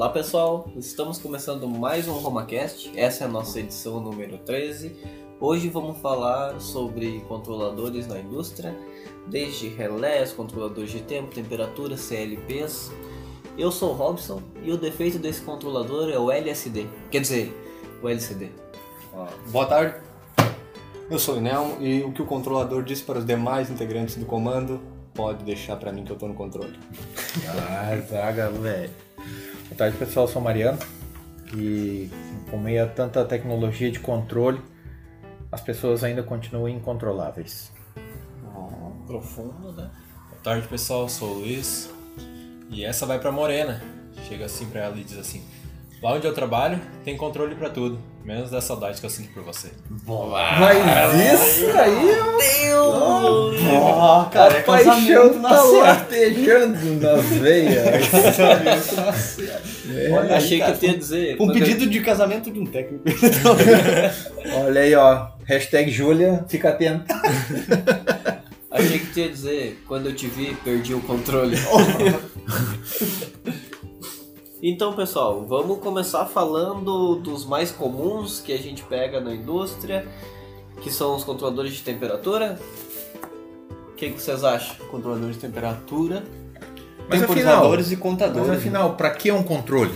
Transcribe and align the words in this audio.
Olá 0.00 0.08
pessoal, 0.08 0.66
estamos 0.78 1.18
começando 1.18 1.68
mais 1.68 2.08
um 2.08 2.14
RomaCast, 2.14 2.90
essa 2.96 3.24
é 3.24 3.26
a 3.26 3.30
nossa 3.30 3.60
edição 3.60 4.00
número 4.00 4.38
13. 4.38 4.96
Hoje 5.38 5.68
vamos 5.68 5.98
falar 5.98 6.58
sobre 6.58 7.20
controladores 7.28 8.06
na 8.06 8.18
indústria, 8.18 8.74
desde 9.26 9.68
relés, 9.68 10.32
controladores 10.32 10.90
de 10.90 11.00
tempo, 11.02 11.34
temperatura, 11.34 11.98
CLPs. 11.98 12.90
Eu 13.58 13.70
sou 13.70 13.90
o 13.90 13.92
Robson 13.92 14.42
e 14.62 14.72
o 14.72 14.78
defeito 14.78 15.18
desse 15.18 15.42
controlador 15.42 16.08
é 16.08 16.18
o 16.18 16.32
LSD, 16.32 16.86
quer 17.10 17.20
dizer, 17.20 17.54
o 18.02 18.08
LCD. 18.08 18.48
Boa 19.48 19.66
tarde, 19.66 20.00
eu 21.10 21.18
sou 21.18 21.34
o 21.34 21.36
Inelmo 21.36 21.76
e 21.78 22.02
o 22.04 22.10
que 22.10 22.22
o 22.22 22.26
controlador 22.26 22.82
disse 22.82 23.02
para 23.02 23.18
os 23.18 23.26
demais 23.26 23.68
integrantes 23.70 24.16
do 24.16 24.24
comando 24.24 24.80
pode 25.12 25.44
deixar 25.44 25.76
para 25.76 25.92
mim 25.92 26.04
que 26.04 26.10
eu 26.10 26.16
tô 26.16 26.26
no 26.26 26.32
controle. 26.32 26.78
Ah, 27.46 28.00
zaga, 28.08 28.48
velho. 28.48 29.09
Boa 29.70 29.78
tarde, 29.78 29.96
pessoal. 29.98 30.26
Eu 30.26 30.32
sou 30.32 30.42
Mariano. 30.42 30.78
E 31.56 32.10
com 32.50 32.58
meio 32.58 32.82
a 32.82 32.88
tanta 32.88 33.24
tecnologia 33.24 33.88
de 33.88 34.00
controle, 34.00 34.60
as 35.50 35.60
pessoas 35.60 36.02
ainda 36.02 36.24
continuam 36.24 36.68
incontroláveis. 36.68 37.72
Profundo, 39.06 39.72
né? 39.72 39.88
Boa 40.28 40.42
tarde, 40.42 40.66
pessoal. 40.66 41.02
Eu 41.02 41.08
sou 41.08 41.30
o 41.30 41.38
Luiz. 41.38 41.88
E 42.68 42.84
essa 42.84 43.06
vai 43.06 43.20
pra 43.20 43.30
Morena. 43.30 43.80
Chega 44.28 44.46
assim 44.46 44.68
pra 44.68 44.80
ela 44.80 44.96
e 44.96 45.04
diz 45.04 45.16
assim: 45.16 45.44
Lá 46.02 46.14
onde 46.14 46.26
eu 46.26 46.32
trabalho, 46.32 46.80
tem 47.04 47.14
controle 47.16 47.54
pra 47.54 47.68
tudo. 47.68 47.98
Menos 48.24 48.50
da 48.50 48.60
saudade 48.60 48.98
que 49.00 49.06
eu 49.06 49.10
sinto 49.10 49.32
por 49.34 49.42
você. 49.42 49.68
Mas 50.06 51.42
isso 51.42 51.66
aí 51.76 52.06
Deus! 52.66 53.56
ó, 53.72 54.24
cara, 54.26 54.54
é 54.54 54.60
a 54.60 54.62
paixão 54.62 55.40
casamento 55.40 55.42
tá 55.42 55.62
latejando 55.62 57.00
nas 57.00 57.24
veias. 57.26 58.08
É, 59.92 60.08
Olha 60.12 60.36
Achei 60.36 60.60
cara, 60.60 60.72
que 60.74 60.86
ia 60.86 60.96
dizer. 60.96 61.36
Um 61.40 61.48
eu- 61.48 61.52
pedido 61.52 61.84
de 61.86 62.00
casamento 62.00 62.48
de 62.48 62.60
um 62.60 62.66
técnico. 62.66 63.02
Olha 64.64 64.82
aí, 64.82 64.94
ó. 64.94 65.26
Hashtag 65.44 65.90
Júlia, 65.90 66.44
fica 66.48 66.68
atento. 66.68 67.06
Achei 68.70 69.00
que 69.00 69.06
tu 69.06 69.18
ia 69.18 69.28
dizer, 69.28 69.82
quando 69.88 70.06
eu 70.10 70.14
te 70.14 70.28
vi, 70.28 70.54
perdi 70.62 70.94
o 70.94 71.00
controle. 71.00 71.56
Então, 74.62 74.92
pessoal, 74.94 75.44
vamos 75.46 75.78
começar 75.80 76.26
falando 76.26 77.16
dos 77.16 77.44
mais 77.46 77.70
comuns 77.70 78.40
que 78.40 78.52
a 78.52 78.58
gente 78.58 78.82
pega 78.82 79.20
na 79.20 79.34
indústria, 79.34 80.06
que 80.82 80.90
são 80.90 81.16
os 81.16 81.24
controladores 81.24 81.72
de 81.74 81.82
temperatura. 81.82 82.58
O 83.90 83.94
que, 83.94 84.10
que 84.10 84.20
vocês 84.20 84.42
acham? 84.44 84.76
Controladores 84.86 85.36
de 85.36 85.40
temperatura, 85.42 86.24
Mas 87.08 87.20
temporizadores 87.20 87.86
e 87.88 87.94
Mas 87.96 88.02
contadores. 88.02 88.50
afinal, 88.50 88.94
pra 88.94 89.10
que 89.10 89.30
um 89.32 89.42
controle? 89.42 89.92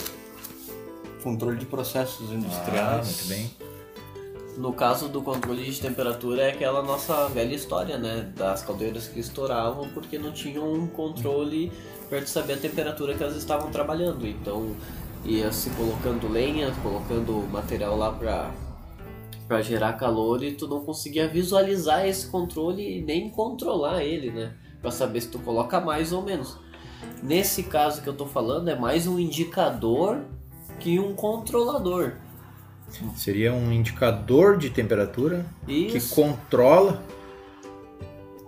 Controle 1.22 1.56
de 1.58 1.64
processos 1.66 2.30
Ah, 2.30 2.34
industriais. 2.34 3.06
muito 3.06 3.28
bem. 3.28 3.50
No 4.56 4.72
caso 4.72 5.08
do 5.08 5.20
controle 5.20 5.64
de 5.64 5.80
temperatura 5.80 6.42
é 6.42 6.50
aquela 6.50 6.80
nossa 6.80 7.28
velha 7.28 7.54
história, 7.54 7.98
né? 7.98 8.32
Das 8.36 8.62
caldeiras 8.62 9.08
que 9.08 9.18
estouravam 9.18 9.88
porque 9.88 10.16
não 10.16 10.32
tinham 10.32 10.72
um 10.72 10.86
controle 10.86 11.72
para 12.08 12.24
saber 12.24 12.52
a 12.54 12.56
temperatura 12.56 13.14
que 13.14 13.22
elas 13.22 13.36
estavam 13.36 13.70
trabalhando. 13.72 14.24
Então 14.26 14.76
ia 15.24 15.50
se 15.50 15.70
colocando 15.70 16.28
lenha, 16.28 16.72
colocando 16.82 17.32
material 17.50 17.96
lá 17.96 18.12
para 18.12 18.52
para 19.48 19.60
gerar 19.60 19.94
calor 19.94 20.42
e 20.42 20.52
tu 20.52 20.66
não 20.66 20.84
conseguia 20.84 21.28
visualizar 21.28 22.06
esse 22.06 22.28
controle 22.28 22.98
e 22.98 23.02
nem 23.02 23.28
controlar 23.28 24.02
ele, 24.02 24.30
né? 24.30 24.54
Para 24.80 24.90
saber 24.90 25.20
se 25.20 25.28
tu 25.28 25.38
coloca 25.38 25.80
mais 25.80 26.12
ou 26.12 26.22
menos. 26.22 26.56
Nesse 27.22 27.64
caso 27.64 28.00
que 28.00 28.08
eu 28.08 28.14
tô 28.14 28.24
falando 28.24 28.68
é 28.68 28.74
mais 28.74 29.06
um 29.06 29.18
indicador 29.18 30.24
que 30.80 30.98
um 30.98 31.14
controlador. 31.14 32.14
Seria 33.16 33.52
um 33.52 33.72
indicador 33.72 34.56
de 34.56 34.70
temperatura 34.70 35.46
que 35.66 35.96
Isso. 35.96 36.14
controla 36.14 37.02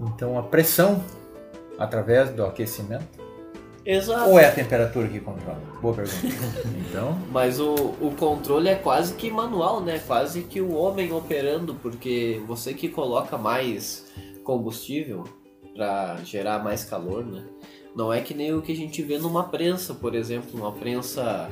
então 0.01 0.39
a 0.39 0.43
pressão 0.43 1.03
através 1.79 2.31
do 2.31 2.45
aquecimento. 2.45 3.27
Exato. 3.85 4.31
Ou 4.31 4.39
é 4.39 4.47
a 4.47 4.53
temperatura 4.53 5.07
que 5.07 5.21
controla? 5.21 5.63
Boa 5.81 5.95
pergunta. 5.95 6.27
Então, 6.89 7.17
Mas 7.31 7.61
o, 7.61 7.75
o 8.01 8.13
controle 8.19 8.69
é 8.69 8.75
quase 8.75 9.15
que 9.15 9.31
manual, 9.31 9.81
né? 9.81 10.01
Quase 10.07 10.43
que 10.43 10.61
o 10.61 10.75
homem 10.75 11.13
operando, 11.13 11.75
porque 11.75 12.43
você 12.47 12.75
que 12.75 12.89
coloca 12.89 13.39
mais 13.39 14.07
combustível 14.43 15.25
para 15.75 16.17
gerar 16.25 16.65
mais 16.65 16.85
calor, 16.85 17.25
né? 17.25 17.45
Não 17.95 18.13
é 18.13 18.21
que 18.21 18.35
nem 18.35 18.53
o 18.53 18.61
que 18.61 18.73
a 18.73 18.77
gente 18.77 19.03
vê 19.03 19.19
numa 19.19 19.45
prensa, 19.45 19.95
por 19.95 20.15
exemplo, 20.15 20.59
uma 20.59 20.73
prensa 20.73 21.49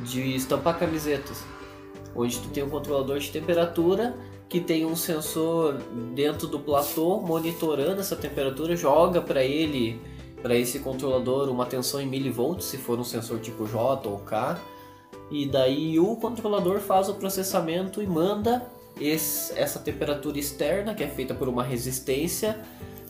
de 0.00 0.34
estampar 0.34 0.78
camisetas, 0.78 1.44
onde 2.18 2.38
tu 2.38 2.48
tem 2.48 2.64
um 2.64 2.68
controlador 2.68 3.18
de 3.18 3.30
temperatura 3.30 4.14
que 4.48 4.60
tem 4.60 4.84
um 4.84 4.96
sensor 4.96 5.74
dentro 6.14 6.46
do 6.48 6.58
platô 6.58 7.20
monitorando 7.20 8.00
essa 8.00 8.16
temperatura, 8.16 8.74
joga 8.74 9.20
para 9.20 9.44
ele, 9.44 10.00
para 10.42 10.56
esse 10.56 10.78
controlador, 10.80 11.48
uma 11.48 11.66
tensão 11.66 12.00
em 12.00 12.06
milivolts, 12.06 12.66
se 12.66 12.78
for 12.78 12.98
um 12.98 13.04
sensor 13.04 13.38
tipo 13.40 13.66
J 13.66 14.08
ou 14.08 14.18
K, 14.18 14.58
e 15.30 15.46
daí 15.46 16.00
o 16.00 16.16
controlador 16.16 16.80
faz 16.80 17.08
o 17.08 17.14
processamento 17.14 18.02
e 18.02 18.06
manda 18.06 18.66
esse- 18.98 19.56
essa 19.58 19.78
temperatura 19.78 20.38
externa, 20.38 20.94
que 20.94 21.04
é 21.04 21.08
feita 21.08 21.34
por 21.34 21.48
uma 21.48 21.62
resistência, 21.62 22.58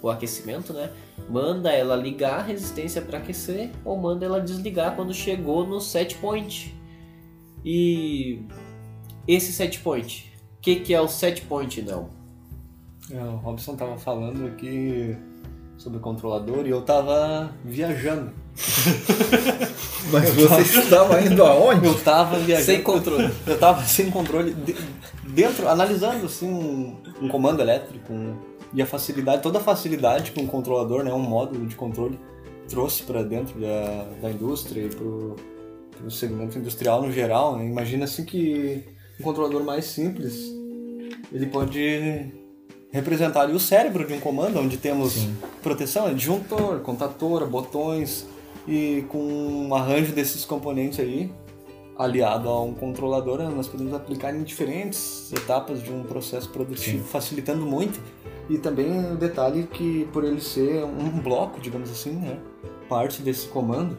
o 0.02 0.10
aquecimento, 0.10 0.72
né? 0.72 0.90
Manda 1.28 1.70
ela 1.70 1.94
ligar 1.94 2.40
a 2.40 2.42
resistência 2.42 3.00
para 3.00 3.18
aquecer 3.18 3.70
ou 3.84 3.96
manda 3.96 4.24
ela 4.24 4.40
desligar 4.40 4.96
quando 4.96 5.14
chegou 5.14 5.66
no 5.66 5.80
set 5.80 6.16
point. 6.16 6.74
E 7.64 8.42
esse 9.28 9.52
set 9.52 9.78
point, 9.80 10.32
o 10.58 10.60
que, 10.62 10.76
que 10.76 10.94
é 10.94 11.00
o 11.00 11.06
set 11.06 11.42
point, 11.42 11.82
não? 11.82 12.08
É, 13.10 13.22
o 13.22 13.36
Robson 13.36 13.76
tava 13.76 13.96
falando 13.96 14.46
aqui 14.46 15.16
sobre 15.76 15.98
o 15.98 16.00
controlador 16.00 16.66
e 16.66 16.70
eu 16.70 16.82
tava 16.82 17.52
viajando. 17.64 18.32
mas 20.12 20.30
você 20.34 20.80
estava 20.80 21.20
indo 21.22 21.44
aonde? 21.44 21.86
Eu 21.86 21.98
tava 22.02 22.38
viajando. 22.38 22.66
Sem 22.66 22.82
controle. 22.82 23.30
Eu 23.46 23.58
tava 23.58 23.84
sem 23.84 24.10
controle 24.10 24.52
de- 24.52 24.76
dentro, 25.28 25.68
analisando 25.68 26.26
assim 26.26 26.48
um, 26.48 26.96
um 27.22 27.28
comando 27.28 27.60
elétrico 27.60 28.12
um- 28.12 28.36
e 28.74 28.82
a 28.82 28.86
facilidade, 28.86 29.42
toda 29.42 29.58
a 29.58 29.62
facilidade 29.62 30.32
que 30.32 30.40
um 30.40 30.46
controlador, 30.46 31.02
né, 31.02 31.12
um 31.12 31.18
módulo 31.20 31.66
de 31.66 31.74
controle 31.76 32.18
trouxe 32.68 33.02
para 33.04 33.22
dentro 33.22 33.58
da, 33.58 34.04
da 34.20 34.30
indústria 34.30 34.82
e 34.82 34.88
pro, 34.88 35.36
pro 35.96 36.10
segmento 36.10 36.58
industrial 36.58 37.00
no 37.02 37.10
geral. 37.10 37.56
Né? 37.56 37.66
Imagina 37.66 38.04
assim 38.04 38.24
que 38.24 38.84
um 39.18 39.22
controlador 39.22 39.64
mais 39.64 39.84
simples 39.86 40.58
ele 41.32 41.46
pode 41.46 42.32
representar 42.90 43.42
ali 43.42 43.52
o 43.52 43.60
cérebro 43.60 44.06
de 44.06 44.14
um 44.14 44.20
comando, 44.20 44.58
onde 44.58 44.76
temos 44.76 45.12
Sim. 45.12 45.36
proteção, 45.62 46.12
disjuntor, 46.14 46.80
contatora, 46.80 47.44
botões 47.44 48.26
e 48.66 49.04
com 49.08 49.18
um 49.18 49.74
arranjo 49.74 50.12
desses 50.12 50.44
componentes 50.44 50.98
aí 50.98 51.30
aliado 51.98 52.48
a 52.48 52.62
um 52.62 52.72
controlador, 52.72 53.42
nós 53.50 53.66
podemos 53.66 53.92
aplicar 53.92 54.32
em 54.32 54.44
diferentes 54.44 55.32
etapas 55.32 55.82
de 55.82 55.92
um 55.92 56.04
processo 56.04 56.48
produtivo, 56.48 57.04
facilitando 57.04 57.66
muito. 57.66 58.00
E 58.48 58.56
também 58.56 59.12
o 59.12 59.16
detalhe 59.16 59.64
que 59.64 60.08
por 60.12 60.24
ele 60.24 60.40
ser 60.40 60.84
um 60.84 61.20
bloco, 61.20 61.60
digamos 61.60 61.90
assim, 61.90 62.12
né, 62.12 62.38
parte 62.88 63.20
desse 63.20 63.48
comando, 63.48 63.96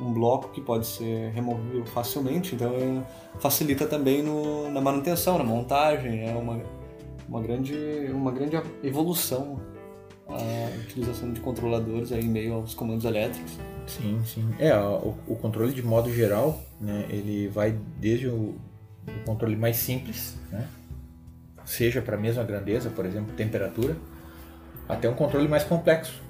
um 0.00 0.12
bloco 0.12 0.48
que 0.48 0.60
pode 0.60 0.86
ser 0.86 1.30
removível 1.30 1.84
facilmente, 1.86 2.54
então 2.54 2.72
é, 2.74 3.02
facilita 3.38 3.86
também 3.86 4.22
no, 4.22 4.70
na 4.70 4.80
manutenção, 4.80 5.38
na 5.38 5.44
montagem, 5.44 6.28
é 6.28 6.34
uma, 6.34 6.60
uma, 7.28 7.40
grande, 7.40 7.74
uma 8.12 8.32
grande 8.32 8.60
evolução 8.82 9.60
a 10.28 10.80
utilização 10.82 11.32
de 11.32 11.40
controladores 11.40 12.12
aí 12.12 12.24
em 12.24 12.28
meio 12.28 12.54
aos 12.54 12.74
comandos 12.74 13.04
elétricos. 13.04 13.58
Sim, 13.86 14.22
sim. 14.24 14.48
É, 14.58 14.76
o, 14.76 15.14
o 15.26 15.36
controle 15.36 15.72
de 15.72 15.82
modo 15.82 16.12
geral, 16.12 16.60
né, 16.80 17.06
ele 17.10 17.48
vai 17.48 17.76
desde 17.98 18.28
o, 18.28 18.54
o 19.06 19.24
controle 19.24 19.56
mais 19.56 19.76
simples, 19.76 20.36
né, 20.50 20.68
seja 21.64 22.00
para 22.00 22.16
a 22.16 22.20
mesma 22.20 22.44
grandeza, 22.44 22.90
por 22.90 23.04
exemplo, 23.04 23.34
temperatura, 23.34 23.96
até 24.88 25.08
um 25.08 25.14
controle 25.14 25.48
mais 25.48 25.64
complexo, 25.64 26.20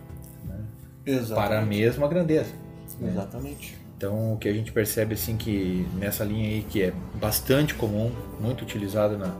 para 1.34 1.60
a 1.60 1.62
mesma 1.62 2.08
grandeza. 2.08 2.52
Exatamente. 3.02 3.76
Então, 3.96 4.32
o 4.32 4.38
que 4.38 4.48
a 4.48 4.52
gente 4.52 4.72
percebe 4.72 5.14
assim 5.14 5.36
que 5.36 5.86
nessa 5.98 6.24
linha 6.24 6.48
aí 6.48 6.62
que 6.62 6.82
é 6.82 6.92
bastante 7.14 7.74
comum, 7.74 8.10
muito 8.40 8.62
utilizado 8.62 9.18
na, 9.18 9.36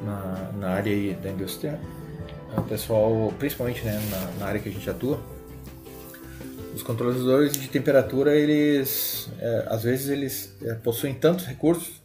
na, 0.00 0.52
na 0.58 0.68
área 0.68 1.14
da 1.14 1.30
indústria, 1.30 1.80
é 2.56 2.60
o 2.60 2.62
pessoal, 2.62 3.34
principalmente 3.38 3.84
né, 3.84 4.00
na, 4.10 4.38
na 4.38 4.46
área 4.46 4.60
que 4.60 4.68
a 4.68 4.72
gente 4.72 4.88
atua, 4.88 5.20
os 6.76 6.82
controladores 6.82 7.54
de 7.54 7.66
temperatura, 7.68 8.36
eles 8.36 9.28
é, 9.40 9.66
às 9.68 9.82
vezes 9.82 10.10
eles 10.10 10.54
é, 10.62 10.74
possuem 10.74 11.14
tantos 11.14 11.46
recursos, 11.46 12.00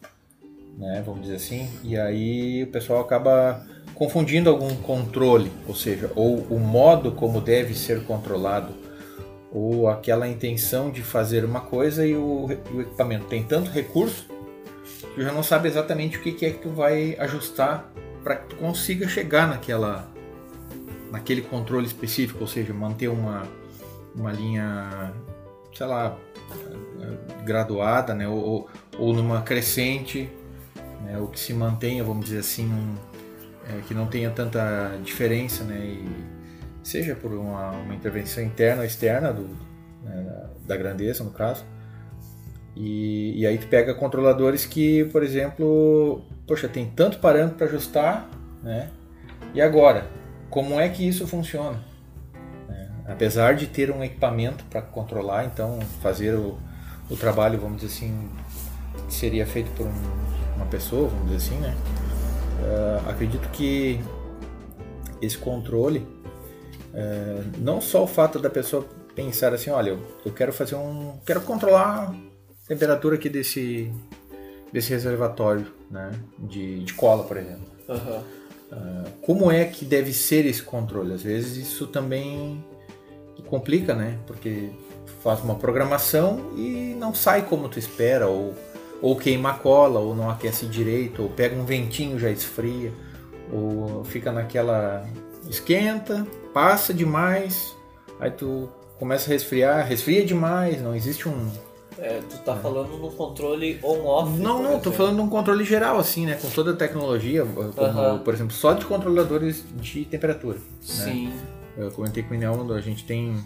né, 0.76 1.00
vamos 1.06 1.22
dizer 1.22 1.36
assim, 1.36 1.70
e 1.84 1.96
aí 1.96 2.64
o 2.64 2.68
pessoal 2.68 3.02
acaba 3.02 3.64
confundindo 3.94 4.50
algum 4.50 4.74
controle, 4.76 5.52
ou 5.68 5.76
seja, 5.76 6.10
ou 6.16 6.38
o 6.50 6.58
modo 6.58 7.12
como 7.12 7.40
deve 7.40 7.74
ser 7.74 8.02
controlado 8.04 8.81
ou 9.52 9.88
aquela 9.88 10.26
intenção 10.26 10.90
de 10.90 11.02
fazer 11.02 11.44
uma 11.44 11.60
coisa 11.60 12.06
e 12.06 12.14
o, 12.14 12.48
o 12.74 12.80
equipamento 12.80 13.26
tem 13.26 13.42
tanto 13.42 13.70
recurso 13.70 14.26
que 15.14 15.22
já 15.22 15.30
não 15.30 15.42
sabe 15.42 15.68
exatamente 15.68 16.16
o 16.16 16.22
que, 16.22 16.32
que 16.32 16.46
é 16.46 16.50
que 16.50 16.58
tu 16.58 16.70
vai 16.70 17.14
ajustar 17.18 17.92
para 18.22 18.36
que 18.36 18.48
tu 18.48 18.56
consiga 18.56 19.06
chegar 19.06 19.46
naquela 19.46 20.10
naquele 21.10 21.42
controle 21.42 21.86
específico, 21.86 22.40
ou 22.40 22.46
seja, 22.46 22.72
manter 22.72 23.08
uma, 23.08 23.46
uma 24.16 24.32
linha, 24.32 25.12
sei 25.74 25.86
lá, 25.86 26.16
graduada, 27.44 28.14
né, 28.14 28.26
ou, 28.26 28.66
ou 28.98 29.12
numa 29.12 29.42
crescente, 29.42 30.30
né, 31.04 31.18
ou 31.18 31.28
que 31.28 31.38
se 31.38 31.52
mantenha, 31.52 32.02
vamos 32.02 32.24
dizer 32.24 32.38
assim, 32.38 32.64
um, 32.64 32.94
é, 33.68 33.82
que 33.86 33.92
não 33.92 34.06
tenha 34.06 34.30
tanta 34.30 34.98
diferença, 35.04 35.64
né, 35.64 35.84
e 35.84 36.31
seja 36.82 37.14
por 37.14 37.32
uma, 37.32 37.70
uma 37.70 37.94
intervenção 37.94 38.42
interna 38.42 38.80
ou 38.80 38.86
externa 38.86 39.32
do, 39.32 39.48
né, 40.02 40.46
da 40.66 40.76
grandeza, 40.76 41.22
no 41.22 41.30
caso. 41.30 41.64
E, 42.74 43.40
e, 43.40 43.46
aí 43.46 43.58
tu 43.58 43.66
pega 43.66 43.94
controladores 43.94 44.64
que, 44.64 45.04
por 45.06 45.22
exemplo, 45.22 46.22
poxa, 46.46 46.68
tem 46.68 46.86
tanto 46.86 47.18
parâmetro 47.18 47.56
para 47.58 47.66
ajustar, 47.66 48.30
né? 48.62 48.88
E 49.52 49.60
agora, 49.60 50.06
como 50.48 50.80
é 50.80 50.88
que 50.88 51.06
isso 51.06 51.26
funciona? 51.26 51.78
É, 52.70 53.12
apesar 53.12 53.54
de 53.54 53.66
ter 53.66 53.90
um 53.90 54.02
equipamento 54.02 54.64
para 54.64 54.80
controlar, 54.80 55.44
então 55.44 55.78
fazer 56.00 56.34
o, 56.34 56.58
o 57.10 57.16
trabalho, 57.16 57.60
vamos 57.60 57.82
dizer 57.82 57.94
assim, 57.94 58.30
que 59.06 59.14
seria 59.14 59.44
feito 59.44 59.70
por 59.72 59.86
um, 59.86 60.56
uma 60.56 60.66
pessoa, 60.66 61.08
vamos 61.08 61.30
dizer 61.30 61.36
assim, 61.36 61.60
né? 61.60 61.76
Uh, 62.62 63.10
acredito 63.10 63.50
que 63.50 64.00
esse 65.20 65.36
controle, 65.36 66.06
uh, 66.92 67.58
não 67.58 67.80
só 67.80 68.04
o 68.04 68.06
fato 68.06 68.38
da 68.38 68.50
pessoa 68.50 68.86
pensar 69.14 69.52
assim, 69.52 69.70
olha, 69.70 69.98
eu, 70.24 70.32
quero 70.32 70.52
fazer 70.52 70.74
um, 70.74 71.18
quero 71.26 71.40
controlar 71.42 72.10
a 72.10 72.68
temperatura 72.68 73.16
aqui 73.16 73.28
desse 73.28 73.92
desse 74.72 74.88
reservatório, 74.88 75.66
né, 75.90 76.10
de, 76.38 76.82
de 76.82 76.94
cola, 76.94 77.24
por 77.24 77.36
exemplo. 77.36 77.66
Aham. 77.88 78.22
Uh, 78.72 79.10
como 79.20 79.52
é 79.52 79.66
que 79.66 79.84
deve 79.84 80.14
ser 80.14 80.46
esse 80.46 80.62
controle? 80.62 81.12
Às 81.12 81.22
vezes 81.22 81.58
isso 81.58 81.86
também 81.86 82.64
complica, 83.52 83.94
né? 83.94 84.18
Porque 84.26 84.70
faz 85.22 85.40
uma 85.40 85.56
programação 85.56 86.52
e 86.56 86.96
não 86.98 87.14
sai 87.14 87.42
como 87.42 87.68
tu 87.68 87.78
espera, 87.78 88.26
ou, 88.26 88.54
ou 89.02 89.14
queima 89.14 89.50
a 89.50 89.54
cola, 89.54 90.00
ou 90.00 90.14
não 90.14 90.30
aquece 90.30 90.64
direito, 90.64 91.22
ou 91.22 91.28
pega 91.28 91.54
um 91.54 91.66
ventinho 91.66 92.18
já 92.18 92.30
esfria, 92.30 92.90
ou 93.52 94.02
fica 94.04 94.32
naquela 94.32 95.06
esquenta, 95.48 96.26
passa 96.52 96.92
demais, 96.92 97.74
aí 98.20 98.30
tu 98.30 98.68
começa 98.98 99.28
a 99.28 99.32
resfriar, 99.32 99.86
resfria 99.86 100.24
demais, 100.24 100.80
não 100.80 100.94
existe 100.94 101.28
um, 101.28 101.50
É, 101.98 102.20
tu 102.28 102.38
tá 102.38 102.56
falando 102.56 102.96
no 102.98 103.10
controle 103.10 103.78
on-off. 103.82 104.38
Não, 104.38 104.62
não, 104.62 104.80
tô 104.80 104.90
falando 104.92 105.16
de 105.16 105.20
um 105.22 105.28
controle 105.28 105.64
geral, 105.64 105.98
assim, 105.98 106.24
né? 106.24 106.36
Com 106.40 106.48
toda 106.50 106.72
a 106.72 106.76
tecnologia, 106.76 107.44
como, 107.44 107.72
Aham. 107.78 108.18
por 108.18 108.32
exemplo, 108.32 108.52
só 108.54 108.72
de 108.72 108.84
controladores 108.86 109.64
de 109.76 110.04
temperatura. 110.04 110.56
Né? 110.56 110.62
Sim. 110.80 111.32
Eu 111.76 111.90
comentei 111.90 112.22
com 112.22 112.32
o 112.32 112.34
Inel, 112.34 112.72
a 112.72 112.80
gente 112.80 113.04
tem 113.04 113.36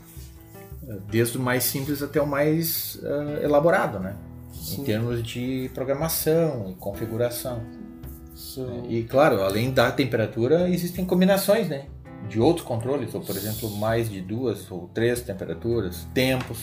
eh, 0.89 0.99
desde 1.09 1.39
o 1.39 1.41
mais 1.41 1.65
simples 1.65 2.03
até 2.03 2.21
o 2.21 2.27
mais 2.27 3.01
eh, 3.03 3.45
elaborado, 3.45 3.99
né? 3.99 4.17
Em 4.79 4.85
termos 4.85 5.23
de 5.23 5.71
programação 5.75 6.71
e 6.71 6.75
configuração. 6.75 7.61
E 8.89 9.03
claro, 9.05 9.43
além 9.43 9.73
da 9.73 9.91
temperatura, 9.91 10.69
existem 10.69 11.07
combinações, 11.07 11.69
né? 11.69 11.87
De 12.29 12.39
outros 12.39 12.67
controles, 12.67 13.15
ou 13.15 13.21
por 13.23 13.35
exemplo, 13.35 13.71
mais 13.77 14.11
de 14.11 14.21
duas 14.21 14.71
ou 14.71 14.91
três 14.93 15.23
temperaturas, 15.23 16.07
tempos. 16.13 16.59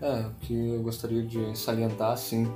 É, 0.00 0.26
o 0.26 0.34
que 0.40 0.68
eu 0.68 0.82
gostaria 0.82 1.22
de 1.22 1.56
salientar, 1.56 2.12
assim, 2.12 2.50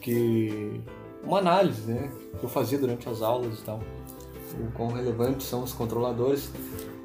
que 0.00 0.80
uma 1.24 1.38
análise, 1.38 1.82
né, 1.90 2.10
que 2.38 2.44
eu 2.44 2.48
fazia 2.48 2.78
durante 2.78 3.08
as 3.08 3.20
aulas 3.20 3.58
e 3.58 3.62
tal, 3.62 3.80
o 4.58 4.70
quão 4.72 4.88
relevantes 4.88 5.46
são 5.46 5.62
os 5.62 5.72
controladores, 5.72 6.50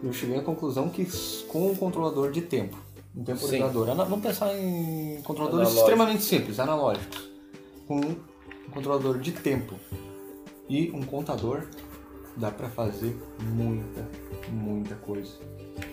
eu 0.04 0.14
cheguei 0.14 0.38
à 0.38 0.42
conclusão 0.42 0.90
que 0.90 1.06
com 1.48 1.72
um 1.72 1.76
controlador 1.76 2.32
de 2.32 2.42
tempo, 2.42 2.78
um 3.16 3.24
temporizador, 3.24 3.88
vamos 3.88 4.22
pensar 4.22 4.56
em 4.58 5.22
controladores 5.24 5.70
Analógico. 5.70 5.80
extremamente 5.80 6.24
simples, 6.24 6.60
analógicos, 6.60 7.30
com 7.88 7.98
um 7.98 8.16
controlador 8.72 9.20
de 9.20 9.32
tempo 9.32 9.76
e 10.72 10.90
um 10.92 11.02
contador, 11.02 11.64
dá 12.38 12.50
para 12.50 12.70
fazer 12.70 13.16
muita, 13.54 14.08
muita 14.50 14.96
coisa 14.96 15.34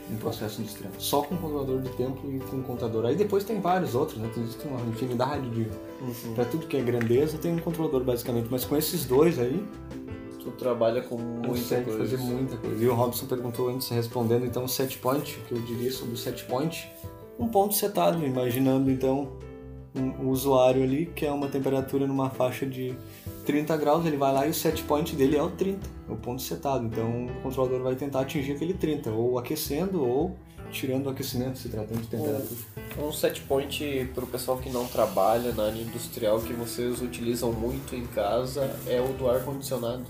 em 0.09 0.17
processo 0.17 0.61
industrial. 0.61 0.93
Só 0.99 1.23
com 1.23 1.37
controlador 1.37 1.83
de 1.83 1.91
tempo 1.91 2.31
e 2.31 2.39
com 2.39 2.63
contador. 2.63 3.05
Aí 3.07 3.17
depois 3.17 3.43
tem 3.43 3.61
vários 3.61 3.97
outros, 3.97 4.19
né? 4.19 4.31
Existe 4.37 4.67
uma 4.69 4.81
infinidade 4.89 5.51
de. 5.51 5.63
Uhum. 6.01 6.35
Pra 6.35 6.45
tudo 6.45 6.67
que 6.69 6.77
é 6.77 6.81
grandeza 6.81 7.39
tem 7.39 7.55
um 7.55 7.59
controlador 7.59 8.05
basicamente. 8.05 8.47
Mas 8.51 8.65
com 8.65 8.77
esses 8.77 9.05
dois 9.05 9.39
aí, 9.39 9.67
Tu 10.39 10.53
trabalha 10.53 11.03
com 11.03 11.17
muita 11.19 11.83
coisa. 11.83 11.99
fazer 11.99 12.17
muita 12.19 12.57
coisa. 12.57 12.83
E 12.83 12.87
o 12.87 12.95
Robson 12.95 13.27
perguntou 13.27 13.69
antes, 13.69 13.89
respondendo 13.89 14.47
então 14.47 14.65
o 14.65 14.69
set 14.69 14.97
point, 14.99 15.37
o 15.37 15.41
que 15.49 15.53
eu 15.53 15.61
diria 15.63 15.91
sobre 15.91 16.15
o 16.15 16.17
set 16.17 16.45
point. 16.45 16.89
Um 17.39 17.49
ponto 17.49 17.75
setado, 17.75 18.25
imaginando 18.25 18.91
então 18.91 19.33
um, 19.95 20.25
um 20.25 20.29
usuário 20.29 20.83
ali 20.83 21.07
que 21.07 21.27
é 21.27 21.33
uma 21.33 21.49
temperatura 21.49 22.07
numa 22.07 22.31
faixa 22.31 22.67
de 22.67 22.95
30 23.45 23.77
graus, 23.77 24.05
ele 24.05 24.17
vai 24.17 24.33
lá 24.33 24.47
e 24.47 24.51
o 24.51 24.55
set 24.55 24.83
point 24.85 25.17
dele 25.17 25.37
é 25.37 25.43
o 25.43 25.51
30, 25.51 25.89
é 26.09 26.13
o 26.13 26.17
ponto 26.17 26.43
setado. 26.43 26.85
Então 26.85 27.27
o 27.27 27.43
controlador 27.43 27.83
vai 27.83 27.95
tentar 27.95 28.21
atingir 28.21 28.53
aquele 28.53 28.75
30, 28.75 29.11
ou 29.11 29.39
aquecendo 29.39 30.05
ou 30.05 30.37
tirando 30.71 31.07
o 31.07 31.11
aquecimento, 31.11 31.59
se 31.59 31.69
tratando 31.69 32.03
de 32.03 32.09
temperatura. 32.09 32.61
Um 32.99 33.13
set 33.13 33.41
point 33.43 34.11
pro 34.15 34.27
pessoal 34.27 34.59
que 34.59 34.69
não 34.69 34.87
trabalha 34.87 35.53
na 35.53 35.65
área 35.65 35.81
industrial 35.81 36.41
que 36.41 36.53
vocês 36.53 37.01
utilizam 37.01 37.53
muito 37.53 37.97
em 37.97 38.07
casa 38.07 38.71
é 38.87 39.01
o 39.01 39.13
do 39.15 39.31
ar 39.31 39.43
condicionado. 39.43 40.05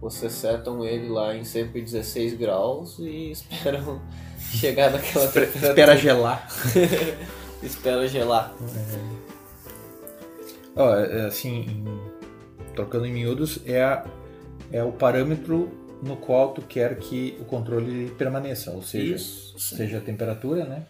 Vocês 0.00 0.32
setam 0.32 0.84
ele 0.84 1.08
lá 1.08 1.36
em 1.36 1.44
116 1.44 2.34
graus 2.34 2.98
e 3.00 3.32
esperam 3.32 4.00
chegar 4.52 4.92
naquela 4.92 5.26
temperatura. 5.26 5.68
Espera 5.68 5.96
gelar. 5.96 6.48
Espera 7.62 8.06
gelar. 8.06 8.54
Ó, 10.76 10.94
é, 10.94 11.26
assim, 11.26 11.60
em- 11.62 12.74
trocando 12.74 13.06
em 13.06 13.12
miúdos, 13.12 13.58
é, 13.66 13.82
a- 13.82 14.04
é 14.70 14.82
o 14.84 14.92
parâmetro 14.92 15.68
no 16.02 16.16
qual 16.16 16.52
tu 16.52 16.62
quer 16.62 16.96
que 16.98 17.36
o 17.40 17.44
controle 17.44 18.10
permaneça, 18.16 18.70
ou 18.70 18.82
seja, 18.82 19.16
Isso. 19.16 19.58
seja 19.58 19.98
a 19.98 20.00
temperatura, 20.00 20.64
né? 20.64 20.86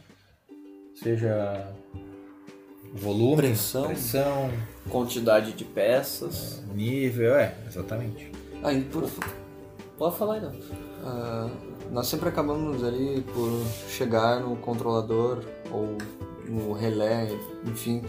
Seja 0.95 1.73
volume, 2.93 3.37
Pressão. 3.37 3.85
pressão, 3.87 4.51
Quantidade 4.91 5.53
de 5.53 5.65
peças. 5.65 6.63
nível, 6.75 7.35
é, 7.37 7.55
exatamente. 7.67 8.31
Aí, 8.63 8.83
por, 8.85 9.09
Pode 9.97 10.17
falar 10.17 10.35
aí, 10.35 10.41
não. 10.41 10.53
Ah, 11.05 11.51
nós 11.91 12.07
sempre 12.07 12.29
acabamos 12.29 12.85
ali 12.85 13.21
por 13.35 13.65
chegar 13.89 14.39
no 14.41 14.55
controlador 14.57 15.43
ou 15.73 15.97
no 16.49 16.73
relé, 16.73 17.29
enfim, 17.65 18.03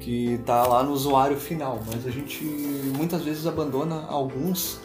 que 0.00 0.34
está 0.34 0.66
lá 0.66 0.82
no 0.82 0.92
usuário 0.92 1.36
final, 1.36 1.80
mas 1.86 2.06
a 2.06 2.10
gente 2.10 2.44
muitas 2.96 3.22
vezes 3.22 3.46
abandona 3.46 4.04
alguns 4.08 4.80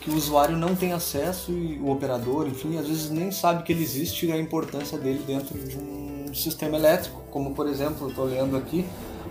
que 0.00 0.10
o 0.10 0.14
usuário 0.14 0.56
não 0.56 0.74
tem 0.74 0.92
acesso 0.92 1.50
e 1.50 1.78
o 1.78 1.90
operador, 1.90 2.46
enfim, 2.46 2.78
às 2.78 2.86
vezes 2.86 3.10
nem 3.10 3.30
sabe 3.30 3.62
que 3.62 3.72
ele 3.72 3.82
existe 3.82 4.26
e 4.26 4.32
a 4.32 4.38
importância 4.38 4.96
dele 4.96 5.22
dentro 5.26 5.58
de 5.58 5.76
um 5.76 6.32
sistema 6.34 6.76
elétrico, 6.76 7.22
como 7.30 7.54
por 7.54 7.66
exemplo, 7.66 8.08
estou 8.08 8.26
olhando 8.26 8.56
aqui, 8.56 8.84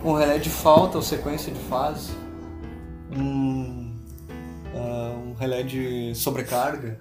um 0.04 0.12
relé 0.12 0.38
de 0.38 0.50
falta 0.50 0.96
ou 0.96 1.02
sequência 1.02 1.52
de 1.52 1.60
fase, 1.60 2.12
um, 3.16 3.92
ah, 4.74 5.14
um 5.26 5.34
relé 5.34 5.62
de 5.62 6.14
sobrecarga, 6.14 7.00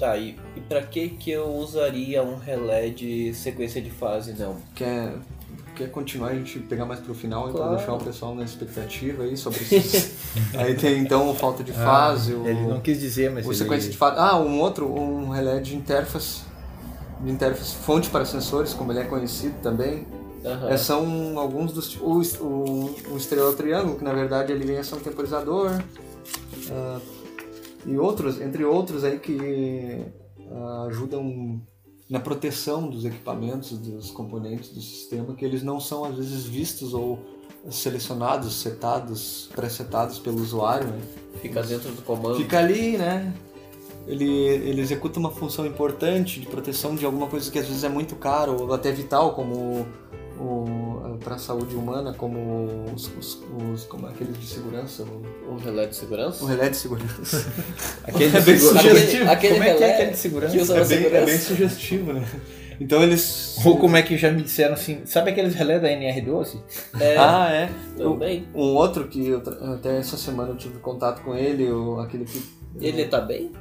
Tá, 0.00 0.16
e, 0.16 0.34
e 0.56 0.60
pra 0.62 0.80
que 0.80 1.10
que 1.10 1.30
eu 1.30 1.46
usaria 1.46 2.22
um 2.22 2.38
relé 2.38 2.88
de 2.88 3.34
sequência 3.34 3.82
de 3.82 3.90
fase, 3.90 4.32
não? 4.32 4.56
Quer, 4.74 5.12
quer 5.76 5.90
continuar 5.90 6.28
a 6.30 6.34
gente 6.34 6.58
pegar 6.60 6.86
mais 6.86 7.00
pro 7.00 7.14
final 7.14 7.50
e 7.50 7.52
Claro. 7.52 7.68
pra 7.68 7.76
deixar 7.76 7.92
o 7.92 7.98
pessoal 7.98 8.34
na 8.34 8.42
expectativa 8.42 9.24
aí 9.24 9.36
sobre 9.36 9.60
esses. 9.60 10.14
aí 10.56 10.74
tem 10.74 11.00
então 11.00 11.30
o 11.30 11.34
falta 11.34 11.62
de 11.62 11.72
fase, 11.72 12.32
o, 12.32 12.44
Ah, 12.46 12.48
Ele 12.48 12.62
não 12.62 12.80
quis 12.80 12.98
dizer, 12.98 13.30
mas 13.30 13.44
o 13.46 13.50
ele... 13.50 13.58
sequência 13.58 13.90
de 13.90 13.96
fase. 13.98 14.16
Ah, 14.18 14.38
um 14.38 14.58
outro, 14.60 14.90
um 14.90 15.28
relé 15.28 15.60
de 15.60 15.76
interface. 15.76 16.44
De 17.20 17.30
interface 17.30 17.76
fonte 17.76 18.08
para 18.08 18.24
sensores, 18.24 18.72
como 18.72 18.92
ele 18.92 19.00
é 19.00 19.04
conhecido 19.04 19.54
também. 19.62 20.06
É, 20.70 20.78
são 20.78 21.38
alguns 21.38 21.74
dos. 21.74 21.96
O, 21.96 22.22
o, 22.42 22.94
o 23.12 23.16
estrela 23.18 23.52
triângulo, 23.52 23.96
que 23.98 24.04
na 24.04 24.14
verdade 24.14 24.50
ele 24.50 24.64
vem 24.64 24.78
a 24.78 24.82
ser 24.82 24.94
um 24.94 25.00
temporizador. 25.00 25.70
ah, 26.70 26.98
e 27.86 27.98
outros, 27.98 28.40
entre 28.40 28.64
outros 28.64 29.04
aí 29.04 29.18
que 29.18 30.04
ah, 30.50 30.86
ajudam 30.88 31.60
na 32.08 32.18
proteção 32.18 32.88
dos 32.88 33.04
equipamentos, 33.04 33.78
dos 33.78 34.10
componentes 34.10 34.70
do 34.70 34.80
sistema, 34.80 35.34
que 35.34 35.44
eles 35.44 35.62
não 35.62 35.78
são 35.78 36.04
às 36.04 36.16
vezes 36.16 36.44
vistos 36.44 36.92
ou 36.92 37.18
selecionados, 37.70 38.54
setados, 38.60 39.50
pré-setados 39.54 40.18
pelo 40.18 40.40
usuário, 40.40 40.88
né? 40.88 41.00
Fica 41.40 41.62
dentro 41.62 41.92
do 41.92 42.02
comando. 42.02 42.36
Fica 42.36 42.58
ali, 42.58 42.96
né? 42.96 43.32
ele, 44.06 44.28
ele 44.28 44.80
executa 44.80 45.18
uma 45.18 45.30
função 45.30 45.64
importante 45.66 46.40
de 46.40 46.46
proteção 46.46 46.94
de 46.94 47.04
alguma 47.04 47.26
coisa 47.26 47.50
que 47.50 47.58
às 47.58 47.66
vezes 47.66 47.84
é 47.84 47.88
muito 47.88 48.16
caro 48.16 48.62
ou 48.62 48.74
até 48.74 48.90
vital, 48.90 49.34
como 49.34 49.86
para 51.22 51.34
a 51.34 51.38
saúde 51.38 51.74
humana, 51.76 52.14
como 52.14 52.86
os, 52.94 53.10
os, 53.18 53.42
os 53.72 53.84
como 53.84 54.06
é 54.06 54.10
aqueles 54.10 54.38
de 54.38 54.46
segurança, 54.46 55.02
o, 55.04 55.52
Um 55.52 55.56
relé 55.56 55.86
de 55.86 55.96
segurança? 55.96 56.42
o 56.42 56.46
relé 56.46 56.68
de 56.70 56.76
segurança. 56.76 57.46
Aquele 58.04 58.36
É 58.36 58.40
bem 58.40 58.58
sugestivo. 58.58 59.30
Aquele 59.30 59.52
Como 59.54 59.64
é 59.64 59.66
que 59.66 59.70
é 59.72 59.86
relé 59.86 59.94
aquele 59.94 60.10
de 60.12 60.16
segurança? 60.16 60.52
que 60.56 60.62
usa 60.62 60.72
é, 60.72 60.76
bem, 60.76 60.82
é 60.82 60.86
segurança. 61.02 61.26
bem 61.26 61.38
sugestivo, 61.38 62.12
né? 62.14 62.28
Então 62.80 63.02
eles. 63.02 63.56
Ou 63.66 63.76
como 63.78 63.96
é 63.96 64.02
que 64.02 64.16
já 64.16 64.30
me 64.30 64.42
disseram 64.42 64.72
assim, 64.74 65.02
sabe 65.04 65.30
aqueles 65.30 65.54
relé 65.54 65.78
da 65.78 65.88
NR12? 65.88 66.58
É, 66.98 67.16
Ah, 67.20 67.48
é. 67.52 67.68
Eu- 67.98 68.12
também. 68.12 68.48
um 68.54 68.74
outro 68.74 69.06
que 69.08 69.26
eu 69.28 69.40
tra- 69.42 69.74
até 69.74 69.98
essa 69.98 70.16
semana 70.16 70.50
eu 70.50 70.56
tive 70.56 70.78
contato 70.78 71.22
com 71.22 71.34
ele, 71.34 71.70
o, 71.70 72.00
aquele 72.00 72.24
que. 72.24 72.42
Ele 72.80 73.04
tá 73.04 73.20
bem? 73.20 73.52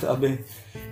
Tá 0.00 0.14
bem. 0.14 0.38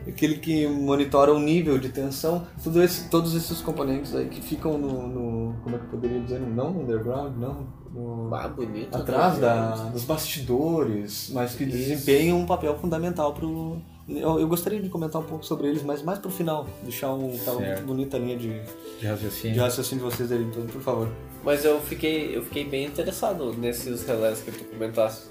Aquele 0.06 0.36
que 0.36 0.66
monitora 0.66 1.32
o 1.32 1.38
nível 1.38 1.78
de 1.78 1.88
tensão, 1.90 2.46
tudo 2.62 2.82
esse, 2.82 3.08
todos 3.08 3.34
esses 3.34 3.60
componentes 3.60 4.14
aí 4.14 4.28
que 4.28 4.40
ficam 4.42 4.76
no, 4.78 5.06
no- 5.06 5.54
Como 5.62 5.76
é 5.76 5.78
que 5.78 5.84
eu 5.84 5.90
poderia 5.90 6.20
dizer? 6.20 6.40
Não 6.40 6.70
no 6.72 6.82
underground, 6.82 7.36
não. 7.36 7.66
no- 7.92 8.34
Ah, 8.34 8.48
bonito. 8.48 8.94
atrás 8.96 9.34
né? 9.34 9.40
da, 9.40 9.70
dos 9.90 10.04
bastidores, 10.04 11.30
mas 11.32 11.54
que 11.54 11.64
desempenham 11.64 12.38
um 12.38 12.46
papel 12.46 12.76
fundamental 12.78 13.32
pro. 13.34 13.78
Eu, 14.08 14.40
eu 14.40 14.48
gostaria 14.48 14.80
de 14.80 14.88
comentar 14.88 15.20
um 15.20 15.24
pouco 15.24 15.44
sobre 15.46 15.68
eles, 15.68 15.82
mas 15.84 16.02
mais 16.02 16.18
pro 16.18 16.30
final. 16.30 16.66
Deixar 16.82 17.12
um, 17.14 17.36
tá 17.38 17.52
muito 17.52 17.82
bonita 17.84 18.16
a 18.16 18.20
linha 18.20 18.36
de, 18.36 18.60
De 18.98 19.06
raciocínio. 19.06 19.54
de 19.54 19.60
raciocínio 19.60 20.04
de 20.04 20.10
vocês 20.16 20.32
aí, 20.32 20.42
então, 20.42 20.66
por 20.66 20.80
favor. 20.82 21.08
Mas 21.44 21.64
eu 21.64 21.80
fiquei, 21.80 22.36
eu 22.36 22.42
fiquei 22.42 22.64
bem 22.64 22.86
interessado 22.86 23.52
nesses 23.56 24.04
relés 24.04 24.40
que 24.42 24.50
tu 24.50 24.64
comentaste. 24.64 25.28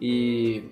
E 0.00 0.64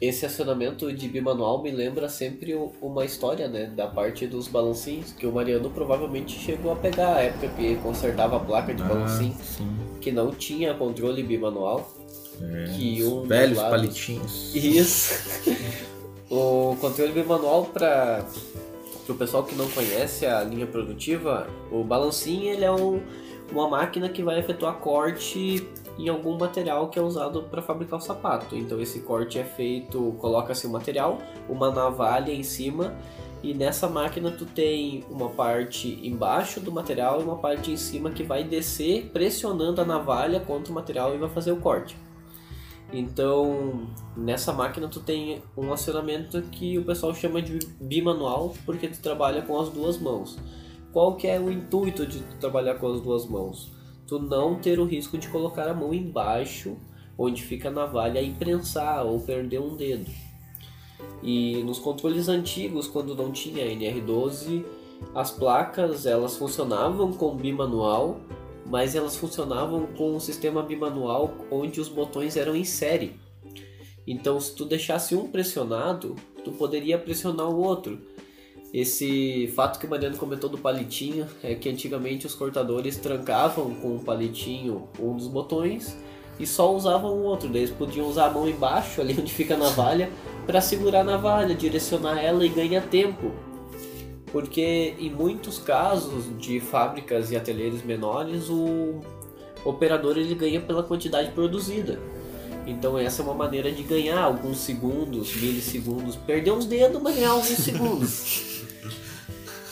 esse 0.00 0.26
acionamento 0.26 0.92
de 0.92 1.08
bimanual 1.08 1.62
me 1.62 1.70
lembra 1.70 2.08
sempre 2.08 2.54
uma 2.80 3.04
história, 3.04 3.48
né? 3.48 3.66
Da 3.66 3.86
parte 3.86 4.26
dos 4.26 4.48
balancinhos, 4.48 5.12
que 5.12 5.26
o 5.26 5.32
Mariano 5.32 5.70
provavelmente 5.70 6.38
chegou 6.38 6.72
a 6.72 6.76
pegar 6.76 7.16
a 7.16 7.20
época 7.22 7.48
que 7.56 7.76
consertava 7.76 8.36
a 8.36 8.40
placa 8.40 8.74
de 8.74 8.82
Ah, 8.82 8.86
balancinho, 8.86 9.36
sim. 9.42 9.68
que 10.00 10.10
não 10.10 10.30
tinha 10.32 10.74
controle 10.74 11.22
bimanual. 11.22 11.88
É, 12.40 12.64
Que 12.76 13.04
um 13.04 13.22
velhos 13.22 13.58
lados- 13.58 13.70
palitinhos. 13.78 14.54
Isso. 14.54 15.14
o 16.30 16.76
controle 16.80 17.12
bimanual 17.12 17.66
para 17.66 18.24
o 19.08 19.14
pessoal 19.14 19.44
que 19.44 19.54
não 19.54 19.68
conhece 19.70 20.26
a 20.26 20.42
linha 20.42 20.66
produtiva, 20.66 21.46
o 21.70 21.84
balancinho 21.84 22.50
ele 22.52 22.64
é 22.64 22.70
um, 22.72 23.00
uma 23.52 23.68
máquina 23.68 24.08
que 24.08 24.22
vai 24.22 24.38
efetuar 24.38 24.74
corte 24.76 25.66
em 25.98 26.08
algum 26.08 26.36
material 26.38 26.88
que 26.88 26.98
é 26.98 27.02
usado 27.02 27.42
para 27.44 27.62
fabricar 27.62 27.98
o 27.98 28.02
sapato. 28.02 28.56
Então 28.56 28.80
esse 28.80 29.00
corte 29.00 29.38
é 29.38 29.44
feito, 29.44 30.14
coloca-se 30.18 30.66
o 30.66 30.70
material, 30.70 31.18
uma 31.48 31.70
navalha 31.70 32.32
em 32.32 32.42
cima 32.42 32.94
e 33.42 33.52
nessa 33.52 33.88
máquina 33.88 34.30
tu 34.30 34.46
tem 34.46 35.04
uma 35.10 35.28
parte 35.28 35.98
embaixo 36.06 36.60
do 36.60 36.70
material 36.70 37.20
e 37.20 37.24
uma 37.24 37.36
parte 37.36 37.72
em 37.72 37.76
cima 37.76 38.10
que 38.10 38.22
vai 38.22 38.44
descer 38.44 39.10
pressionando 39.12 39.80
a 39.80 39.84
navalha 39.84 40.38
contra 40.40 40.70
o 40.70 40.74
material 40.74 41.14
e 41.14 41.18
vai 41.18 41.28
fazer 41.28 41.50
o 41.50 41.56
corte. 41.56 41.96
Então, 42.92 43.88
nessa 44.14 44.52
máquina 44.52 44.86
tu 44.86 45.00
tem 45.00 45.42
um 45.56 45.72
acionamento 45.72 46.40
que 46.42 46.78
o 46.78 46.84
pessoal 46.84 47.14
chama 47.14 47.40
de 47.40 47.58
bimanual, 47.80 48.54
porque 48.66 48.86
tu 48.86 49.00
trabalha 49.00 49.40
com 49.42 49.58
as 49.58 49.70
duas 49.70 49.98
mãos. 49.98 50.38
Qual 50.92 51.16
que 51.16 51.26
é 51.26 51.40
o 51.40 51.50
intuito 51.50 52.06
de 52.06 52.20
tu 52.20 52.36
trabalhar 52.36 52.74
com 52.74 52.92
as 52.92 53.00
duas 53.00 53.24
mãos? 53.24 53.72
Tu 54.06 54.18
não 54.18 54.56
ter 54.56 54.78
o 54.78 54.84
risco 54.84 55.16
de 55.16 55.28
colocar 55.28 55.68
a 55.68 55.74
mão 55.74 55.94
embaixo, 55.94 56.76
onde 57.16 57.42
fica 57.42 57.68
a 57.68 57.72
navalha, 57.72 58.20
e 58.20 58.32
prensar 58.32 59.06
ou 59.06 59.20
perder 59.20 59.60
um 59.60 59.76
dedo. 59.76 60.10
E 61.22 61.62
nos 61.64 61.78
controles 61.78 62.28
antigos, 62.28 62.88
quando 62.88 63.14
não 63.14 63.30
tinha 63.30 63.64
NR12, 63.64 64.64
as 65.14 65.30
placas 65.30 66.06
elas 66.06 66.36
funcionavam 66.36 67.12
com 67.12 67.36
bimanual, 67.36 68.20
mas 68.66 68.94
elas 68.94 69.16
funcionavam 69.16 69.86
com 69.96 70.14
um 70.14 70.20
sistema 70.20 70.62
bimanual 70.62 71.34
onde 71.50 71.80
os 71.80 71.88
botões 71.88 72.36
eram 72.36 72.56
em 72.56 72.64
série. 72.64 73.20
Então, 74.06 74.40
se 74.40 74.54
tu 74.54 74.64
deixasse 74.64 75.14
um 75.14 75.28
pressionado, 75.28 76.16
tu 76.44 76.52
poderia 76.52 76.98
pressionar 76.98 77.48
o 77.48 77.62
outro. 77.62 78.00
Esse 78.72 79.52
fato 79.54 79.78
que 79.78 79.86
o 79.86 79.90
Mariano 79.90 80.16
comentou 80.16 80.48
do 80.48 80.56
palitinho 80.56 81.26
é 81.42 81.54
que 81.54 81.68
antigamente 81.68 82.26
os 82.26 82.34
cortadores 82.34 82.96
trancavam 82.96 83.74
com 83.74 83.96
o 83.96 84.00
palitinho 84.00 84.88
um 84.98 85.14
dos 85.14 85.28
botões 85.28 85.94
e 86.40 86.46
só 86.46 86.74
usavam 86.74 87.10
o 87.10 87.22
outro. 87.22 87.50
Daí 87.50 87.62
eles 87.62 87.70
podiam 87.70 88.08
usar 88.08 88.26
a 88.26 88.30
mão 88.30 88.48
embaixo, 88.48 89.02
ali 89.02 89.14
onde 89.18 89.30
fica 89.30 89.54
a 89.54 89.58
navalha, 89.58 90.08
para 90.46 90.62
segurar 90.62 91.00
a 91.00 91.04
navalha, 91.04 91.54
direcionar 91.54 92.18
ela 92.18 92.46
e 92.46 92.48
ganhar 92.48 92.80
tempo. 92.88 93.30
Porque 94.32 94.94
em 94.98 95.10
muitos 95.10 95.58
casos 95.58 96.24
de 96.38 96.58
fábricas 96.58 97.30
e 97.30 97.36
ateliês 97.36 97.84
menores, 97.84 98.48
o 98.48 99.00
operador 99.66 100.16
ele 100.16 100.34
ganha 100.34 100.62
pela 100.62 100.82
quantidade 100.82 101.30
produzida. 101.32 102.00
Então 102.66 102.96
essa 102.96 103.20
é 103.20 103.24
uma 103.24 103.34
maneira 103.34 103.70
de 103.70 103.82
ganhar 103.82 104.22
alguns 104.22 104.58
segundos, 104.58 105.36
milissegundos, 105.36 106.16
perder 106.16 106.52
uns 106.52 106.64
dedos, 106.64 107.02
mas 107.02 107.14
ganhar 107.14 107.32
alguns 107.32 107.48
segundos. 107.58 108.51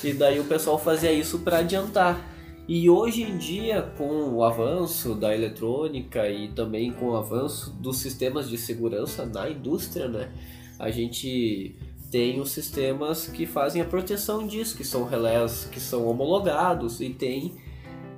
E 0.03 0.13
daí 0.13 0.41
o 0.41 0.45
pessoal 0.45 0.79
fazia 0.79 1.13
isso 1.13 1.41
para 1.41 1.59
adiantar. 1.59 2.27
E 2.67 2.89
hoje 2.89 3.23
em 3.23 3.37
dia, 3.37 3.83
com 3.99 4.35
o 4.35 4.45
avanço 4.45 5.15
da 5.15 5.35
eletrônica 5.35 6.29
e 6.29 6.49
também 6.49 6.93
com 6.93 7.11
o 7.11 7.17
avanço 7.17 7.71
dos 7.71 7.99
sistemas 7.99 8.49
de 8.49 8.57
segurança 8.57 9.27
na 9.27 9.51
indústria, 9.51 10.09
né, 10.09 10.31
a 10.79 10.91
gente 10.91 11.75
tem 12.11 12.41
os 12.41 12.51
sistemas 12.51 13.27
que 13.27 13.47
fazem 13.47 13.83
a 13.83 13.85
proteção 13.85 14.47
disso, 14.47 14.77
que 14.77 14.85
são 14.85 15.05
relés 15.05 15.69
que 15.71 15.81
são 15.81 16.07
homologados 16.07 17.01
e 17.01 17.11
tem 17.11 17.55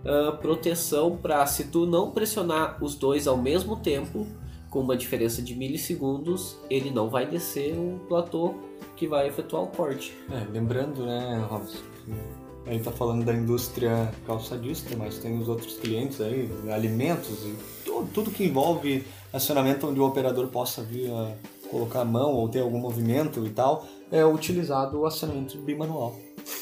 ah, 0.04 0.32
proteção 0.32 1.16
para 1.16 1.46
se 1.46 1.64
tu 1.64 1.86
não 1.86 2.10
pressionar 2.10 2.82
os 2.82 2.96
dois 2.96 3.26
ao 3.28 3.36
mesmo 3.36 3.76
tempo, 3.76 4.26
com 4.72 4.80
uma 4.80 4.96
diferença 4.96 5.42
de 5.42 5.54
milissegundos, 5.54 6.56
ele 6.70 6.90
não 6.90 7.08
vai 7.10 7.26
descer 7.26 7.74
o 7.74 8.00
platô 8.08 8.54
que 8.96 9.06
vai 9.06 9.28
efetuar 9.28 9.62
o 9.64 9.66
corte. 9.66 10.12
É, 10.30 10.50
lembrando, 10.50 11.04
né, 11.04 11.46
Robson, 11.48 11.78
que 12.04 12.70
a 12.70 12.72
gente 12.72 12.84
tá 12.84 12.90
falando 12.90 13.22
da 13.24 13.34
indústria 13.34 14.10
calçadista, 14.26 14.96
mas 14.96 15.18
tem 15.18 15.38
os 15.38 15.48
outros 15.48 15.74
clientes 15.76 16.20
aí, 16.20 16.48
alimentos 16.72 17.44
e 17.44 17.54
tudo, 17.84 18.08
tudo 18.14 18.30
que 18.30 18.44
envolve 18.44 19.04
acionamento 19.32 19.86
onde 19.86 20.00
o 20.00 20.06
operador 20.06 20.46
possa 20.48 20.82
vir 20.82 21.10
a 21.10 21.32
colocar 21.70 22.00
a 22.00 22.04
mão 22.04 22.32
ou 22.32 22.48
ter 22.48 22.60
algum 22.60 22.78
movimento 22.78 23.46
e 23.46 23.50
tal, 23.50 23.86
é 24.10 24.24
utilizado 24.24 25.00
o 25.00 25.06
acionamento 25.06 25.58
bimanual. 25.58 26.16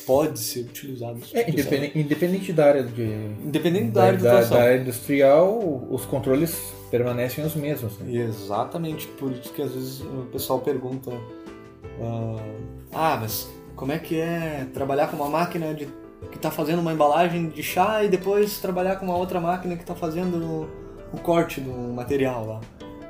Pode 0.06 0.38
ser 0.40 0.60
utilizado. 0.60 1.20
É, 1.32 1.44
de 1.44 1.52
independente, 1.52 1.98
independente 1.98 2.52
da 2.52 2.64
área 2.66 2.82
de. 2.82 3.02
Independente 3.44 3.90
da 3.92 4.00
da, 4.00 4.06
área 4.06 4.18
de 4.18 4.24
da- 4.24 4.40
da 4.44 4.62
área 4.62 4.80
industrial, 4.80 5.86
os 5.90 6.04
controles 6.04 6.72
permanecem 6.90 7.44
os 7.44 7.54
mesmos. 7.54 7.98
né? 7.98 8.12
Exatamente, 8.12 9.06
por 9.06 9.30
isso 9.32 9.52
que 9.52 9.62
às 9.62 9.72
vezes 9.72 10.00
o 10.00 10.26
pessoal 10.32 10.60
pergunta: 10.60 11.12
ah, 12.00 12.36
ah, 12.92 13.18
mas 13.20 13.48
como 13.76 13.92
é 13.92 13.98
que 13.98 14.20
é 14.20 14.66
trabalhar 14.72 15.08
com 15.08 15.16
uma 15.16 15.28
máquina 15.28 15.72
de, 15.74 15.86
que 16.30 16.36
está 16.36 16.50
fazendo 16.50 16.80
uma 16.80 16.92
embalagem 16.92 17.48
de 17.48 17.62
chá 17.62 18.04
e 18.04 18.08
depois 18.08 18.58
trabalhar 18.58 18.96
com 18.96 19.06
uma 19.06 19.16
outra 19.16 19.40
máquina 19.40 19.76
que 19.76 19.82
está 19.82 19.94
fazendo 19.94 20.68
o 21.12 21.18
corte 21.18 21.60
do 21.60 21.72
material 21.94 22.46
lá? 22.46 22.60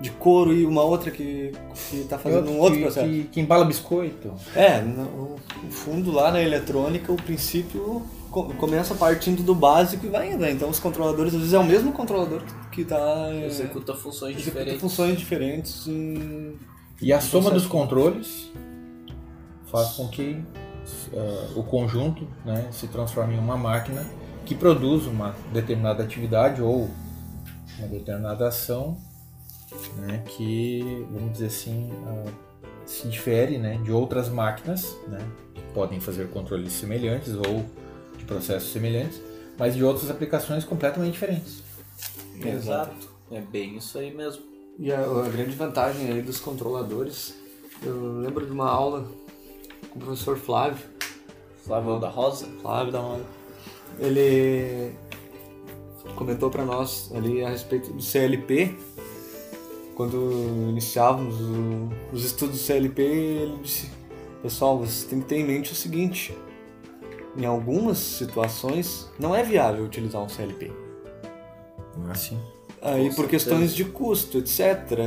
De 0.00 0.10
couro 0.12 0.54
e 0.54 0.64
uma 0.64 0.82
outra 0.82 1.10
que 1.10 1.52
está 1.92 2.18
fazendo 2.18 2.50
um 2.50 2.58
outro 2.58 2.76
que, 2.76 2.82
processo. 2.84 3.06
Que, 3.06 3.24
que 3.24 3.40
embala 3.40 3.66
biscoito. 3.66 4.32
É, 4.56 4.80
no 4.80 5.36
no 5.62 5.70
fundo 5.70 6.10
lá 6.10 6.32
na 6.32 6.42
eletrônica, 6.42 7.12
o 7.12 7.16
princípio 7.16 8.02
começa 8.30 8.94
partindo 8.94 9.42
do 9.42 9.54
básico 9.54 10.06
e 10.06 10.08
vai 10.08 10.32
indo. 10.32 10.38
né? 10.38 10.50
Então 10.52 10.70
os 10.70 10.78
controladores, 10.78 11.34
às 11.34 11.40
vezes 11.40 11.54
é 11.54 11.58
o 11.58 11.64
mesmo 11.64 11.92
controlador 11.92 12.42
que 12.70 12.82
está 12.82 13.30
Executa 13.44 13.94
funções 13.94 14.36
executa 14.36 14.58
diferentes. 14.58 14.80
funções 14.80 15.18
diferentes 15.18 15.86
em 15.86 16.56
E 17.00 17.12
a 17.12 17.20
soma 17.20 17.44
processo. 17.50 17.54
dos 17.62 17.66
controles 17.66 18.52
faz 19.66 19.90
com 19.90 20.08
que 20.08 20.42
ah, 21.14 21.52
o 21.56 21.62
conjunto 21.62 22.26
né, 22.44 22.68
se 22.72 22.86
transforme 22.88 23.34
em 23.34 23.38
uma 23.38 23.56
máquina 23.56 24.06
que 24.44 24.54
produz 24.54 25.06
uma 25.06 25.34
determinada 25.52 26.02
atividade 26.02 26.60
ou 26.62 26.88
uma 27.78 27.88
determinada 27.88 28.48
ação 28.48 28.96
né, 29.98 30.22
que, 30.26 31.06
vamos 31.12 31.32
dizer 31.32 31.46
assim, 31.46 31.90
ah, 32.06 32.30
se 32.84 33.06
difere 33.08 33.58
né, 33.58 33.78
de 33.84 33.92
outras 33.92 34.28
máquinas 34.28 34.96
né, 35.06 35.18
que 35.54 35.62
podem 35.72 36.00
fazer 36.00 36.28
controles 36.30 36.72
semelhantes 36.72 37.34
ou 37.34 37.64
processos 38.30 38.72
semelhantes, 38.72 39.20
mas 39.58 39.74
de 39.74 39.82
outras 39.84 40.08
aplicações 40.08 40.64
completamente 40.64 41.12
diferentes. 41.14 41.62
Exato. 42.42 43.10
É 43.30 43.40
bem 43.40 43.76
isso 43.76 43.98
aí 43.98 44.14
mesmo. 44.14 44.42
E 44.78 44.90
a, 44.92 45.00
a 45.00 45.28
grande 45.28 45.54
vantagem 45.56 46.10
aí 46.10 46.22
dos 46.22 46.38
controladores, 46.40 47.34
eu 47.82 48.20
lembro 48.20 48.46
de 48.46 48.52
uma 48.52 48.70
aula 48.70 49.06
com 49.90 49.98
o 49.98 50.02
professor 50.02 50.38
Flávio, 50.38 50.78
Flávio 51.64 51.98
da 51.98 52.08
Rosa. 52.08 52.46
Flávio 52.62 52.92
da 52.92 53.02
Moda. 53.02 53.24
Ele 53.98 54.92
comentou 56.16 56.50
para 56.50 56.64
nós 56.64 57.10
ali 57.14 57.44
a 57.44 57.50
respeito 57.50 57.92
do 57.92 58.00
CLP, 58.02 58.74
quando 59.94 60.16
iniciávamos 60.70 61.38
o- 61.40 61.90
os 62.12 62.24
estudos 62.24 62.56
do 62.58 62.62
CLP, 62.62 63.02
ele 63.02 63.58
disse: 63.62 63.90
Pessoal, 64.42 64.78
vocês 64.78 65.04
têm 65.04 65.20
que 65.20 65.26
ter 65.26 65.36
em 65.36 65.44
mente 65.46 65.72
o 65.72 65.74
seguinte: 65.74 66.34
em 67.36 67.44
algumas 67.44 67.98
situações 67.98 69.10
não 69.18 69.34
é 69.34 69.42
viável 69.42 69.84
utilizar 69.84 70.22
um 70.22 70.28
CLP. 70.28 70.70
Assim. 72.10 72.38
Aí 72.82 73.08
Com 73.10 73.16
por 73.16 73.22
certeza. 73.22 73.28
questões 73.28 73.74
de 73.74 73.84
custo, 73.84 74.38
etc. 74.38 74.60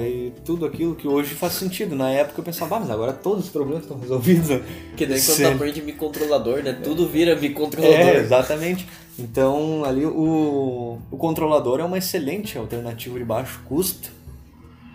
E 0.06 0.32
tudo 0.46 0.66
aquilo 0.66 0.94
que 0.96 1.08
hoje 1.08 1.34
faz 1.34 1.54
sentido. 1.54 1.96
Na 1.96 2.12
época 2.12 2.40
eu 2.40 2.44
pensava, 2.44 2.76
ah, 2.76 2.80
mas 2.82 2.90
agora 2.92 3.12
todos 3.14 3.46
os 3.46 3.50
problemas 3.50 3.84
estão 3.84 4.00
resolvidos. 4.00 4.50
Que 4.96 5.08
nem 5.08 5.18
quando 5.18 5.38
Sério. 5.38 5.56
aprende 5.56 5.82
microcontrolador, 5.82 6.62
né? 6.62 6.80
Tudo 6.84 7.08
vira 7.08 7.36
microcontrolador. 7.36 7.98
É, 7.98 8.18
exatamente. 8.18 8.88
Então 9.18 9.84
ali 9.84 10.06
o, 10.06 11.00
o 11.10 11.18
controlador 11.18 11.80
é 11.80 11.84
uma 11.84 11.98
excelente 11.98 12.58
alternativa 12.58 13.18
de 13.18 13.26
baixo 13.26 13.62
custo 13.66 14.12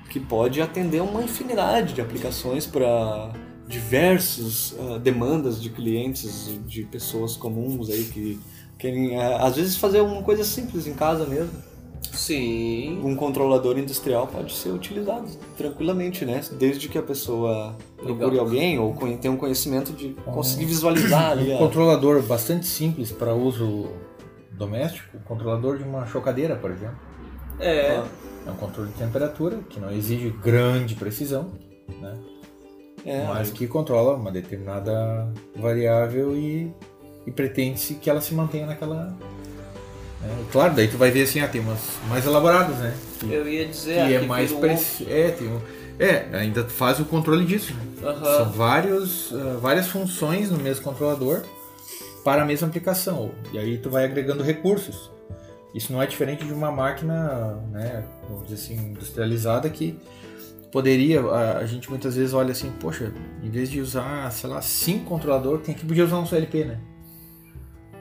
que 0.08 0.20
pode 0.20 0.60
atender 0.62 1.02
uma 1.02 1.22
infinidade 1.22 1.94
de 1.94 2.00
aplicações 2.00 2.64
para 2.64 3.32
diversas 3.68 4.74
ah, 4.80 4.98
demandas 4.98 5.60
de 5.62 5.70
clientes, 5.70 6.58
de 6.66 6.82
pessoas 6.84 7.36
comuns 7.36 7.90
aí 7.90 8.04
que 8.04 8.40
querem 8.78 9.20
ah, 9.20 9.38
às 9.44 9.56
vezes 9.56 9.76
fazer 9.76 10.00
uma 10.00 10.22
coisa 10.22 10.42
simples 10.42 10.86
em 10.86 10.94
casa 10.94 11.26
mesmo. 11.26 11.52
Sim. 12.12 13.00
Um 13.04 13.14
controlador 13.14 13.78
industrial 13.78 14.26
pode 14.26 14.52
ser 14.54 14.70
utilizado 14.70 15.28
tranquilamente, 15.56 16.24
né? 16.24 16.40
Desde 16.58 16.88
que 16.88 16.96
a 16.96 17.02
pessoa 17.02 17.76
procure 17.96 18.30
Legal. 18.30 18.40
alguém 18.46 18.78
ou 18.78 18.94
tenha 19.20 19.32
um 19.32 19.36
conhecimento 19.36 19.92
de 19.92 20.10
conseguir 20.24 20.64
visualizar 20.64 21.32
ali. 21.32 21.50
Um 21.50 21.56
a- 21.56 21.58
controlador 21.58 22.22
bastante 22.22 22.66
simples 22.66 23.12
para 23.12 23.34
uso 23.34 23.88
doméstico, 24.52 25.16
o 25.16 25.20
controlador 25.20 25.76
de 25.78 25.84
uma 25.84 26.06
chocadeira, 26.06 26.56
por 26.56 26.70
exemplo. 26.70 26.98
É. 27.60 28.02
É 28.46 28.50
um 28.50 28.56
controle 28.56 28.88
de 28.90 28.94
temperatura 28.94 29.58
que 29.68 29.78
não 29.78 29.90
exige 29.92 30.30
grande 30.30 30.94
precisão, 30.94 31.52
né? 32.00 32.16
É, 33.04 33.24
mas 33.26 33.50
que 33.50 33.66
controla 33.66 34.14
uma 34.16 34.30
determinada 34.30 35.28
variável 35.56 36.36
e, 36.36 36.72
e 37.26 37.30
pretende-se 37.30 37.94
que 37.94 38.10
ela 38.10 38.20
se 38.20 38.34
mantenha 38.34 38.66
naquela. 38.66 39.04
né? 40.20 40.44
Claro, 40.50 40.74
daí 40.74 40.88
tu 40.88 40.98
vai 40.98 41.10
ver 41.10 41.22
assim, 41.22 41.40
ah, 41.40 41.48
tem 41.48 41.60
umas 41.60 41.80
mais 42.08 42.26
elaboradas, 42.26 42.76
né? 42.76 42.94
Que, 43.20 43.32
Eu 43.32 43.48
ia 43.48 43.66
dizer 43.66 43.94
que 43.94 44.00
ah, 44.00 44.10
é 44.12 44.20
que 44.20 44.26
mais 44.26 44.48
vira 44.50 44.58
um- 44.58 44.60
preci... 44.60 45.06
é, 45.10 45.30
tem 45.30 45.48
um... 45.48 45.60
é, 45.98 46.28
ainda 46.36 46.64
faz 46.64 46.98
o 47.00 47.04
controle 47.04 47.44
disso. 47.44 47.72
Né? 47.74 48.08
Aham. 48.08 48.36
São 48.36 48.52
vários, 48.52 49.32
ah, 49.32 49.58
várias 49.60 49.86
funções 49.88 50.50
no 50.50 50.58
mesmo 50.58 50.82
controlador 50.84 51.42
para 52.24 52.42
a 52.42 52.44
mesma 52.44 52.68
aplicação. 52.68 53.30
E 53.52 53.58
aí 53.58 53.78
tu 53.78 53.88
vai 53.90 54.04
agregando 54.04 54.42
recursos. 54.42 55.10
Isso 55.74 55.92
não 55.92 56.02
é 56.02 56.06
diferente 56.06 56.44
de 56.44 56.52
uma 56.52 56.72
máquina, 56.72 57.58
né, 57.70 58.02
vamos 58.28 58.48
dizer 58.48 58.54
assim, 58.74 58.90
industrializada 58.90 59.68
que 59.68 59.98
poderia, 60.70 61.20
a, 61.22 61.66
gente 61.66 61.88
muitas 61.90 62.16
vezes 62.16 62.34
olha 62.34 62.52
assim, 62.52 62.70
poxa, 62.80 63.12
em 63.42 63.50
vez 63.50 63.70
de 63.70 63.80
usar, 63.80 64.30
sei 64.32 64.48
lá, 64.50 64.60
cinco 64.60 65.06
controladores, 65.06 65.64
tem 65.64 65.74
que 65.74 65.86
podia 65.86 66.04
usar 66.04 66.18
um 66.18 66.26
CLP, 66.26 66.64
né? 66.64 66.80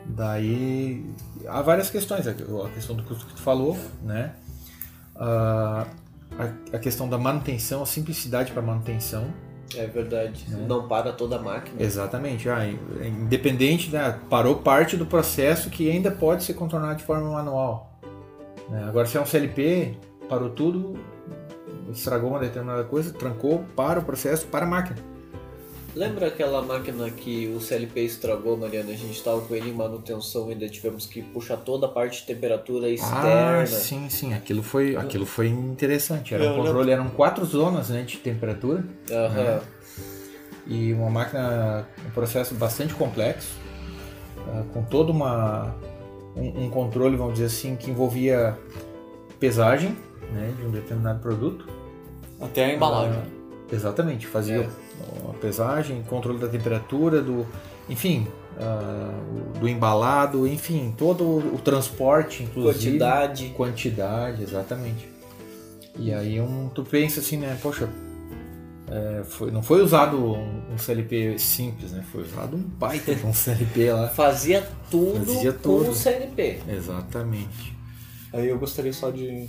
Daí 0.06 1.06
há 1.48 1.62
várias 1.62 1.90
questões, 1.90 2.28
a 2.28 2.34
questão 2.74 2.96
do 2.96 3.04
custo 3.04 3.26
que 3.26 3.36
tu 3.36 3.42
falou, 3.42 3.78
né? 4.04 4.34
A, 5.16 5.86
a 6.72 6.78
questão 6.78 7.10
da 7.10 7.18
manutenção, 7.18 7.82
a 7.82 7.86
simplicidade 7.86 8.52
para 8.52 8.62
manutenção, 8.62 9.34
É 9.76 9.86
verdade. 9.86 10.46
Né? 10.48 10.66
Não 10.68 10.88
para 10.88 11.12
toda 11.12 11.36
a 11.36 11.40
máquina. 11.40 11.82
Exatamente. 11.82 12.50
Ah, 12.50 12.66
independente, 13.06 13.90
né, 13.90 14.18
parou 14.30 14.58
parte 14.58 14.96
do 14.96 15.06
processo 15.06 15.70
que 15.70 15.90
ainda 15.90 16.10
pode 16.10 16.44
ser 16.44 16.54
contornado 16.54 16.98
de 16.98 17.04
forma 17.04 17.30
manual. 17.30 18.00
né? 18.70 18.86
Agora, 18.88 19.06
se 19.08 19.18
é 19.18 19.22
um 19.22 19.26
CLP, 19.26 19.98
parou 20.30 20.50
tudo, 20.50 20.98
estragou 21.92 22.30
uma 22.30 22.40
determinada 22.40 22.84
coisa, 22.84 23.14
trancou, 23.14 23.64
para 23.76 24.00
o 24.00 24.04
processo, 24.04 24.48
para 24.48 24.66
a 24.66 24.70
máquina. 24.70 24.98
Lembra 25.98 26.28
aquela 26.28 26.62
máquina 26.62 27.10
que 27.10 27.48
o 27.48 27.60
CLP 27.60 28.02
estragou, 28.02 28.56
Mariana? 28.56 28.92
A 28.92 28.96
gente 28.96 29.14
estava 29.14 29.42
com 29.42 29.56
ele 29.56 29.72
em 29.72 29.74
manutenção 29.74 30.48
e 30.48 30.54
ainda 30.54 30.70
tivemos 30.70 31.08
que 31.08 31.24
puxar 31.24 31.58
toda 31.58 31.88
a 31.88 31.90
parte 31.90 32.22
de 32.22 32.28
temperatura 32.28 32.88
externa. 32.88 33.64
Ah, 33.64 33.66
sim, 33.66 34.08
sim. 34.08 34.34
Aquilo 34.36 34.62
foi, 34.62 34.96
aquilo 34.96 35.26
foi 35.26 35.48
interessante. 35.48 36.36
Era 36.36 36.44
Eu 36.44 36.52
um 36.52 36.58
controle, 36.58 36.92
eram 36.92 37.10
quatro 37.10 37.44
zonas 37.46 37.90
né, 37.90 38.04
de 38.04 38.18
temperatura 38.18 38.84
Aham. 39.10 39.62
e 40.68 40.94
uma 40.94 41.10
máquina, 41.10 41.88
um 42.06 42.12
processo 42.12 42.54
bastante 42.54 42.94
complexo, 42.94 43.56
ah, 44.50 44.64
com 44.72 44.84
todo 44.84 45.10
uma, 45.10 45.76
um, 46.36 46.66
um 46.66 46.70
controle, 46.70 47.18
vamos 47.18 47.34
dizer 47.34 47.46
assim, 47.46 47.76
que 47.76 47.90
envolvia 47.90 48.56
pesagem 49.40 49.98
né, 50.32 50.54
de 50.56 50.64
um 50.64 50.70
determinado 50.70 51.20
produto. 51.22 51.77
Até 52.40 52.66
a 52.66 52.74
embalagem. 52.74 53.20
Ah, 53.20 53.76
exatamente, 53.76 54.28
fazia 54.28 54.62
É. 54.62 55.30
a 55.30 55.34
pesagem, 55.34 56.04
controle 56.04 56.38
da 56.40 56.48
temperatura, 56.48 57.22
do, 57.22 57.46
enfim, 57.90 58.28
o- 58.58 59.60
do 59.60 59.68
embalado, 59.68 60.48
enfim, 60.48 60.94
todo 60.98 61.24
o, 61.24 61.60
transporte, 61.64 62.44
inclusive. 62.44 62.74
Quantidade. 62.98 63.50
Quantidade, 63.56 64.44
exatamente. 64.44 65.08
E 66.00 66.14
aí 66.14 66.40
um, 66.40 66.70
tu 66.70 66.84
pensa 66.84 67.20
assim, 67.20 67.38
né, 67.38 67.58
poxa, 67.62 67.90
é, 68.90 69.24
foi, 69.26 69.52
não 69.52 69.62
foi 69.64 69.82
usado 69.84 70.16
um, 70.18 70.74
um 70.74 70.78
CLP 70.78 71.38
simples, 71.40 71.92
né? 71.92 72.04
Foi 72.12 72.22
usado 72.24 72.56
um 72.56 72.62
baita 72.62 73.14
de 73.14 73.26
um 73.26 73.34
CLP 73.34 73.92
lá. 73.92 74.08
Fazia 74.10 74.66
tudo 74.90 75.26
Fazia 75.26 75.52
com 75.52 75.60
tudo. 75.60 75.90
o 75.92 75.96
CLP. 75.96 76.60
Exatamente. 76.70 77.76
Aí 78.32 78.48
eu 78.48 78.58
gostaria 78.58 78.94
só 78.94 79.10
de 79.10 79.48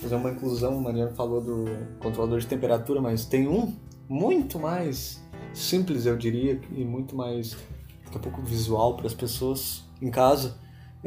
fazer 0.00 0.14
uma 0.16 0.30
inclusão. 0.30 0.76
O 0.76 0.82
Mariano 0.82 1.12
falou 1.14 1.40
do 1.40 1.64
controlador 2.00 2.38
de 2.38 2.46
temperatura, 2.46 3.00
mas 3.00 3.24
tem 3.24 3.46
um 3.48 3.72
muito 4.08 4.58
mais 4.58 5.22
simples, 5.52 6.06
eu 6.06 6.16
diria, 6.16 6.60
e 6.72 6.84
muito 6.84 7.16
mais, 7.16 7.56
daqui 8.04 8.16
a 8.16 8.20
pouco, 8.20 8.42
visual 8.42 8.96
para 8.96 9.06
as 9.06 9.14
pessoas 9.14 9.82
em 10.00 10.10
casa. 10.10 10.54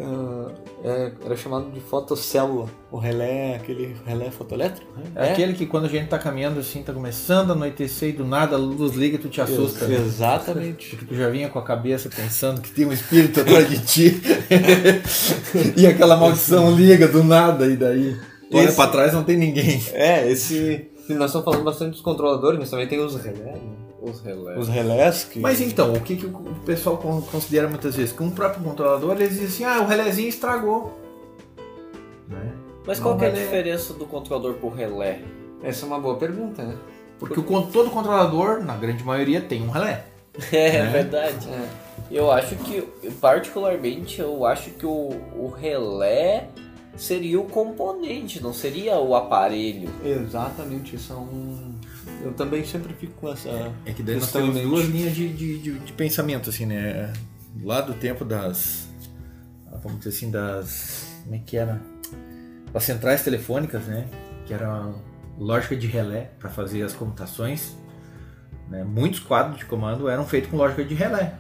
Ah, 0.01 0.51
é- 0.83 1.11
era 1.25 1.35
chamado 1.35 1.71
de 1.71 1.81
fotocélula, 1.81 2.69
o 2.89 2.97
relé, 2.97 3.55
aquele 3.57 3.97
relé 4.05 4.31
fotoelétrico. 4.31 4.89
né? 4.97 5.03
É, 5.13 5.31
aquele 5.31 5.53
que 5.53 5.65
quando 5.65 5.85
a 5.85 5.89
gente 5.89 6.07
tá 6.07 6.17
caminhando 6.17 6.59
assim, 6.59 6.81
tá 6.83 6.93
começando 6.93 7.49
a 7.49 7.53
anoitecer 7.53 8.09
e 8.09 8.13
do 8.13 8.23
nada 8.25 8.55
a 8.55 8.59
luz 8.59 8.93
liga 8.95 9.15
e 9.15 9.19
tu 9.19 9.27
te 9.27 9.41
assusta. 9.41 9.85
Ex- 9.85 9.99
né? 9.99 10.05
Exatamente. 10.05 10.89
Porque 10.91 11.05
tu 11.05 11.15
já 11.15 11.29
vinha 11.29 11.49
com 11.49 11.59
a 11.59 11.63
cabeça 11.63 12.07
pensando 12.09 12.61
que 12.61 12.71
tem 12.71 12.85
um 12.85 12.93
espírito 12.93 13.41
atrás 13.41 13.69
de 13.69 13.79
ti. 13.85 14.21
e 15.75 15.85
aquela 15.85 16.15
maldição 16.15 16.73
liga 16.75 17.07
do 17.07 17.23
nada 17.23 17.67
e 17.67 17.75
daí. 17.75 18.15
Olha 18.53 18.63
Esse- 18.65 18.75
pra 18.75 18.87
trás 18.87 19.13
não 19.13 19.23
tem 19.23 19.37
ninguém. 19.37 19.81
É, 19.93 20.29
esse. 20.29 20.89
Nós 21.09 21.25
estamos 21.31 21.45
falando 21.45 21.63
bastante 21.63 21.91
dos 21.91 22.01
controladores, 22.01 22.59
mas 22.59 22.69
também 22.69 22.87
tem 22.87 22.99
os 22.99 23.15
relés. 23.15 23.43
né? 23.45 23.59
Os 24.01 24.21
relés. 24.21 24.57
Os 24.59 24.67
relés 24.69 25.23
que. 25.25 25.39
Mas 25.39 25.59
então, 25.59 25.93
o 25.93 26.01
que, 26.01 26.15
que 26.15 26.25
o 26.25 26.31
pessoal 26.65 26.97
con- 26.97 27.21
considera 27.21 27.67
muitas 27.67 27.95
vezes? 27.95 28.11
Que 28.13 28.23
um 28.23 28.29
próprio 28.31 28.63
controlador 28.63 29.15
eles 29.15 29.31
dizem 29.31 29.45
assim, 29.47 29.63
ah, 29.65 29.81
o 29.83 29.87
relézinho 29.87 30.29
estragou. 30.29 30.93
Né? 32.27 32.51
Mas 32.85 32.99
qual 32.99 33.17
que 33.17 33.25
é 33.25 33.27
a 33.27 33.31
diferença 33.31 33.93
do 33.93 34.05
controlador 34.05 34.53
por 34.55 34.69
relé? 34.73 35.19
Essa 35.63 35.85
é 35.85 35.87
uma 35.87 35.99
boa 35.99 36.15
pergunta, 36.15 36.63
né? 36.63 36.75
Porque 37.19 37.39
o, 37.39 37.43
todo 37.63 37.89
controlador, 37.89 38.63
na 38.63 38.75
grande 38.77 39.03
maioria, 39.03 39.41
tem 39.41 39.61
um 39.61 39.69
relé. 39.69 40.05
É 40.53 40.83
Né? 40.83 40.89
verdade. 40.91 41.49
É. 41.49 41.67
Eu 42.11 42.31
acho 42.31 42.55
que, 42.55 42.81
particularmente, 43.19 44.19
eu 44.21 44.45
acho 44.45 44.69
que 44.71 44.85
o, 44.85 45.09
o 45.35 45.53
relé 45.55 46.47
seria 46.99 47.39
o 47.39 47.45
componente, 47.45 48.43
não 48.43 48.53
seria 48.53 48.99
o 48.99 49.15
aparelho. 49.15 49.89
Exatamente, 50.03 50.97
isso 50.97 51.13
é 51.13 51.15
um. 51.15 51.79
Eu 52.21 52.33
também 52.33 52.65
sempre 52.65 52.93
fico 52.93 53.13
com 53.13 53.31
essa. 53.31 53.49
É 53.85 53.93
que 53.93 54.03
daí 54.03 54.15
nós 54.15 54.31
temos 54.31 54.53
mente. 54.53 54.67
duas 54.67 54.85
linhas 54.85 55.15
de, 55.15 55.29
de, 55.33 55.57
de, 55.59 55.79
de 55.79 55.93
pensamento, 55.93 56.49
assim, 56.49 56.65
né? 56.65 57.11
Lá 57.63 57.81
do 57.81 57.93
tempo 57.93 58.25
das. 58.25 58.87
Vamos 59.81 59.99
dizer 59.99 60.09
assim, 60.09 60.29
das. 60.29 61.07
Como 61.23 61.35
é 61.35 61.39
que 61.39 61.57
era? 61.57 61.81
Das 62.73 62.83
centrais 62.83 63.23
telefônicas, 63.23 63.85
né? 63.85 64.07
Que 64.45 64.53
era 64.53 64.93
lógica 65.37 65.75
de 65.75 65.87
relé 65.87 66.31
para 66.37 66.49
fazer 66.49 66.83
as 66.83 66.93
comutações. 66.93 67.75
Né? 68.69 68.83
Muitos 68.83 69.19
quadros 69.19 69.57
de 69.57 69.65
comando 69.65 70.09
eram 70.09 70.25
feitos 70.25 70.51
com 70.51 70.57
lógica 70.57 70.83
de 70.83 70.93
relé. 70.93 71.33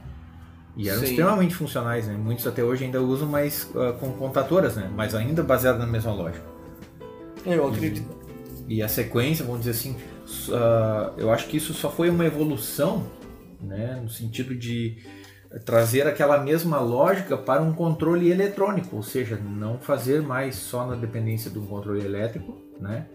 E 0.75 0.87
eram 0.87 0.99
Sim. 0.99 1.05
extremamente 1.05 1.55
funcionais, 1.55 2.07
né? 2.07 2.15
Muitos 2.15 2.45
até 2.47 2.63
hoje 2.63 2.85
ainda 2.85 3.01
usam, 3.01 3.27
mas 3.27 3.69
ah, 3.75 3.93
com 3.99 4.11
contatoras, 4.13 4.75
né? 4.75 4.89
Mas 4.95 5.13
ainda 5.15 5.43
baseado 5.43 5.77
na 5.77 5.87
mesma 5.87 6.13
lógica. 6.13 6.45
Eu 7.45 7.67
acredito. 7.67 8.07
E 8.67 8.81
a 8.83 8.87
sequência, 8.87 9.43
vamos 9.43 9.61
dizer 9.61 9.71
assim, 9.71 9.95
ah, 10.53 11.13
eu 11.17 11.31
acho 11.31 11.47
que 11.47 11.57
isso 11.57 11.73
só 11.73 11.91
foi 11.91 12.09
uma 12.09 12.25
evolução, 12.25 13.05
né, 13.61 13.99
no 14.01 14.09
sentido 14.09 14.55
de 14.55 14.97
trazer 15.65 16.05
aquela 16.05 16.37
mesma 16.37 16.79
lógica 16.79 17.35
para 17.35 17.61
um 17.61 17.73
controle 17.73 18.29
eletrônico, 18.29 18.95
ou 18.95 19.03
seja, 19.03 19.35
não 19.35 19.79
fazer 19.79 20.21
mais 20.21 20.55
só 20.55 20.85
na 20.85 20.95
dependência 20.95 21.49
do 21.49 21.61
controle 21.61 22.05
elétrico, 22.05 22.55
né? 22.79 23.07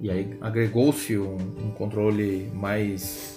E 0.00 0.10
aí 0.10 0.36
agregou-se 0.40 1.16
um, 1.18 1.36
um 1.36 1.70
controle 1.72 2.50
mais 2.54 3.35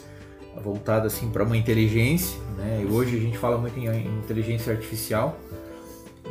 voltado 0.63 1.07
assim 1.07 1.29
para 1.29 1.43
uma 1.43 1.57
inteligência, 1.57 2.39
né? 2.57 2.83
E 2.83 2.91
hoje 2.91 3.17
a 3.17 3.19
gente 3.19 3.37
fala 3.37 3.57
muito 3.57 3.77
em, 3.77 3.87
em 3.87 4.19
inteligência 4.19 4.73
artificial 4.73 5.37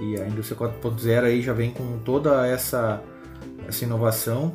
e 0.01 0.21
a 0.21 0.29
indústria 0.29 0.59
4.0 0.59 1.25
aí 1.25 1.43
já 1.43 1.53
vem 1.53 1.71
com 1.71 1.99
toda 2.05 2.47
essa 2.47 3.03
essa 3.67 3.85
inovação 3.85 4.55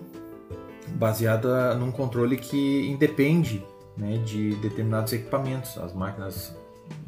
baseada 0.96 1.76
num 1.76 1.92
controle 1.92 2.38
que 2.38 2.88
independe 2.88 3.64
né, 3.98 4.22
de 4.26 4.56
determinados 4.56 5.14
equipamentos. 5.14 5.78
As 5.78 5.94
máquinas 5.94 6.56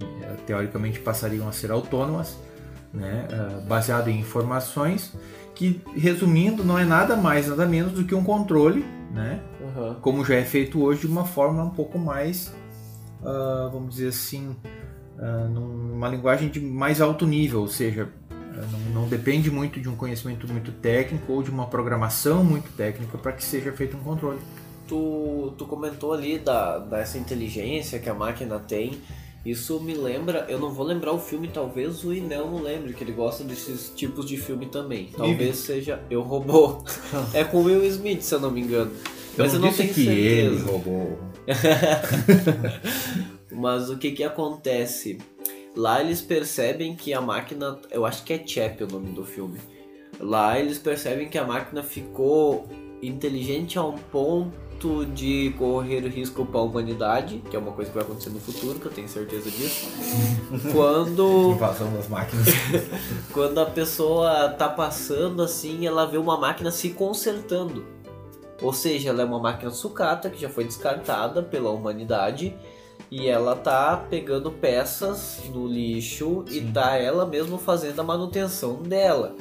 eh, 0.02 0.36
teoricamente 0.46 1.00
passariam 1.00 1.48
a 1.48 1.52
ser 1.52 1.72
autônomas, 1.72 2.38
né, 2.94 3.28
eh, 3.30 3.68
baseado 3.68 4.10
em 4.10 4.20
informações 4.20 5.14
que, 5.54 5.82
resumindo, 5.96 6.64
não 6.64 6.78
é 6.78 6.86
nada 6.86 7.16
mais 7.16 7.48
nada 7.48 7.66
menos 7.66 7.94
do 7.94 8.04
que 8.04 8.14
um 8.14 8.24
controle, 8.24 8.86
né, 9.16 9.42
Aham. 9.64 9.96
como 10.02 10.26
já 10.26 10.36
é 10.36 10.44
feito 10.44 10.84
hoje 10.84 11.02
de 11.02 11.08
uma 11.08 11.24
forma 11.24 11.64
um 11.64 11.70
pouco 11.70 11.98
mais, 11.98 12.54
ah, 13.24 13.70
vamos 13.72 13.96
dizer 13.96 14.10
assim, 14.10 14.56
ah, 15.18 15.48
numa 15.50 16.10
linguagem 16.10 16.50
de 16.50 16.60
mais 16.60 17.00
alto 17.00 17.26
nível, 17.26 17.62
ou 17.62 17.68
seja, 17.70 18.10
ah, 18.30 18.68
não, 18.72 19.02
não 19.02 19.10
depende 19.10 19.50
muito 19.50 19.80
de 19.80 19.88
um 19.88 19.96
conhecimento 19.96 20.46
muito 20.48 20.74
técnico 20.74 21.32
ou 21.32 21.42
de 21.42 21.50
uma 21.50 21.66
programação 21.68 22.44
muito 22.44 22.70
técnica 22.76 23.18
para 23.18 23.32
que 23.32 23.44
seja 23.44 23.72
feito 23.72 23.96
um 23.96 24.02
controle. 24.02 24.40
Tu, 24.86 25.54
tu 25.58 25.66
comentou 25.66 26.14
ali 26.14 26.38
da, 26.38 26.78
dessa 26.78 27.18
inteligência 27.18 27.98
que 27.98 28.10
a 28.10 28.14
máquina 28.14 28.60
tem. 28.60 29.02
Isso 29.46 29.80
me 29.80 29.94
lembra, 29.94 30.46
eu 30.50 30.60
não 30.60 30.72
vou 30.72 30.86
lembrar 30.86 31.12
o 31.12 31.20
filme, 31.20 31.48
talvez 31.48 32.04
o 32.04 32.12
Inel 32.12 32.50
não 32.50 32.64
lembre, 32.64 32.94
que 32.94 33.04
ele 33.04 33.12
gosta 33.12 33.44
desses 33.44 33.92
tipos 33.96 34.26
de 34.26 34.38
filme 34.38 34.66
também. 34.66 35.12
Talvez 35.16 35.58
seja 35.58 36.02
Eu 36.10 36.22
Robô. 36.22 36.84
é 37.32 37.44
com 37.44 37.64
Will 37.64 37.86
Smith, 37.86 38.24
se 38.24 38.34
eu 38.34 38.40
não 38.40 38.50
me 38.50 38.62
engano. 38.62 38.92
Mas 39.38 39.54
eu 39.54 39.60
não, 39.60 39.70
disse 39.70 39.84
tenho 39.84 39.94
que 39.94 40.08
ele 40.08 40.58
certeza. 40.58 40.72
roubou. 40.72 41.20
Mas 43.52 43.90
o 43.90 43.98
que 43.98 44.12
que 44.12 44.24
acontece? 44.24 45.20
Lá 45.76 46.02
eles 46.02 46.22
percebem 46.22 46.96
que 46.96 47.14
a 47.14 47.22
máquina, 47.22 47.78
eu 47.92 48.06
acho 48.06 48.24
que 48.24 48.34
é 48.34 48.46
Chap 48.46 48.84
o 48.84 48.88
nome 48.88 49.12
do 49.12 49.26
filme. 49.26 49.60
Lá 50.20 50.58
eles 50.58 50.80
percebem 50.80 51.30
que 51.30 51.38
a 51.38 51.46
máquina 51.46 51.84
ficou 51.84 52.68
inteligente 53.08 53.78
a 53.78 53.84
um 53.84 53.98
ponto 53.98 55.06
de 55.06 55.54
correr 55.58 56.02
risco 56.08 56.46
para 56.46 56.60
a 56.60 56.64
humanidade, 56.64 57.42
que 57.50 57.56
é 57.56 57.60
uma 57.60 57.72
coisa 57.72 57.90
que 57.90 57.98
vai 57.98 58.06
acontecer 58.06 58.30
no 58.30 58.40
futuro, 58.40 58.80
que 58.80 58.86
eu 58.86 58.92
tenho 58.92 59.08
certeza 59.08 59.50
disso. 59.50 59.88
Quando 60.72 61.52
Invasão 61.54 61.92
das 61.94 62.08
máquinas. 62.08 62.48
quando 63.34 63.60
a 63.60 63.66
pessoa 63.66 64.50
tá 64.50 64.70
passando 64.70 65.42
assim, 65.42 65.88
ela 65.88 66.06
vê 66.06 66.18
uma 66.18 66.38
máquina 66.38 66.72
se 66.72 66.90
consertando. 66.90 67.86
Ou 68.62 68.72
seja, 68.72 69.10
ela 69.10 69.22
é 69.22 69.26
uma 69.26 69.40
máquina 69.40 69.72
sucata 69.72 70.30
que 70.30 70.40
já 70.40 70.50
foi 70.50 70.64
descartada 70.64 71.42
pela 71.44 71.72
humanidade 71.72 72.56
e 73.12 73.28
ela 73.28 73.56
tá 73.56 74.06
pegando 74.10 74.52
peças 74.52 75.42
no 75.54 75.68
lixo 75.68 76.46
e 76.50 76.62
tá 76.62 76.96
ela 76.98 77.26
mesmo 77.26 77.58
fazendo 77.58 78.00
a 78.00 78.04
manutenção 78.04 78.82
dela, 78.82 79.36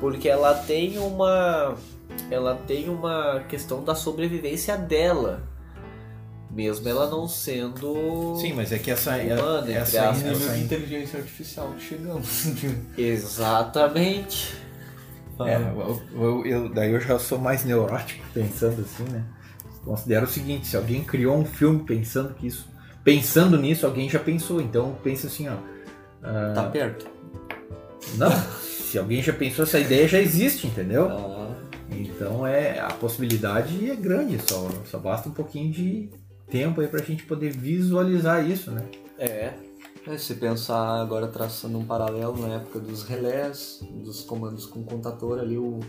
porque 0.00 0.28
ela 0.28 0.54
tem 0.54 0.98
uma 0.98 1.74
ela 2.30 2.54
tem 2.66 2.88
uma 2.88 3.40
questão 3.48 3.82
da 3.82 3.94
sobrevivência 3.94 4.76
dela, 4.76 5.42
mesmo 6.50 6.88
ela 6.88 7.08
não 7.08 7.28
sendo 7.28 8.36
Sim, 8.40 8.52
mas 8.54 8.72
é 8.72 8.78
que 8.78 8.90
essa, 8.90 9.12
Humana, 9.16 9.58
entre 9.60 9.72
essa, 9.74 10.10
aspas. 10.10 10.22
nível 10.24 10.46
essa, 10.48 10.56
de 10.56 10.64
inteligência 10.64 11.18
artificial 11.20 11.72
que 11.76 11.82
chegamos. 11.84 12.46
exatamente. 12.98 14.54
É, 15.40 15.54
eu, 15.54 16.02
eu- 16.20 16.46
eu- 16.46 16.68
daí 16.68 16.90
eu 16.92 17.00
já 17.00 17.18
sou 17.18 17.38
mais 17.38 17.64
neurótico 17.64 18.24
pensando 18.34 18.80
assim, 18.82 19.04
né? 19.04 19.22
Considero 19.84 20.26
o 20.26 20.28
seguinte, 20.28 20.66
se 20.66 20.76
alguém 20.76 21.04
criou 21.04 21.36
um 21.38 21.44
filme 21.44 21.84
pensando 21.84 22.34
que 22.34 22.48
isso, 22.48 22.68
pensando 23.04 23.56
nisso, 23.56 23.86
alguém 23.86 24.10
já 24.10 24.18
pensou. 24.18 24.60
Então 24.60 24.96
pensa 25.02 25.28
assim, 25.28 25.48
ó. 25.48 25.54
Tá 26.54 26.64
perto. 26.64 27.06
Não, 28.16 28.30
se 28.60 28.98
alguém 28.98 29.22
já 29.22 29.32
pensou, 29.32 29.62
essa 29.64 29.78
ideia 29.78 30.08
já 30.08 30.18
existe, 30.18 30.66
entendeu? 30.66 31.08
Ah, 31.08 31.37
Então 32.00 32.46
é 32.46 32.78
a 32.80 32.88
possibilidade 32.92 33.90
é 33.90 33.96
grande, 33.96 34.38
só, 34.48 34.68
só 34.90 34.98
basta 34.98 35.28
um 35.28 35.32
pouquinho 35.32 35.70
de 35.72 36.10
tempo 36.50 36.80
aí 36.80 36.88
pra 36.88 37.02
gente 37.02 37.24
poder 37.24 37.50
visualizar 37.50 38.48
isso, 38.48 38.70
né? 38.70 38.84
É, 39.18 39.52
É, 40.06 40.16
se 40.16 40.34
pensar 40.36 41.00
agora 41.02 41.26
traçando 41.26 41.76
um 41.78 41.84
paralelo 41.84 42.36
na 42.38 42.54
época 42.54 42.78
dos 42.78 43.02
relés, 43.02 43.80
dos 44.04 44.22
comandos 44.22 44.64
com 44.64 44.82
contator 44.82 45.38
ali, 45.38 45.58
o, 45.58 45.80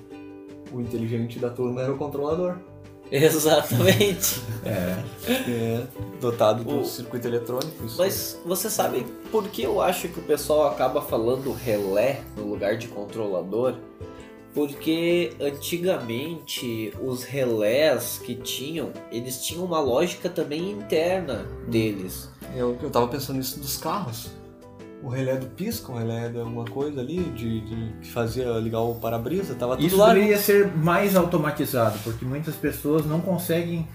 o 0.74 0.82
inteligente 0.82 1.40
da 1.40 1.50
turma 1.50 1.82
era 1.82 1.92
o 1.94 1.98
controlador. 1.98 2.58
exatamente. 3.12 4.42
É. 4.66 5.04
É, 5.50 5.88
dotado 6.20 6.64
do 6.64 6.82
O- 6.82 6.86
circuito 6.86 7.28
eletrônico. 7.28 7.86
Isso 7.86 7.98
Mas 7.98 8.40
você 8.46 8.70
sabe 8.70 9.06
por 9.32 9.48
que 9.48 9.64
eu 9.64 9.82
acho 9.82 10.08
que 10.10 10.20
o 10.20 10.24
pessoal 10.24 10.68
acaba 10.68 11.02
falando 11.02 11.52
relé 11.54 12.22
no 12.38 12.46
lugar 12.48 12.78
de 12.78 12.88
controlador? 12.88 13.76
Porque 14.60 15.32
antigamente 15.40 16.94
os 17.02 17.24
relés 17.24 18.20
que 18.24 18.36
tinham, 18.36 18.90
eles 19.10 19.42
tinham 19.42 19.64
uma 19.64 19.80
lógica 19.80 20.30
também 20.30 20.72
interna 20.72 21.46
deles. 21.68 22.30
Eu, 22.54 22.78
eu 22.84 22.90
tava 22.90 23.08
pensando 23.08 23.38
nisso 23.38 23.58
dos 23.60 23.78
carros. 23.78 24.32
O 25.02 25.08
relé 25.08 25.38
do 25.38 25.46
pisca, 25.46 25.94
o 25.94 25.98
relé 25.98 26.28
de 26.28 26.40
alguma 26.40 26.66
coisa 26.66 27.00
ali, 27.00 27.20
de, 27.24 27.62
de- 27.62 27.94
que 28.02 28.08
fazia 28.12 28.50
ligar 28.60 28.82
o 28.82 28.96
para-brisa, 28.96 29.56
tava 29.56 29.78
tudo 29.78 29.88
Isso 29.88 29.96
lá. 29.96 30.14
deveria 30.14 30.38
ser 30.38 30.76
mais 30.76 31.16
automatizado, 31.16 31.98
porque 32.04 32.26
muitas 32.26 32.56
pessoas 32.56 33.06
não 33.06 33.22
conseguem 33.22 33.88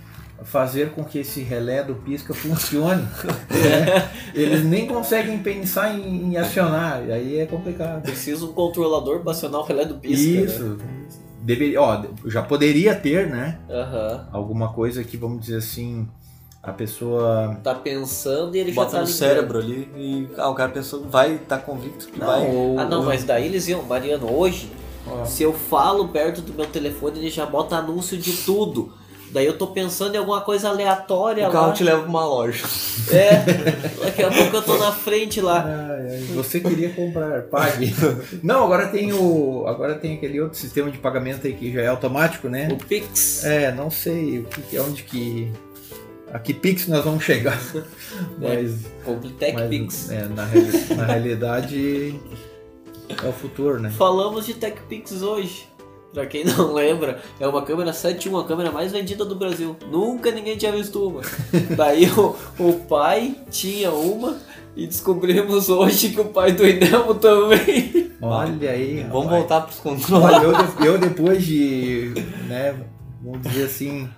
fazer 0.43 0.91
com 0.91 1.05
que 1.05 1.19
esse 1.19 1.41
relé 1.43 1.83
do 1.83 1.95
pisca 1.95 2.35
funcione. 2.35 3.03
né? 3.03 4.11
Eles 4.35 4.65
nem 4.65 4.87
conseguem 4.87 5.39
pensar 5.39 5.95
em, 5.95 6.33
em 6.33 6.37
acionar, 6.37 7.05
e 7.07 7.13
aí 7.13 7.39
é 7.39 7.47
complicado. 7.47 8.03
Precisa 8.03 8.45
um 8.45 8.53
controlador 8.53 9.21
para 9.21 9.31
acionar 9.33 9.61
o 9.61 9.65
relé 9.65 9.85
do 9.85 9.95
pisca. 9.95 10.17
Né? 10.41 10.45
Isso. 10.45 10.79
Deveria, 11.41 11.81
ó, 11.81 12.03
já 12.27 12.43
poderia 12.43 12.95
ter, 12.95 13.29
né? 13.29 13.59
Aham. 13.71 14.29
Alguma 14.33 14.73
coisa 14.73 15.05
que, 15.05 15.17
vamos 15.17 15.41
dizer 15.43 15.59
assim, 15.59 16.09
a 16.63 16.73
pessoa. 16.73 17.59
Tá 17.63 17.75
pensando 17.75 18.57
e 18.57 18.61
ele 18.61 18.73
Bota 18.73 18.93
já 18.93 18.97
tá 18.97 19.01
no 19.03 19.07
ligando. 19.07 19.19
cérebro 19.19 19.59
ali 19.59 19.89
e 19.95 20.29
ah, 20.39 20.49
o 20.49 20.55
cara 20.55 20.71
pensou, 20.73 21.05
vai 21.05 21.35
estar 21.35 21.59
convicto 21.59 22.09
que 22.09 22.19
vai. 22.19 22.47
ou- 22.47 22.79
Ah 22.79 22.87
não, 22.87 23.01
ou- 23.01 23.05
mas 23.05 23.25
daí 23.25 23.45
eles 23.47 23.69
iam, 23.69 23.83
Mariano, 23.83 24.31
hoje 24.35 24.71
Se 25.27 25.43
eu 25.43 25.53
falo 25.53 26.09
perto 26.09 26.41
do 26.41 26.55
meu 26.55 26.65
telefone, 26.67 27.19
ele 27.19 27.29
já 27.31 27.45
bota 27.45 27.77
anúncio 27.77 28.17
de 28.17 28.33
tudo. 28.39 28.95
Daí 29.35 29.47
eu 29.47 29.59
tô 29.59 29.67
pensando 29.67 30.15
em 30.15 30.19
alguma 30.19 30.41
coisa 30.43 30.69
aleatória 30.69 31.49
O 31.49 31.51
carro 31.51 31.67
lá. 31.67 31.73
te 31.73 31.83
leva 31.83 32.03
pra 32.03 32.09
uma 32.09 32.25
loja. 32.25 32.65
É, 33.11 34.05
daqui 34.05 34.23
a 34.23 34.31
pouco 34.31 34.57
eu 34.57 34.63
tô 34.63 34.79
na 34.79 34.93
frente 34.93 35.41
lá. 35.41 35.65
Ai, 35.67 36.07
ai, 36.15 36.21
você 36.37 36.61
queria 36.61 36.91
comprar, 36.91 37.43
pague. 37.43 37.93
Não, 38.45 38.63
agora 38.63 38.87
tem 38.87 39.13
o. 39.13 39.65
Agora 39.67 39.97
tem 39.97 40.15
aquele 40.15 40.41
outro 40.41 40.57
sistema 40.57 40.89
de 40.89 40.99
pagamento 40.99 41.49
aí 41.49 41.53
que 41.53 41.73
já 41.73 41.83
é 41.83 41.89
automático, 41.89 42.49
né? 42.49 42.69
O 42.71 42.77
Pix. 42.77 43.43
É, 43.45 43.73
não 43.73 43.91
sei 43.91 44.39
o 44.39 44.45
que, 44.45 44.63
que- 44.63 44.79
onde 44.79 45.03
que. 45.03 45.51
A 46.33 46.39
que 46.39 46.55
Pix 46.55 46.87
nós 46.87 47.05
vamos 47.05 47.25
chegar. 47.25 47.61
Mas, 48.39 48.87
Completec 49.05 49.53
mas, 49.55 49.69
Pix. 49.69 50.11
é, 50.13 50.27
na, 50.29 50.47
na 50.97 51.05
realidade 51.07 52.21
é 53.23 53.29
o 53.29 53.33
futuro, 53.33 53.81
né? 53.81 53.91
Falamos 53.91 54.47
de 54.47 54.55
Tech 54.55 54.77
Pix 54.89 55.23
hoje. 55.23 55.67
Pra 56.15 56.25
quem 56.27 56.45
não 56.47 56.73
lembra, 56.73 57.21
é 57.41 57.47
uma 57.47 57.63
câmera 57.63 57.91
7.1, 57.91 58.41
a 58.41 58.47
câmera 58.47 58.71
mais 58.71 58.93
vendida 58.93 59.25
do 59.25 59.35
Brasil. 59.35 59.77
Nunca 59.91 60.31
ninguém 60.31 60.57
tinha 60.57 60.71
visto 60.73 61.07
uma. 61.09 61.21
Daí 61.77 62.09
o, 62.13 62.37
o 62.59 62.73
pai 62.89 63.37
tinha 63.51 63.91
uma 63.91 64.39
e 64.77 64.87
descobrimos 64.87 65.69
hoje 65.69 66.11
que 66.11 66.21
o 66.21 66.27
pai 66.27 66.53
do 66.53 66.67
Inelmo 66.67 67.15
também. 67.17 68.13
Olha 68.23 68.71
aí. 68.71 69.03
Vamos 69.03 69.25
rapaz. 69.25 69.39
voltar 69.41 69.61
pros 69.63 69.79
controles. 69.81 70.25
Olha, 70.25 70.45
eu, 70.45 70.53
de- 70.53 70.87
eu 70.87 70.99
depois 70.99 71.45
de, 71.45 72.13
né, 72.47 72.75
vamos 73.23 73.43
dizer 73.43 73.65
assim, 73.65 74.09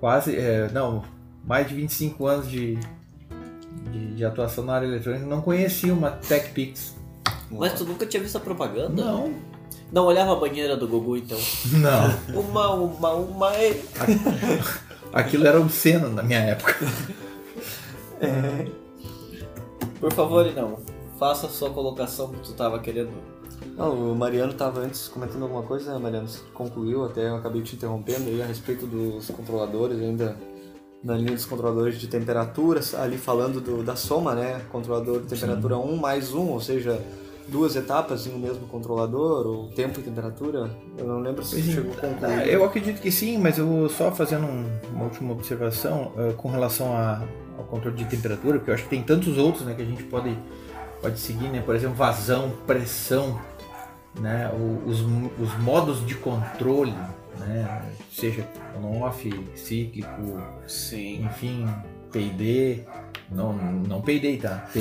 quase, 0.00 0.36
é, 0.36 0.70
não, 0.72 1.02
mais 1.44 1.68
de 1.68 1.74
25 1.74 2.26
anos 2.26 2.48
de, 2.48 2.78
de, 3.90 4.14
de 4.14 4.24
atuação 4.24 4.64
na 4.64 4.74
área 4.74 4.86
eletrônica, 4.86 5.26
não 5.26 5.42
conhecia 5.42 5.92
uma 5.92 6.10
TechPix. 6.12 6.94
Mas 7.50 7.74
tu 7.74 7.84
nunca 7.84 8.06
tinha 8.06 8.22
visto 8.22 8.36
a 8.36 8.40
propaganda? 8.40 9.04
Não, 9.04 9.32
Não 9.94 10.06
olhava 10.06 10.32
a 10.32 10.34
banheira 10.36 10.76
do 10.76 10.88
Gugu 10.88 11.16
então. 11.18 11.38
não. 11.78 12.40
Uma, 12.40 12.70
uma, 12.74 13.12
uma. 13.12 13.54
é- 13.54 13.80
Aquilo 15.14 15.46
era 15.46 15.60
obsceno 15.60 16.08
na 16.10 16.20
minha 16.24 16.40
época. 16.40 16.74
Por 20.00 20.12
favor, 20.12 20.44
não. 20.52 20.78
Faça 21.16 21.46
a 21.46 21.48
sua 21.48 21.70
colocação 21.70 22.28
que 22.32 22.40
tu 22.40 22.52
tava 22.54 22.80
querendo. 22.80 23.10
Não, 23.76 24.10
o 24.12 24.16
Mariano 24.16 24.50
estava 24.50 24.80
antes 24.80 25.06
comentando 25.06 25.42
alguma 25.42 25.62
coisa, 25.62 25.92
né, 25.92 25.98
Mariano? 26.00 26.26
Você 26.26 26.40
concluiu, 26.52 27.04
até 27.04 27.28
eu 27.28 27.36
acabei 27.36 27.62
te 27.62 27.76
interrompendo 27.76 28.28
aí 28.28 28.42
a 28.42 28.46
respeito 28.46 28.86
dos 28.86 29.28
controladores, 29.30 29.98
ainda 30.00 30.36
na 31.04 31.16
linha 31.16 31.32
dos 31.32 31.46
controladores 31.46 32.00
de 32.00 32.08
temperatura, 32.08 32.80
ali 32.98 33.16
falando 33.16 33.60
do- 33.60 33.84
da 33.84 33.94
soma, 33.94 34.34
né? 34.34 34.60
Controlador 34.72 35.20
de 35.20 35.28
temperatura 35.28 35.78
1 35.78 35.96
mais 35.96 36.34
1, 36.34 36.48
ou 36.48 36.60
seja, 36.60 37.00
duas 37.48 37.76
etapas 37.76 38.26
em 38.26 38.32
um 38.34 38.38
mesmo 38.38 38.66
controlador, 38.66 39.46
ou 39.46 39.68
tempo 39.68 40.00
e 40.00 40.02
temperatura. 40.02 40.70
Eu 40.96 41.06
não 41.06 41.20
lembro 41.20 41.44
se 41.44 41.60
chegou 41.62 41.92
a 41.92 41.96
concluir. 41.96 42.32
Ah, 42.40 42.46
Eu 42.46 42.64
acredito 42.64 43.00
que 43.00 43.10
sim, 43.10 43.38
mas 43.38 43.58
eu 43.58 43.66
vou 43.66 43.88
só 43.88 44.10
fazendo 44.10 44.46
um- 44.46 44.66
uma 44.92 45.04
última 45.04 45.32
observação 45.32 46.12
eh, 46.16 46.32
com 46.36 46.48
relação 46.50 46.96
a- 46.96 47.22
ao 47.58 47.64
controle 47.64 47.96
de 47.96 48.04
temperatura, 48.06 48.58
porque 48.58 48.70
eu 48.70 48.74
acho 48.74 48.84
que 48.84 48.90
tem 48.90 49.02
tantos 49.02 49.36
outros 49.38 49.64
né, 49.64 49.74
que 49.74 49.82
a 49.82 49.84
gente 49.84 50.02
pode, 50.04 50.36
pode 51.02 51.18
seguir, 51.20 51.48
né? 51.48 51.62
Por 51.64 51.74
exemplo, 51.76 51.94
vazão, 51.96 52.50
pressão, 52.66 53.38
né, 54.18 54.50
o- 54.52 54.88
os, 54.88 55.00
os 55.38 55.58
modos 55.60 56.04
de 56.06 56.14
controle, 56.14 56.94
né, 57.38 57.82
seja 58.12 58.46
on-off, 58.82 59.28
cíclico, 59.54 60.40
Sim. 60.66 61.24
enfim, 61.26 61.66
P&D, 62.12 62.80
não, 63.30 63.52
não 63.52 64.00
P&D, 64.00 64.36
tá? 64.38 64.66
P, 64.72 64.80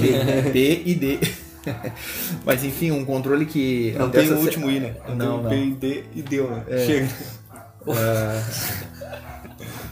P 0.52 0.84
e 0.86 0.96
D. 0.96 1.20
Mas 2.46 2.64
enfim, 2.64 2.92
um 2.92 3.06
controle 3.06 3.46
que... 3.46 3.94
Não 3.98 4.10
tem 4.10 4.30
o 4.32 4.38
último 4.40 4.70
I, 4.70 4.80
né? 4.80 4.96
Não, 5.16 5.42
não. 5.44 5.50
Tem 5.50 5.74
P, 5.76 6.04
e 6.16 6.22
deu, 6.22 6.50
né? 6.50 6.64
Chega. 6.86 7.08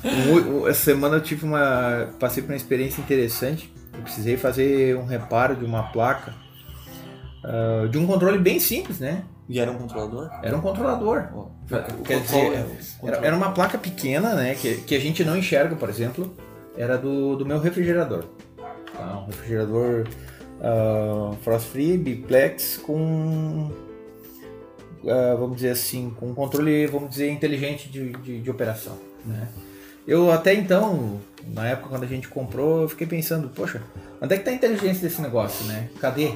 O- 0.04 0.62
o- 0.64 0.68
Essa 0.68 0.86
semana 0.86 1.18
eu 1.18 1.22
tive 1.22 1.46
uma. 1.46 2.08
passei 2.20 2.42
por 2.42 2.50
uma 2.52 2.56
experiência 2.56 3.02
interessante. 3.02 3.72
Eu 3.94 4.02
precisei 4.02 4.36
fazer 4.38 4.98
um 4.98 5.06
reparo 5.06 5.56
de 5.56 5.64
uma 5.66 5.84
placa. 5.92 6.34
ah, 7.44 7.88
de 7.90 7.98
um 7.98 8.08
controle 8.08 8.38
bem 8.40 8.60
simples, 8.60 9.00
né? 9.00 9.24
E 9.48 9.60
era 9.60 9.70
um 9.70 9.76
controlador? 9.78 10.30
Era 10.42 10.58
um 10.58 10.62
controlador. 10.62 11.26
Quer 12.06 12.22
dizer, 12.22 12.38
é 12.38 12.50
o 12.50 12.50
era, 12.50 12.66
controle? 13.00 13.28
era 13.28 13.36
uma 13.36 13.52
placa 13.52 13.78
pequena, 13.78 14.34
né? 14.34 14.56
Que, 14.56 14.76
que 14.78 14.96
a 14.96 15.00
gente 15.00 15.24
não 15.24 15.38
enxerga, 15.38 15.76
por 15.76 15.90
exemplo. 15.90 16.36
Era 16.78 16.98
do, 16.98 17.36
do 17.36 17.46
meu 17.46 17.60
refrigerador. 17.60 18.24
Tá? 18.98 19.20
Um 19.20 19.26
refrigerador 19.28 20.08
ah, 20.62 21.34
frost 21.44 21.68
free, 21.70 21.98
biplex, 21.98 22.78
com. 22.78 23.72
ah, 25.08 25.36
vamos 25.40 25.56
dizer 25.58 25.72
assim, 25.72 26.12
com 26.20 26.30
um 26.30 26.34
controle, 26.34 26.86
vamos 26.88 27.10
dizer, 27.10 27.30
inteligente 27.32 27.90
de, 27.90 28.12
de, 28.14 28.40
de 28.42 28.50
operação. 28.52 28.98
Né? 29.26 29.48
Eu 30.08 30.32
até 30.32 30.54
então, 30.54 31.20
na 31.54 31.68
época 31.70 31.90
quando 31.90 32.04
a 32.04 32.08
gente 32.08 32.28
comprou, 32.28 32.82
eu 32.82 32.90
fiquei 32.90 33.06
pensando, 33.06 33.50
poxa, 33.50 33.82
onde 34.22 34.34
é 34.34 34.38
que 34.38 34.44
tá 34.44 34.50
a 34.52 34.54
inteligência 34.54 35.08
desse 35.08 35.22
negócio, 35.22 35.66
né? 35.66 35.90
Cadê? 36.00 36.32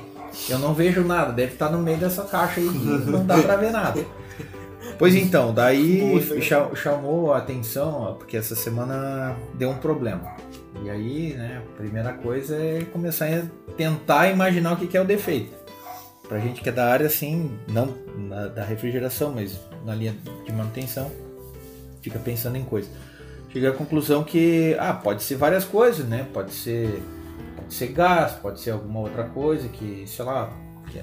Eu 0.49 0.59
não 0.59 0.73
vejo 0.73 1.03
nada, 1.03 1.31
deve 1.31 1.53
estar 1.53 1.69
no 1.71 1.79
meio 1.79 1.97
dessa 1.97 2.23
caixa 2.23 2.59
aí 2.59 2.67
que 2.69 2.75
não 3.09 3.25
dá 3.25 3.37
pra 3.41 3.55
ver 3.55 3.71
nada. 3.71 4.05
Pois 4.99 5.15
então, 5.15 5.51
daí 5.53 6.21
cha- 6.41 6.69
chamou 6.75 7.33
a 7.33 7.39
atenção, 7.39 7.89
ó, 8.01 8.11
porque 8.13 8.37
essa 8.37 8.55
semana 8.55 9.35
deu 9.55 9.69
um 9.71 9.77
problema. 9.77 10.35
E 10.83 10.89
aí, 10.89 11.33
né, 11.33 11.61
a 11.63 11.77
primeira 11.77 12.13
coisa 12.13 12.55
é 12.55 12.83
começar 12.85 13.27
a 13.27 13.43
tentar 13.75 14.29
imaginar 14.29 14.73
o 14.73 14.77
que 14.77 14.95
é 14.95 15.01
o 15.01 15.05
defeito. 15.05 15.53
Pra 16.27 16.39
gente 16.39 16.61
que 16.61 16.69
é 16.69 16.71
da 16.71 16.91
área, 16.91 17.05
assim, 17.07 17.57
não 17.67 17.93
na- 18.17 18.47
da 18.47 18.63
refrigeração, 18.63 19.31
mas 19.33 19.59
na 19.85 19.93
linha 19.93 20.15
de 20.45 20.51
manutenção, 20.51 21.11
fica 22.01 22.17
pensando 22.19 22.57
em 22.57 22.63
coisa. 22.63 22.89
Cheguei 23.49 23.69
à 23.69 23.71
conclusão 23.71 24.23
que, 24.23 24.75
ah, 24.79 24.93
pode 24.93 25.23
ser 25.23 25.35
várias 25.35 25.63
coisas, 25.63 26.05
né? 26.05 26.27
Pode 26.33 26.51
ser, 26.53 27.01
pode 27.55 27.73
ser 27.73 27.87
gás, 27.87 28.33
pode 28.33 28.59
ser 28.59 28.71
alguma 28.71 28.99
outra 28.99 29.23
coisa 29.23 29.69
que, 29.69 30.03
sei 30.07 30.25
lá, 30.25 30.51
que 30.91 30.99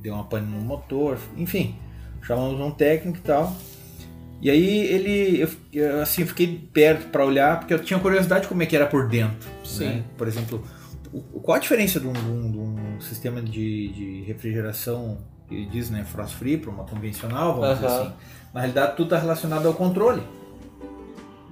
deu 0.00 0.14
uma 0.14 0.24
pane 0.24 0.46
no 0.46 0.60
motor, 0.60 1.18
enfim. 1.36 1.76
Chamamos 2.22 2.60
um 2.60 2.70
técnico 2.70 3.18
e 3.18 3.22
tal. 3.22 3.56
E 4.42 4.50
aí 4.50 4.78
ele, 4.86 5.40
eu, 5.42 5.48
eu, 5.72 6.00
assim, 6.02 6.24
fiquei 6.24 6.68
perto 6.72 7.08
para 7.08 7.24
olhar, 7.24 7.58
porque 7.58 7.74
eu 7.74 7.78
tinha 7.78 7.98
curiosidade 8.00 8.42
de 8.42 8.48
como 8.48 8.62
é 8.62 8.66
que 8.66 8.74
era 8.74 8.86
por 8.86 9.06
dentro. 9.08 9.48
Sim. 9.64 9.84
né? 9.86 10.04
Por 10.16 10.26
exemplo, 10.26 10.64
o- 11.12 11.20
qual 11.40 11.56
a 11.56 11.60
diferença 11.60 12.00
de 12.00 12.06
um, 12.06 12.12
de 12.12 12.20
um- 12.20 12.50
de 12.52 12.58
um 12.58 13.00
sistema 13.00 13.42
de, 13.42 13.88
de 13.88 14.22
refrigeração, 14.26 15.18
que 15.48 15.54
ele 15.54 15.66
diz, 15.66 15.90
né, 15.90 16.04
frost 16.04 16.36
free, 16.36 16.56
para 16.56 16.70
uma 16.70 16.84
convencional, 16.84 17.54
vamos 17.60 17.74
dizer 17.76 17.86
Aham. 17.86 18.00
assim. 18.02 18.12
Na 18.54 18.60
realidade, 18.60 18.96
tudo 18.96 19.06
está 19.14 19.18
relacionado 19.18 19.66
ao 19.66 19.74
controle. 19.74 20.22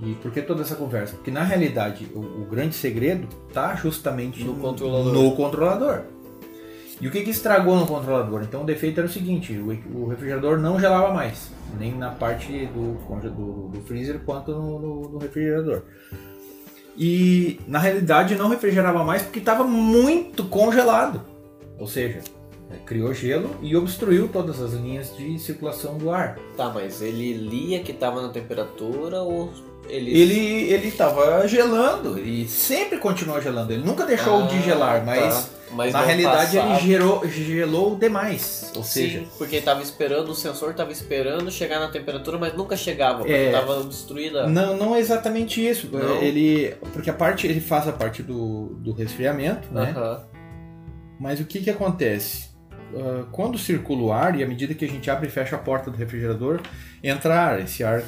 E 0.00 0.14
por 0.22 0.30
que 0.30 0.40
toda 0.40 0.62
essa 0.62 0.76
conversa? 0.76 1.14
Porque 1.16 1.30
na 1.30 1.42
realidade, 1.42 2.06
o, 2.14 2.20
o 2.20 2.46
grande 2.48 2.74
segredo 2.74 3.28
está 3.48 3.74
justamente 3.74 4.44
No 4.44 4.54
controlador. 4.54 5.12
no 5.12 5.34
controlador. 5.36 6.02
E 7.00 7.06
o 7.06 7.10
que, 7.10 7.22
que 7.22 7.30
estragou 7.30 7.76
no 7.76 7.86
controlador? 7.86 8.42
Então 8.42 8.62
o 8.62 8.66
defeito 8.66 8.98
era 8.98 9.08
o 9.08 9.12
seguinte: 9.12 9.52
o, 9.56 9.98
o 10.00 10.08
refrigerador 10.08 10.58
não 10.58 10.80
gelava 10.80 11.12
mais, 11.14 11.50
nem 11.78 11.94
na 11.94 12.10
parte 12.10 12.66
do, 12.66 12.94
do, 13.30 13.68
do 13.68 13.80
freezer 13.82 14.20
quanto 14.24 14.50
no, 14.52 14.78
no- 14.78 15.08
no 15.10 15.18
refrigerador. 15.18 15.82
E 16.96 17.60
na 17.68 17.78
realidade 17.78 18.34
não 18.34 18.48
refrigerava 18.48 19.04
mais 19.04 19.22
porque 19.22 19.38
estava 19.38 19.62
muito 19.64 20.44
congelado. 20.44 21.20
Ou 21.78 21.86
seja, 21.86 22.20
é, 22.70 22.76
criou 22.84 23.14
gelo 23.14 23.50
e 23.62 23.76
obstruiu 23.76 24.26
todas 24.26 24.60
as 24.60 24.72
linhas 24.72 25.16
de 25.16 25.38
circulação 25.38 25.96
do 25.96 26.10
ar. 26.10 26.36
Tá, 26.56 26.68
mas 26.74 27.00
ele 27.00 27.32
lia 27.34 27.80
que 27.84 27.92
tava 27.92 28.20
na 28.20 28.30
temperatura 28.30 29.22
ou 29.22 29.52
ele. 29.88 30.10
Ele 30.18 30.72
ele 30.72 30.88
estava 30.88 31.46
gelando 31.48 32.18
e 32.18 32.46
sempre 32.48 32.98
continuou 32.98 33.40
gelando. 33.40 33.72
Ele 33.72 33.84
nunca 33.84 34.04
deixou 34.06 34.44
Ah, 34.44 34.46
de 34.46 34.60
gelar, 34.62 35.04
mas 35.04 35.44
tá. 35.44 35.58
Mas 35.70 35.92
na 35.92 36.00
realidade 36.00 36.56
passava. 36.56 36.74
ele 36.78 36.80
gerou, 36.86 37.28
gelou 37.28 37.94
demais. 37.96 38.72
Ou 38.74 38.82
Sim, 38.82 39.00
seja, 39.02 39.24
porque 39.36 39.60
tava 39.60 39.82
esperando, 39.82 40.30
o 40.30 40.34
sensor 40.34 40.72
tava 40.72 40.90
esperando 40.92 41.50
chegar 41.50 41.78
na 41.78 41.88
temperatura, 41.88 42.38
mas 42.38 42.54
nunca 42.54 42.74
chegava, 42.74 43.18
porque 43.18 43.32
É. 43.32 43.52
tava 43.52 43.78
obstruída. 43.80 44.46
não, 44.46 44.76
não 44.78 44.96
é 44.96 44.98
exatamente 45.00 45.64
isso. 45.66 45.90
Não? 45.92 46.22
Ele 46.22 46.74
porque 46.94 47.10
a 47.10 47.12
parte 47.12 47.46
ele 47.46 47.60
faz 47.60 47.86
a 47.86 47.92
parte 47.92 48.22
do, 48.22 48.76
do 48.78 48.92
resfriamento, 48.92 49.68
né? 49.70 49.92
Aham. 49.94 50.22
Mas 51.20 51.38
o 51.40 51.44
que 51.44 51.60
que 51.60 51.68
acontece? 51.70 52.48
Ah, 52.96 53.26
quando 53.30 53.58
circula 53.58 54.02
o 54.02 54.10
ar 54.12 54.38
e 54.38 54.42
à 54.42 54.46
medida 54.46 54.72
que 54.72 54.84
a 54.84 54.88
gente 54.88 55.10
abre 55.10 55.26
e 55.28 55.30
fecha 55.30 55.56
a 55.56 55.58
porta 55.58 55.90
do 55.90 55.96
refrigerador, 55.98 56.60
entra 57.04 57.34
ar, 57.38 57.60
esse 57.60 57.84
ar 57.84 58.02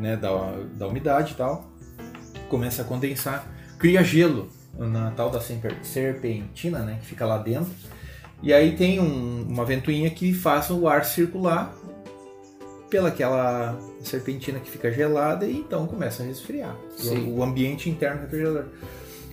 né, 0.00 0.16
da, 0.16 0.30
da 0.74 0.86
umidade 0.86 1.32
e 1.32 1.36
tal, 1.36 1.70
começa 2.48 2.82
a 2.82 2.84
condensar, 2.84 3.46
cria 3.78 4.02
gelo 4.02 4.48
na 4.78 5.10
tal 5.12 5.30
da 5.30 5.40
serpe- 5.40 5.76
serpentina, 5.82 6.80
né, 6.80 6.98
que 7.00 7.06
fica 7.06 7.24
lá 7.26 7.38
dentro, 7.38 7.70
e 8.42 8.52
aí 8.52 8.76
tem 8.76 9.00
um- 9.00 9.42
uma 9.48 9.64
ventoinha 9.64 10.10
que 10.10 10.32
faz 10.34 10.70
o 10.70 10.88
ar 10.88 11.04
circular 11.04 11.74
pelaquela 12.90 13.78
serpentina 14.02 14.58
que 14.60 14.70
fica 14.70 14.92
gelada 14.92 15.46
e 15.46 15.56
então 15.58 15.86
começa 15.86 16.22
a 16.22 16.26
resfriar 16.26 16.76
o, 17.26 17.38
o 17.38 17.42
ambiente 17.42 17.88
interno 17.88 18.18
do 18.20 18.24
refrigerador. 18.24 18.64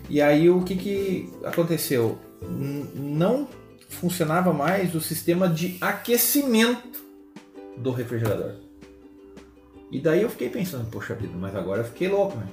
E 0.10 0.22
aí 0.22 0.50
o 0.50 0.62
que, 0.64 0.76
que 0.76 1.34
aconteceu? 1.44 2.18
Não 2.96 3.48
funcionava 3.90 4.54
mais 4.54 4.96
o 4.96 5.02
sistema 5.02 5.48
de 5.50 5.78
aquecimento 5.82 7.04
do 7.78 7.92
refrigerador. 7.92 8.54
E 9.92 10.00
daí 10.00 10.22
eu 10.22 10.30
fiquei 10.30 10.50
pensando, 10.50 10.90
poxa 10.90 11.16
vida, 11.16 11.34
mas 11.36 11.56
agora 11.56 11.82
eu 11.82 11.86
fiquei 11.86 12.08
louco, 12.08 12.38
né? 12.38 12.46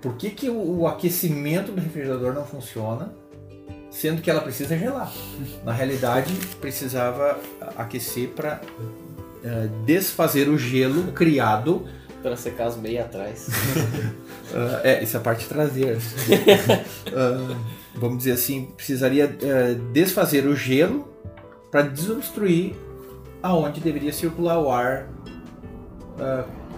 Por 0.00 0.16
que, 0.16 0.30
que 0.30 0.50
o, 0.50 0.80
o 0.80 0.86
aquecimento 0.86 1.72
do 1.72 1.80
refrigerador 1.80 2.34
não 2.34 2.44
funciona, 2.44 3.14
sendo 3.90 4.20
que 4.20 4.30
ela 4.30 4.40
precisa 4.40 4.76
gelar? 4.76 5.12
Na 5.64 5.72
realidade, 5.72 6.32
precisava 6.60 7.38
aquecer 7.76 8.28
para 8.30 8.60
desfazer 9.84 10.48
o 10.48 10.56
gelo 10.56 11.10
criado 11.12 11.84
Pra 12.22 12.36
secar 12.36 12.68
as 12.68 12.76
meias 12.76 13.04
atrás. 13.04 13.48
Ah, 14.54 14.82
é, 14.84 15.02
isso 15.02 15.16
é 15.16 15.20
a 15.20 15.22
parte 15.22 15.48
traseira. 15.48 15.96
Ah, 17.14 17.56
vamos 17.94 18.18
dizer 18.18 18.32
assim, 18.32 18.66
precisaria 18.76 19.34
eh, 19.42 19.76
desfazer 19.94 20.46
o 20.46 20.54
gelo 20.54 21.08
para 21.70 21.80
desobstruir 21.82 22.74
aonde 23.42 23.80
deveria 23.80 24.12
circular 24.12 24.58
o 24.58 24.70
ar 24.70 25.08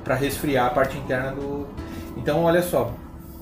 para 0.02 0.14
resfriar 0.14 0.66
a 0.66 0.70
parte 0.70 0.96
interna 0.98 1.32
do. 1.32 1.66
Então, 2.16 2.42
olha 2.44 2.62
só, 2.62 2.94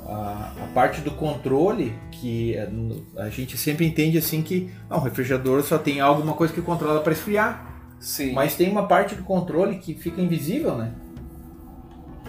a, 0.06 0.52
a 0.64 0.66
parte 0.74 1.00
do 1.00 1.10
controle 1.12 1.94
que 2.10 2.56
no- 2.70 3.04
a 3.16 3.28
gente 3.28 3.56
sempre 3.56 3.86
entende 3.86 4.18
assim 4.18 4.42
que 4.42 4.70
ah, 4.88 4.96
um 4.98 5.00
refrigerador 5.00 5.62
só 5.62 5.78
tem 5.78 6.00
alguma 6.00 6.34
coisa 6.34 6.52
que 6.52 6.62
controla 6.62 7.00
para 7.00 7.12
esfriar. 7.12 7.66
Sim. 8.00 8.32
Mas 8.32 8.54
tem 8.56 8.70
uma 8.70 8.86
parte 8.88 9.14
do 9.14 9.22
controle 9.22 9.78
que 9.78 9.94
fica 9.94 10.20
invisível, 10.20 10.76
né? 10.76 10.92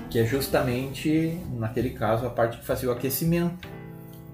Que 0.09 0.19
é 0.19 0.25
justamente, 0.25 1.39
naquele 1.53 1.89
caso, 1.91 2.25
a 2.27 2.29
parte 2.29 2.57
que 2.59 2.65
fazia 2.65 2.89
o 2.89 2.91
aquecimento. 2.91 3.67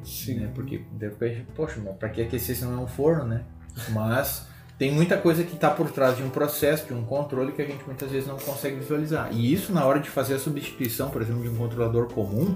Sim. 0.03 0.39
Né? 0.39 0.49
Porque, 0.53 0.81
depois, 0.91 1.37
poxa, 1.55 1.79
mas 1.83 1.95
pra 1.95 2.09
que 2.09 2.21
aquecer 2.21 2.55
se 2.55 2.65
não 2.65 2.73
é 2.73 2.83
um 2.83 2.87
forno, 2.87 3.23
né? 3.23 3.43
Mas 3.89 4.45
tem 4.79 4.91
muita 4.91 5.17
coisa 5.17 5.43
que 5.43 5.53
está 5.53 5.69
por 5.69 5.91
trás 5.91 6.15
de 6.17 6.23
um 6.23 6.29
processo, 6.29 6.87
de 6.87 6.93
um 6.93 7.03
controle 7.03 7.51
que 7.51 7.61
a 7.61 7.65
gente 7.65 7.83
muitas 7.85 8.09
vezes 8.09 8.27
não 8.27 8.37
consegue 8.37 8.77
visualizar. 8.77 9.29
E 9.31 9.51
isso 9.53 9.73
na 9.73 9.85
hora 9.85 9.99
de 9.99 10.09
fazer 10.09 10.35
a 10.35 10.39
substituição, 10.39 11.09
por 11.09 11.21
exemplo, 11.21 11.43
de 11.43 11.49
um 11.49 11.55
controlador 11.55 12.07
comum, 12.13 12.55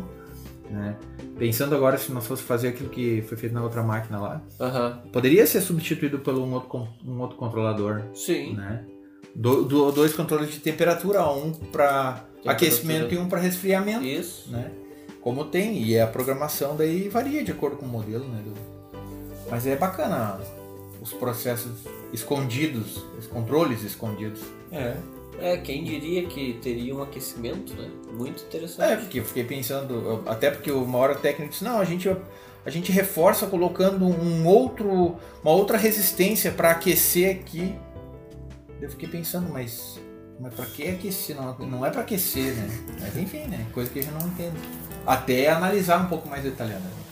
né? 0.71 0.95
Pensando 1.37 1.75
agora 1.75 1.97
se 1.97 2.11
nós 2.13 2.25
fosse 2.25 2.41
fazer 2.41 2.69
aquilo 2.69 2.89
que 2.89 3.21
foi 3.23 3.37
feito 3.37 3.53
na 3.53 3.61
outra 3.61 3.83
máquina 3.83 4.19
lá, 4.19 4.41
Aham. 4.59 5.01
poderia 5.11 5.45
ser 5.45 5.59
substituído 5.61 6.19
por 6.19 6.33
um 6.35 6.53
outro, 6.53 6.87
um 7.05 7.19
outro 7.19 7.35
controlador 7.37 8.03
Sim. 8.15 8.55
né? 8.55 8.85
Do, 9.35 9.63
do- 9.65 9.91
dois 9.91 10.13
controles 10.13 10.49
de 10.51 10.59
temperatura, 10.59 11.27
um 11.27 11.51
para 11.51 12.23
aquecimento 12.45 13.13
e 13.13 13.17
um 13.17 13.27
para 13.27 13.39
resfriamento, 13.41 14.05
Isso. 14.05 14.49
né? 14.51 14.71
Como 15.21 15.43
tem, 15.45 15.81
e 15.83 15.99
a 15.99 16.05
programação 16.07 16.75
daí 16.77 17.09
varia 17.09 17.43
de 17.43 17.51
acordo 17.51 17.75
com 17.77 17.85
o 17.85 17.89
modelo, 17.89 18.25
né? 18.27 18.41
Mas 19.49 19.65
é 19.67 19.75
bacana 19.75 20.39
os 21.03 21.11
processos 21.13 21.71
escondidos, 22.13 23.03
os 23.19 23.27
controles 23.27 23.83
escondidos. 23.83 24.39
É. 24.71 24.95
É, 25.39 25.57
quem 25.57 25.83
diria 25.83 26.25
que 26.27 26.53
teria 26.61 26.95
um 26.95 27.01
aquecimento, 27.01 27.73
né? 27.73 27.89
Muito 28.13 28.41
É, 28.43 28.45
interessante. 28.47 29.01
porque 29.01 29.19
eu 29.19 29.25
fiquei 29.25 29.43
pensando, 29.43 29.93
eu- 29.95 30.23
até 30.27 30.49
porque 30.49 30.71
uma 30.71 30.97
hora 30.99 31.13
o 31.13 31.15
técnico 31.19 31.51
disse, 31.51 31.63
não, 31.63 31.79
a 31.79 31.83
gente, 31.85 32.07
a 32.65 32.69
gente 32.69 32.91
reforça 32.91 33.47
colocando 33.47 34.05
um 34.05 34.45
outro, 34.47 35.17
uma 35.43 35.51
outra 35.51 35.75
resistência 35.77 36.51
para 36.51 36.71
aquecer 36.71 37.35
aqui. 37.35 37.75
eu 38.81 38.89
fiquei 38.89 39.07
pensando, 39.09 39.49
mas, 39.51 39.99
mas 40.39 40.53
pra 40.53 40.65
que 40.65 40.87
aquecer? 40.87 41.35
Não, 41.35 41.57
não 41.59 41.85
é 41.85 41.89
pra 41.89 42.01
aquecer, 42.01 42.53
né? 42.53 42.69
Mas 43.01 43.17
enfim, 43.17 43.45
né? 43.47 43.65
Coisa 43.73 43.89
que 43.89 43.99
a 43.99 44.01
gente 44.03 44.13
não 44.13 44.27
entende. 44.27 44.57
Até 45.05 45.49
analisar 45.49 46.01
um 46.05 46.07
pouco 46.09 46.27
mais 46.29 46.43
detalhadamente. 46.43 47.02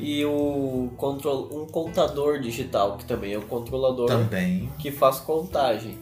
E 0.00 0.24
o 0.24 0.90
control, 0.96 1.48
um 1.52 1.66
contador 1.66 2.40
digital, 2.40 2.96
que 2.96 3.04
também 3.04 3.34
é 3.34 3.38
um 3.38 3.42
controlador 3.42 4.06
Também. 4.06 4.70
que 4.78 4.90
faz 4.90 5.18
contagem. 5.18 5.98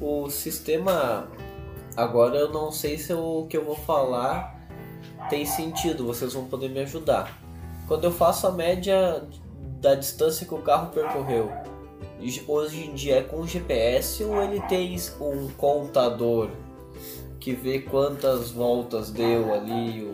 O 0.00 0.28
sistema, 0.28 1.28
agora 1.96 2.36
eu 2.36 2.52
não 2.52 2.70
sei 2.70 2.98
se 2.98 3.12
o 3.12 3.46
que 3.48 3.56
eu 3.56 3.64
vou 3.64 3.76
falar 3.76 4.60
tem 5.30 5.46
sentido, 5.46 6.04
vocês 6.04 6.34
vão 6.34 6.44
poder 6.44 6.68
me 6.68 6.80
ajudar. 6.80 7.40
Quando 7.88 8.04
eu 8.04 8.12
faço 8.12 8.46
a 8.46 8.52
média 8.52 9.22
da 9.80 9.94
distância 9.94 10.46
que 10.46 10.54
o 10.54 10.58
carro 10.58 10.90
percorreu, 10.92 11.50
hoje 12.46 12.84
em 12.84 12.94
dia 12.94 13.16
é 13.16 13.22
com 13.22 13.46
GPS 13.46 14.22
ou 14.24 14.42
ele 14.42 14.60
tem 14.62 14.96
um 15.20 15.48
contador 15.56 16.50
que 17.40 17.52
vê 17.52 17.80
quantas 17.80 18.50
voltas 18.50 19.10
deu 19.10 19.52
ali? 19.52 20.08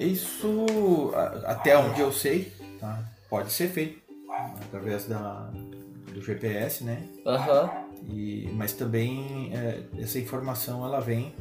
Isso, 0.00 1.12
até 1.44 1.76
onde 1.76 2.00
eu 2.00 2.10
sei, 2.10 2.50
tá? 2.80 2.98
pode 3.28 3.52
ser 3.52 3.68
feito 3.68 4.00
através 4.66 5.06
da, 5.06 5.50
do 6.12 6.20
GPS, 6.22 6.82
né? 6.82 7.02
Aham. 7.26 7.70
E, 8.08 8.48
mas 8.54 8.72
também 8.72 9.52
é, 9.54 9.82
essa 10.02 10.18
informação 10.18 10.84
ela 10.86 11.00
vem 11.00 11.34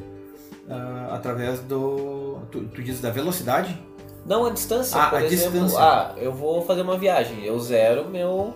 ah, 0.69 1.12
através 1.13 1.62
do. 1.62 2.39
Tu, 2.52 2.65
tu 2.67 2.84
diz 2.84 3.00
da 3.00 3.10
velocidade? 3.10 3.82
Não 4.26 4.45
a 4.45 4.50
distância, 4.50 5.02
Ah, 5.02 5.10
por 5.10 5.19
a 5.19 5.26
exemplo. 5.26 5.52
distância. 5.52 5.80
Ah, 5.82 6.13
eu 6.17 6.34
vou 6.34 6.62
fazer 6.62 6.82
uma 6.82 6.98
viagem, 6.98 7.43
eu 7.45 7.58
zero 7.60 8.10
meu 8.10 8.54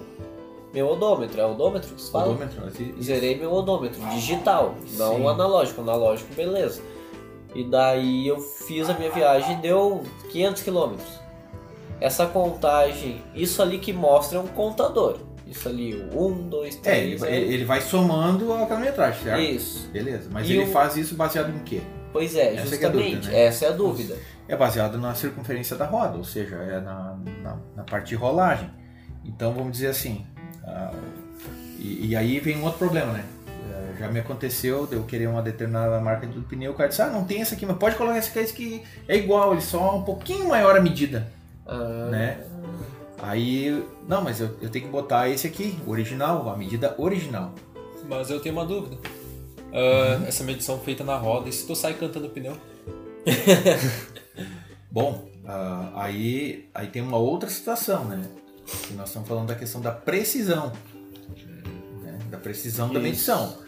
meu 0.73 0.87
odômetro, 0.89 1.39
é 1.39 1.45
odômetro 1.45 1.93
que 1.93 2.01
se 2.01 2.11
fala? 2.11 2.29
Odômetro, 2.29 2.65
assim, 2.65 2.93
Zerei 3.01 3.37
meu 3.37 3.53
odômetro, 3.53 4.01
digital, 4.09 4.75
não 4.97 5.17
Sim. 5.17 5.27
analógico, 5.27 5.81
analógico 5.81 6.33
beleza. 6.33 6.81
E 7.55 7.63
daí 7.63 8.27
eu 8.27 8.39
fiz 8.39 8.89
a 8.89 8.93
minha 8.93 9.11
viagem 9.11 9.57
e 9.57 9.61
deu 9.61 10.03
500 10.31 10.61
quilômetros. 10.63 11.19
Essa 12.01 12.25
contagem, 12.25 13.21
isso 13.33 13.61
ali 13.61 13.77
que 13.77 13.93
mostra 13.93 14.37
é 14.37 14.41
um 14.41 14.47
contador. 14.47 15.19
Isso 15.47 15.69
ali, 15.69 15.95
1, 16.13 16.49
2, 16.49 16.79
É, 16.83 16.97
ele, 16.99 17.15
3. 17.17 17.21
vai- 17.21 17.31
ele 17.33 17.65
vai 17.65 17.81
somando 17.81 18.51
a 18.53 18.65
quilometragem, 18.65 19.23
certo? 19.23 19.39
Isso. 19.41 19.87
Beleza, 19.91 20.29
mas 20.31 20.49
E 20.49 20.53
ele 20.53 20.63
o- 20.63 20.67
faz 20.71 20.97
isso 20.97 21.15
baseado 21.15 21.49
em 21.55 21.59
quê? 21.59 21.81
Pois 22.11 22.35
é, 22.35 22.53
Essa 22.55 22.61
é 22.61 22.65
justamente, 22.67 23.15
dúvida, 23.15 23.31
né? 23.31 23.45
essa 23.45 23.65
é 23.65 23.67
a 23.67 23.71
dúvida. 23.71 24.17
É 24.47 24.55
baseado 24.55 24.97
na 24.97 25.13
circunferência 25.15 25.75
da 25.75 25.85
roda, 25.85 26.17
ou 26.17 26.23
seja, 26.23 26.55
é 26.55 26.79
na, 26.81 27.17
na, 27.43 27.57
na 27.75 27.83
parte 27.83 28.09
de 28.09 28.15
rolagem. 28.15 28.69
Então 29.23 29.53
vamos 29.53 29.71
dizer 29.73 29.87
assim. 29.87 30.25
ah, 30.65 30.91
e, 31.79 32.07
e 32.09 32.15
aí 32.15 32.39
vem 32.39 32.57
um 32.57 32.63
outro 32.63 32.79
problema, 32.79 33.13
né? 33.13 33.23
Já 34.03 34.11
me 34.11 34.19
aconteceu 34.19 34.85
de 34.85 34.95
eu 34.95 35.03
querer 35.03 35.27
uma 35.27 35.41
determinada 35.41 35.97
marca 36.01 36.27
de 36.27 36.37
pneu, 36.41 36.73
o 36.73 36.75
cara 36.75 36.89
disse, 36.89 37.01
ah, 37.01 37.07
não 37.09 37.23
tem 37.23 37.41
essa 37.41 37.55
aqui, 37.55 37.65
mas 37.65 37.77
pode 37.77 37.95
colocar 37.95 38.17
essa 38.17 38.27
aqui, 38.29 38.39
esse 38.39 38.53
que 38.53 38.83
é 39.07 39.15
igual, 39.15 39.53
ele 39.53 39.61
só 39.61 39.95
um 39.95 40.03
pouquinho 40.03 40.49
maior 40.49 40.75
a 40.75 40.81
medida, 40.81 41.31
Ah, 41.65 42.09
né? 42.11 42.43
Aí, 43.19 43.81
não, 44.05 44.21
mas 44.21 44.41
eu, 44.41 44.57
eu 44.61 44.69
tenho 44.69 44.83
que 44.87 44.91
botar 44.91 45.29
esse 45.29 45.47
aqui, 45.47 45.79
o 45.87 45.91
original, 45.91 46.49
a 46.49 46.57
medida 46.57 46.93
original. 46.97 47.53
Mas 48.09 48.29
eu 48.29 48.41
tenho 48.41 48.55
uma 48.55 48.65
dúvida. 48.65 48.97
Ah, 49.71 50.17
Uhum. 50.19 50.27
Essa 50.27 50.43
medição 50.43 50.77
feita 50.79 51.01
na 51.05 51.15
roda, 51.15 51.47
e 51.47 51.53
se 51.53 51.65
tu 51.65 51.73
sai 51.73 51.93
cantando 51.93 52.27
pneu? 52.27 52.57
Bom, 54.91 55.29
ah, 55.45 55.91
aí, 55.95 56.69
aí 56.75 56.87
tem 56.87 57.01
uma 57.01 57.15
outra 57.17 57.49
situação, 57.49 58.03
né? 58.03 58.21
Que 58.85 58.93
nós 58.95 59.07
estamos 59.07 59.29
falando 59.29 59.47
da 59.47 59.55
questão 59.55 59.79
da 59.79 59.91
precisão. 59.91 60.73
né? 62.01 62.19
Da 62.29 62.37
precisão 62.37 62.89
da 62.89 62.95
Isso. 62.95 63.01
medição. 63.03 63.62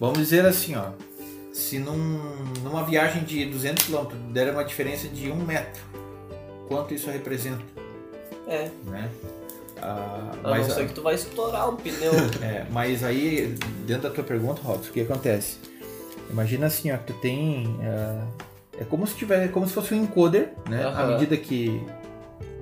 Vamos 0.00 0.16
dizer 0.18 0.46
assim, 0.46 0.74
ó. 0.76 0.92
Se 1.52 1.78
num, 1.78 1.94
numa 2.64 2.82
viagem 2.82 3.22
de 3.22 3.44
200 3.44 3.84
km 3.84 4.06
der 4.32 4.50
uma 4.50 4.64
diferença 4.64 5.06
de 5.06 5.30
um 5.30 5.36
metro, 5.36 5.82
quanto 6.66 6.94
isso 6.94 7.10
representa? 7.10 7.62
É, 8.48 8.70
Né? 8.86 9.10
Ah, 9.82 10.32
a 10.44 10.50
mas, 10.50 10.68
não 10.68 10.74
ser 10.74 10.86
que 10.88 10.94
tu 10.94 11.02
vai 11.02 11.14
estourar 11.14 11.68
um 11.68 11.76
pneu. 11.76 12.12
é, 12.42 12.66
mas 12.70 13.02
aí, 13.04 13.54
dentro 13.86 14.04
da 14.08 14.10
tua 14.10 14.24
pergunta, 14.24 14.60
Robson, 14.62 14.90
o 14.90 14.92
que 14.92 15.00
acontece? 15.00 15.58
Imagina 16.30 16.66
assim, 16.66 16.90
ó, 16.92 16.96
que 16.98 17.12
tu 17.12 17.20
tem. 17.20 17.78
ah, 17.82 18.26
é 18.78 18.84
como 18.84 19.06
se 19.06 19.14
tiver, 19.14 19.50
como 19.50 19.66
se 19.66 19.72
fosse 19.74 19.94
um 19.94 20.02
encoder, 20.02 20.52
né? 20.68 20.84
À 20.84 20.88
Aham. 20.88 21.12
medida 21.12 21.36
que. 21.36 21.82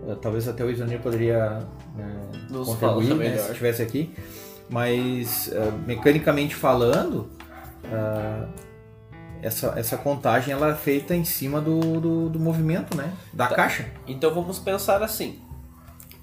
ah, 0.09 0.17
talvez 0.21 0.47
até 0.49 0.65
o 0.65 0.71
Isanir 0.71 1.01
poderia 1.01 1.61
né, 1.97 2.21
Nos 2.51 2.69
contribuir, 2.69 3.15
né, 3.17 3.37
se 3.37 3.51
estivesse 3.51 3.83
aqui. 3.83 4.15
Mas, 4.71 5.51
ah, 5.55 5.71
mecanicamente 5.87 6.55
falando, 6.55 7.31
ah, 7.87 8.47
essa, 9.43 9.75
essa 9.77 9.97
contagem 9.97 10.53
ela 10.53 10.71
é 10.71 10.75
feita 10.75 11.15
em 11.15 11.25
cima 11.25 11.61
do, 11.61 12.01
do, 12.01 12.29
do 12.29 12.41
movimento, 12.41 12.97
né? 12.97 13.13
Da 13.33 13.47
Tá. 13.47 13.55
caixa. 13.55 13.87
Então 14.07 14.33
vamos 14.35 14.59
pensar 14.59 15.03
assim. 15.03 15.41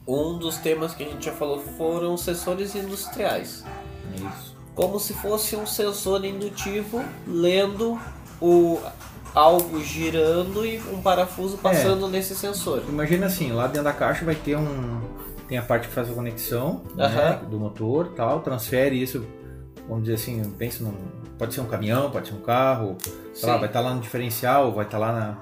Um 0.08 0.38
dos 0.38 0.58
temas 0.58 0.94
que 0.94 1.04
a 1.04 1.08
gente 1.08 1.26
já 1.26 1.32
falou 1.32 1.60
foram 1.60 2.16
sensores 2.18 2.76
industriais. 2.76 3.64
Isso. 4.16 4.56
Como 4.76 5.00
se 5.00 5.14
fosse 5.14 5.56
um 5.56 5.66
sensor 5.66 6.24
indutivo 6.26 7.04
lendo 7.26 8.00
o 8.40 8.80
algo 9.34 9.82
girando 9.84 10.66
e 10.66 10.78
um 10.94 11.02
parafuso 11.02 11.58
passando 11.58 12.08
nesse 12.08 12.36
sensor. 12.36 12.84
Imagina 12.88 13.26
assim, 13.28 13.52
lá 13.52 13.66
dentro 13.68 13.84
da 13.84 13.94
caixa 13.94 14.24
vai 14.24 14.36
ter 14.36 14.58
um. 14.58 15.02
Tem 15.48 15.58
a 15.58 15.62
parte 15.62 15.88
que 15.88 15.94
faz 15.94 16.10
a 16.10 16.14
conexão 16.14 16.82
né, 16.96 17.06
do 17.50 17.60
motor 17.60 18.14
tal, 18.16 18.40
transfere 18.42 19.00
isso, 19.02 19.26
vamos 19.88 20.04
dizer 20.04 20.16
assim, 20.16 20.50
pensa 20.58 20.84
num. 20.84 20.94
Pode 21.38 21.54
ser 21.54 21.62
um 21.62 21.66
caminhão, 21.68 22.10
pode 22.12 22.30
ser 22.30 22.34
um 22.34 22.42
carro, 22.42 22.96
lá, 23.48 23.58
vai 23.58 23.68
estar 23.68 23.82
lá 23.82 23.94
no 23.94 24.00
diferencial, 24.02 24.72
vai 24.74 24.86
estar 24.86 24.98
lá 24.98 25.12
na, 25.12 25.38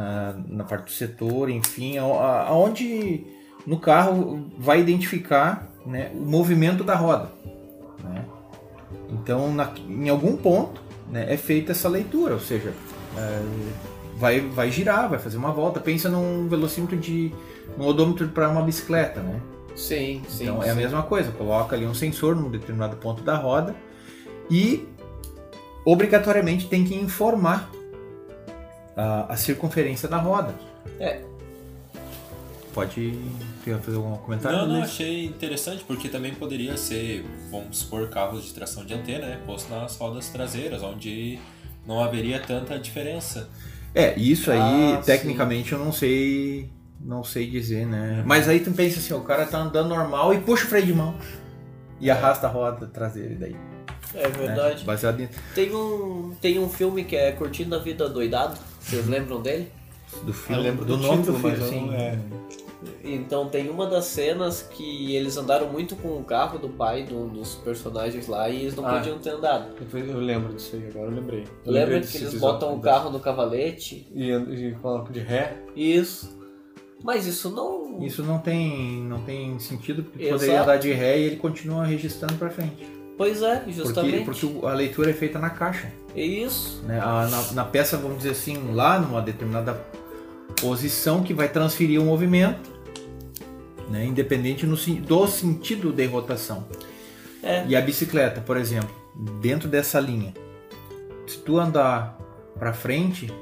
na, 0.00 0.32
na 0.46 0.64
parte 0.64 0.84
do 0.84 0.90
setor, 0.90 1.48
enfim, 1.48 1.96
aonde 1.98 3.26
no 3.66 3.78
carro 3.80 4.50
vai 4.58 4.80
identificar 4.80 5.66
né, 5.86 6.10
o 6.14 6.20
movimento 6.20 6.84
da 6.84 6.94
roda. 6.94 7.30
né? 8.04 8.24
Então, 9.10 9.52
na- 9.52 9.72
em 9.88 10.08
algum 10.08 10.36
ponto 10.36 10.80
né, 11.10 11.32
é 11.32 11.36
feita 11.36 11.72
essa 11.72 11.88
leitura, 11.88 12.34
ou 12.34 12.40
seja, 12.40 12.72
é, 13.16 13.42
vai, 14.16 14.40
vai 14.40 14.70
girar, 14.70 15.08
vai 15.08 15.18
fazer 15.18 15.38
uma 15.38 15.50
volta. 15.50 15.80
Pensa 15.80 16.08
num 16.10 16.46
velocímetro 16.46 16.96
de. 16.96 17.32
Um 17.76 17.84
odômetro 17.84 18.28
para 18.28 18.48
uma 18.48 18.62
bicicleta, 18.62 19.20
né? 19.20 19.40
Sim, 19.74 20.22
sim. 20.28 20.44
então 20.44 20.62
é 20.62 20.70
a 20.70 20.74
sim. 20.74 20.80
mesma 20.80 21.02
coisa, 21.02 21.30
coloca 21.30 21.76
ali 21.76 21.86
um 21.86 21.94
sensor 21.94 22.34
num 22.34 22.50
determinado 22.50 22.96
ponto 22.96 23.22
da 23.22 23.36
roda 23.36 23.76
e 24.50 24.86
obrigatoriamente 25.84 26.66
tem 26.66 26.84
que 26.84 26.94
informar 26.94 27.70
a, 28.96 29.32
a 29.32 29.36
circunferência 29.36 30.08
da 30.08 30.18
roda. 30.18 30.54
É. 30.98 31.22
Pode 32.74 33.18
fazer 33.82 33.96
algum 33.96 34.16
comentário? 34.18 34.58
Não, 34.58 34.66
não, 34.66 34.82
achei 34.82 35.24
interessante, 35.24 35.82
porque 35.84 36.08
também 36.08 36.34
poderia 36.34 36.76
ser, 36.76 37.24
vamos 37.50 37.78
supor, 37.78 38.08
carros 38.08 38.44
de 38.44 38.52
tração 38.52 38.84
dianteira, 38.84 39.26
né? 39.26 39.40
Posto 39.46 39.70
nas 39.70 39.96
rodas 39.96 40.28
traseiras, 40.28 40.82
onde 40.82 41.38
não 41.86 42.00
haveria 42.00 42.38
tanta 42.40 42.78
diferença. 42.78 43.48
É, 43.94 44.16
isso 44.18 44.50
aí, 44.50 44.94
Ah, 44.94 45.02
tecnicamente 45.04 45.72
eu 45.72 45.78
não 45.78 45.90
sei. 45.90 46.70
Não 47.00 47.22
sei 47.22 47.48
dizer, 47.48 47.86
né? 47.86 48.22
Mas 48.26 48.48
aí 48.48 48.60
tu 48.60 48.70
pensa 48.72 48.98
assim, 48.98 49.14
o 49.14 49.20
cara 49.20 49.46
tá 49.46 49.58
andando 49.58 49.88
normal 49.88 50.34
e 50.34 50.38
puxa 50.40 50.64
o 50.64 50.68
freio 50.68 50.86
de 50.86 50.92
mão. 50.94 51.14
E 52.00 52.10
arrasta 52.10 52.46
a 52.46 52.50
roda 52.50 52.86
traseira 52.86 53.34
daí. 53.38 53.56
É 54.14 54.22
né? 54.22 54.28
verdade. 54.28 54.84
Baseado 54.84 55.20
em, 55.20 55.28
Tem, 55.54 55.74
um, 55.74 56.34
tem 56.40 56.58
um 56.58 56.68
filme 56.68 57.04
que 57.04 57.16
é 57.16 57.32
Curtindo 57.32 57.74
a 57.74 57.78
Vida 57.78 58.08
Doidado. 58.08 58.58
Vocês 58.80 59.06
lembram 59.06 59.40
dele? 59.40 59.70
do 60.22 60.32
filme, 60.32 60.58
Eu 60.60 60.64
lembro 60.70 60.84
do, 60.86 60.96
do 60.96 61.02
nome 61.02 61.18
título, 61.18 61.38
do 61.38 61.48
filme, 61.58 61.64
assim. 61.64 61.94
é. 61.94 62.18
Então 63.04 63.48
tem 63.48 63.68
uma 63.68 63.86
das 63.86 64.04
cenas 64.06 64.62
que 64.62 65.14
eles 65.14 65.36
andaram 65.36 65.68
muito 65.70 65.96
com 65.96 66.16
o 66.16 66.24
carro 66.24 66.58
do 66.58 66.68
pai 66.68 67.02
de 67.02 67.12
um 67.14 67.28
dos 67.28 67.56
personagens 67.56 68.26
lá 68.26 68.48
e 68.48 68.62
eles 68.62 68.74
não 68.76 68.86
Ah. 68.86 68.94
podiam 68.94 69.18
ter 69.18 69.30
andado. 69.30 69.74
Depois 69.78 70.08
eu 70.08 70.18
lembro 70.18 70.54
disso 70.54 70.76
aí, 70.76 70.86
agora 70.88 71.10
eu 71.10 71.14
lembrei. 71.16 71.40
Eu 71.66 71.72
Lembra 71.72 71.94
lembrei 71.96 72.10
que 72.10 72.16
eles 72.18 72.34
botam 72.34 72.74
o 72.74 72.80
carro 72.80 73.10
no 73.10 73.20
cavalete? 73.20 74.06
E, 74.14 74.30
e 74.32 74.72
colocam 74.80 75.12
de 75.12 75.20
ré. 75.20 75.56
Isso. 75.76 76.37
Mas 77.02 77.26
isso 77.26 77.50
não. 77.50 78.02
Isso 78.04 78.22
não 78.22 78.38
tem, 78.38 79.02
não 79.02 79.20
tem 79.22 79.58
sentido, 79.58 80.02
porque 80.04 80.24
Exato. 80.24 80.38
poderia 80.40 80.62
andar 80.62 80.76
de 80.78 80.92
ré 80.92 81.18
e 81.18 81.22
ele 81.24 81.36
continua 81.36 81.84
registrando 81.84 82.34
pra 82.34 82.50
frente. 82.50 82.86
Pois 83.16 83.42
é, 83.42 83.56
Porque, 83.56 83.72
justamente. 83.72 84.24
porque 84.24 84.46
o- 84.46 84.66
a 84.66 84.72
leitura 84.74 85.10
é 85.10 85.12
feita 85.12 85.38
na 85.38 85.50
caixa. 85.50 85.92
É 86.14 86.22
isso. 86.24 86.82
né? 86.84 87.00
A- 87.00 87.26
na, 87.28 87.52
na 87.52 87.64
peça, 87.64 87.96
vamos 87.96 88.18
dizer 88.18 88.30
assim, 88.30 88.72
lá 88.72 88.98
numa 88.98 89.20
determinada 89.20 89.74
posição 90.60 91.22
que 91.22 91.34
vai 91.34 91.48
transferir 91.48 92.00
o 92.00 92.04
movimento, 92.04 92.70
né? 93.90 94.04
independente 94.04 94.66
no, 94.66 94.76
do 94.76 95.26
sentido 95.26 95.92
de 95.92 96.06
rotação. 96.06 96.64
É. 97.42 97.64
E 97.66 97.74
a 97.76 97.80
bicicleta, 97.80 98.40
por 98.40 98.56
exemplo, 98.56 98.90
dentro 99.40 99.68
dessa 99.68 99.98
linha, 100.00 100.32
se 101.26 101.38
tu 101.38 101.58
andar 101.58 102.18
para 102.58 102.72
frente, 102.72 103.32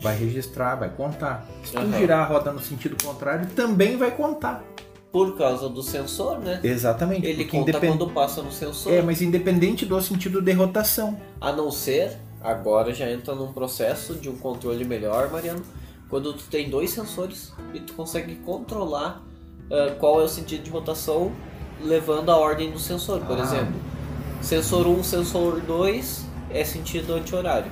vai 0.00 0.16
registrar, 0.16 0.76
vai 0.76 0.88
contar. 0.90 1.46
Se 1.64 1.72
tu 1.72 1.78
Aham. 1.78 1.98
girar 1.98 2.20
a 2.20 2.24
roda 2.24 2.52
no 2.52 2.60
sentido 2.60 2.96
contrário, 3.02 3.46
também 3.54 3.96
vai 3.96 4.10
contar. 4.10 4.62
Por 5.10 5.36
causa 5.38 5.68
do 5.68 5.82
sensor, 5.82 6.38
né? 6.38 6.60
Exatamente. 6.62 7.26
Ele 7.26 7.44
conta 7.46 7.70
independ- 7.70 7.96
quando 7.98 8.12
passa 8.12 8.42
no 8.42 8.52
sensor. 8.52 8.92
É, 8.92 9.00
mas 9.02 9.22
independente 9.22 9.86
do 9.86 10.00
sentido 10.02 10.42
de 10.42 10.52
rotação. 10.52 11.18
A 11.40 11.50
não 11.50 11.70
ser, 11.70 12.18
agora 12.42 12.92
já 12.92 13.10
entra 13.10 13.34
num 13.34 13.52
processo 13.52 14.14
de 14.14 14.28
um 14.28 14.36
controle 14.36 14.84
melhor, 14.84 15.30
Mariano, 15.30 15.62
quando 16.10 16.32
tu 16.34 16.44
tem 16.44 16.68
dois 16.68 16.90
sensores 16.90 17.52
e 17.74 17.80
tu 17.80 17.94
consegue 17.94 18.34
controlar 18.36 19.22
ah, 19.70 19.94
qual 19.98 20.20
é 20.20 20.24
o 20.24 20.28
sentido 20.28 20.62
de 20.62 20.70
rotação 20.70 21.32
levando 21.82 22.30
a 22.30 22.36
ordem 22.36 22.70
do 22.70 22.78
sensor. 22.78 23.20
Por 23.20 23.38
Ah. 23.38 23.42
exemplo, 23.42 23.74
sensor 24.42 24.86
1, 24.86 25.02
sensor 25.02 25.60
2 25.60 26.24
é 26.50 26.64
sentido 26.64 27.14
anti-horário. 27.14 27.70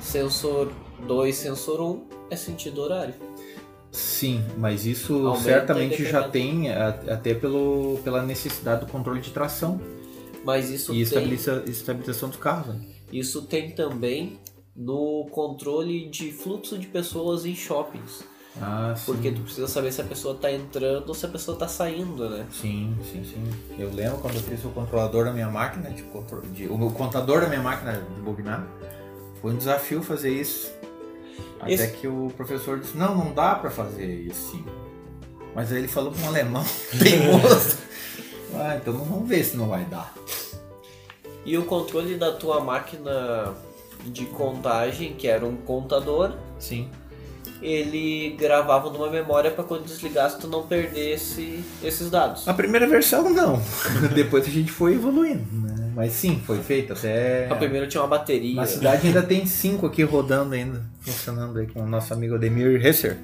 Sensor 0.00 0.72
2, 1.06 1.34
sensor 1.34 1.80
1 1.80 2.04
é 2.30 2.36
sentido 2.36 2.80
horário. 2.82 3.14
Sim, 3.92 4.44
mas 4.56 4.86
isso 4.86 5.14
Aumenta 5.26 5.40
certamente 5.42 6.04
já 6.04 6.28
tem 6.28 6.70
até 6.72 7.34
pelo, 7.34 7.98
pela 8.04 8.22
necessidade 8.22 8.84
do 8.86 8.90
controle 8.92 9.20
de 9.20 9.30
tração 9.30 9.80
Mas 10.44 10.70
isso 10.70 10.92
e 10.92 10.94
tem, 10.96 11.02
estabiliza- 11.02 11.64
estabilização 11.66 12.28
dos 12.28 12.38
carros. 12.38 12.74
né? 12.74 12.80
isso 13.12 13.42
tem 13.42 13.72
também 13.72 14.38
no 14.76 15.26
controle 15.32 16.08
de 16.08 16.30
fluxo 16.30 16.78
de 16.78 16.86
pessoas 16.86 17.44
em 17.44 17.56
shoppings. 17.56 18.22
Ah, 18.62 18.94
sim. 18.96 19.12
Porque 19.12 19.32
tu 19.32 19.40
precisa 19.42 19.66
saber 19.66 19.92
se 19.92 20.00
a 20.00 20.04
pessoa 20.04 20.34
tá 20.36 20.50
entrando 20.52 21.08
ou 21.08 21.14
se 21.14 21.26
a 21.26 21.28
pessoa 21.28 21.56
tá 21.58 21.66
saindo, 21.66 22.28
né? 22.30 22.46
Sim, 22.52 22.96
sim, 23.10 23.24
sim. 23.24 23.42
Eu 23.78 23.92
lembro 23.92 24.18
quando 24.18 24.34
eu 24.36 24.40
fiz 24.42 24.64
o 24.64 24.68
controlador 24.68 25.24
da 25.24 25.32
minha 25.32 25.48
máquina, 25.48 25.90
de, 25.90 26.02
contro- 26.04 26.42
de- 26.52 26.66
o 26.68 26.90
contador 26.92 27.40
da 27.40 27.48
minha 27.48 27.62
máquina 27.62 27.92
de 28.14 28.20
bobinar. 28.20 28.66
Foi 29.40 29.52
um 29.52 29.56
desafio 29.56 30.02
fazer 30.02 30.30
isso. 30.32 30.70
Até 31.60 31.72
Esse- 31.72 31.88
que 31.92 32.06
o 32.08 32.32
professor 32.36 32.78
disse, 32.78 32.96
não, 32.96 33.14
não 33.14 33.32
dá 33.32 33.54
pra 33.54 33.70
fazer 33.70 34.06
isso 34.06 34.52
sim. 34.52 34.64
Mas 35.54 35.70
aí 35.72 35.78
ele 35.78 35.88
falou 35.88 36.12
com 36.12 36.20
um 36.22 36.28
alemão 36.28 36.64
teimoso. 36.98 37.78
ah, 38.54 38.76
então 38.76 38.94
vamos 38.94 39.28
ver 39.28 39.44
se 39.44 39.56
não 39.56 39.68
vai 39.68 39.84
dar. 39.84 40.14
E 41.44 41.56
o 41.58 41.64
controle 41.64 42.16
da 42.16 42.32
tua 42.32 42.60
máquina 42.60 43.54
de 44.06 44.24
contagem, 44.26 45.14
que 45.14 45.26
era 45.26 45.44
um 45.44 45.56
contador, 45.56 46.34
Sim. 46.58 46.88
ele 47.60 48.36
gravava 48.38 48.90
numa 48.90 49.10
memória 49.10 49.50
para 49.50 49.64
quando 49.64 49.84
desligasse 49.84 50.38
tu 50.38 50.46
não 50.48 50.66
perdesse 50.66 51.62
esses 51.82 52.08
dados. 52.10 52.46
A 52.48 52.54
primeira 52.54 52.86
versão 52.86 53.28
não. 53.30 53.60
Depois 54.14 54.46
a 54.46 54.50
gente 54.50 54.70
foi 54.70 54.94
evoluindo, 54.94 55.44
né? 55.66 55.79
Mas 55.94 56.12
sim, 56.12 56.40
foi 56.46 56.58
feito 56.58 56.92
até. 56.92 57.48
A 57.50 57.54
primeira 57.54 57.86
tinha 57.86 58.02
uma 58.02 58.08
bateria. 58.08 58.56
Na 58.56 58.66
cidade 58.66 59.06
ainda 59.06 59.22
tem 59.22 59.44
cinco 59.46 59.86
aqui 59.86 60.02
rodando 60.02 60.54
ainda, 60.54 60.82
funcionando 61.00 61.58
aí 61.58 61.66
com 61.66 61.80
o 61.82 61.86
nosso 61.88 62.12
amigo 62.12 62.34
Ademir 62.34 62.84
Hesser, 62.84 63.16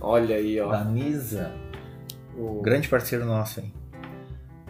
Olha 0.00 0.36
aí, 0.36 0.60
ó. 0.60 0.70
da 0.70 0.84
Nisa. 0.84 1.52
O, 2.36 2.60
Grande 2.62 2.88
parceiro 2.88 3.24
nosso 3.24 3.60
aí. 3.60 3.72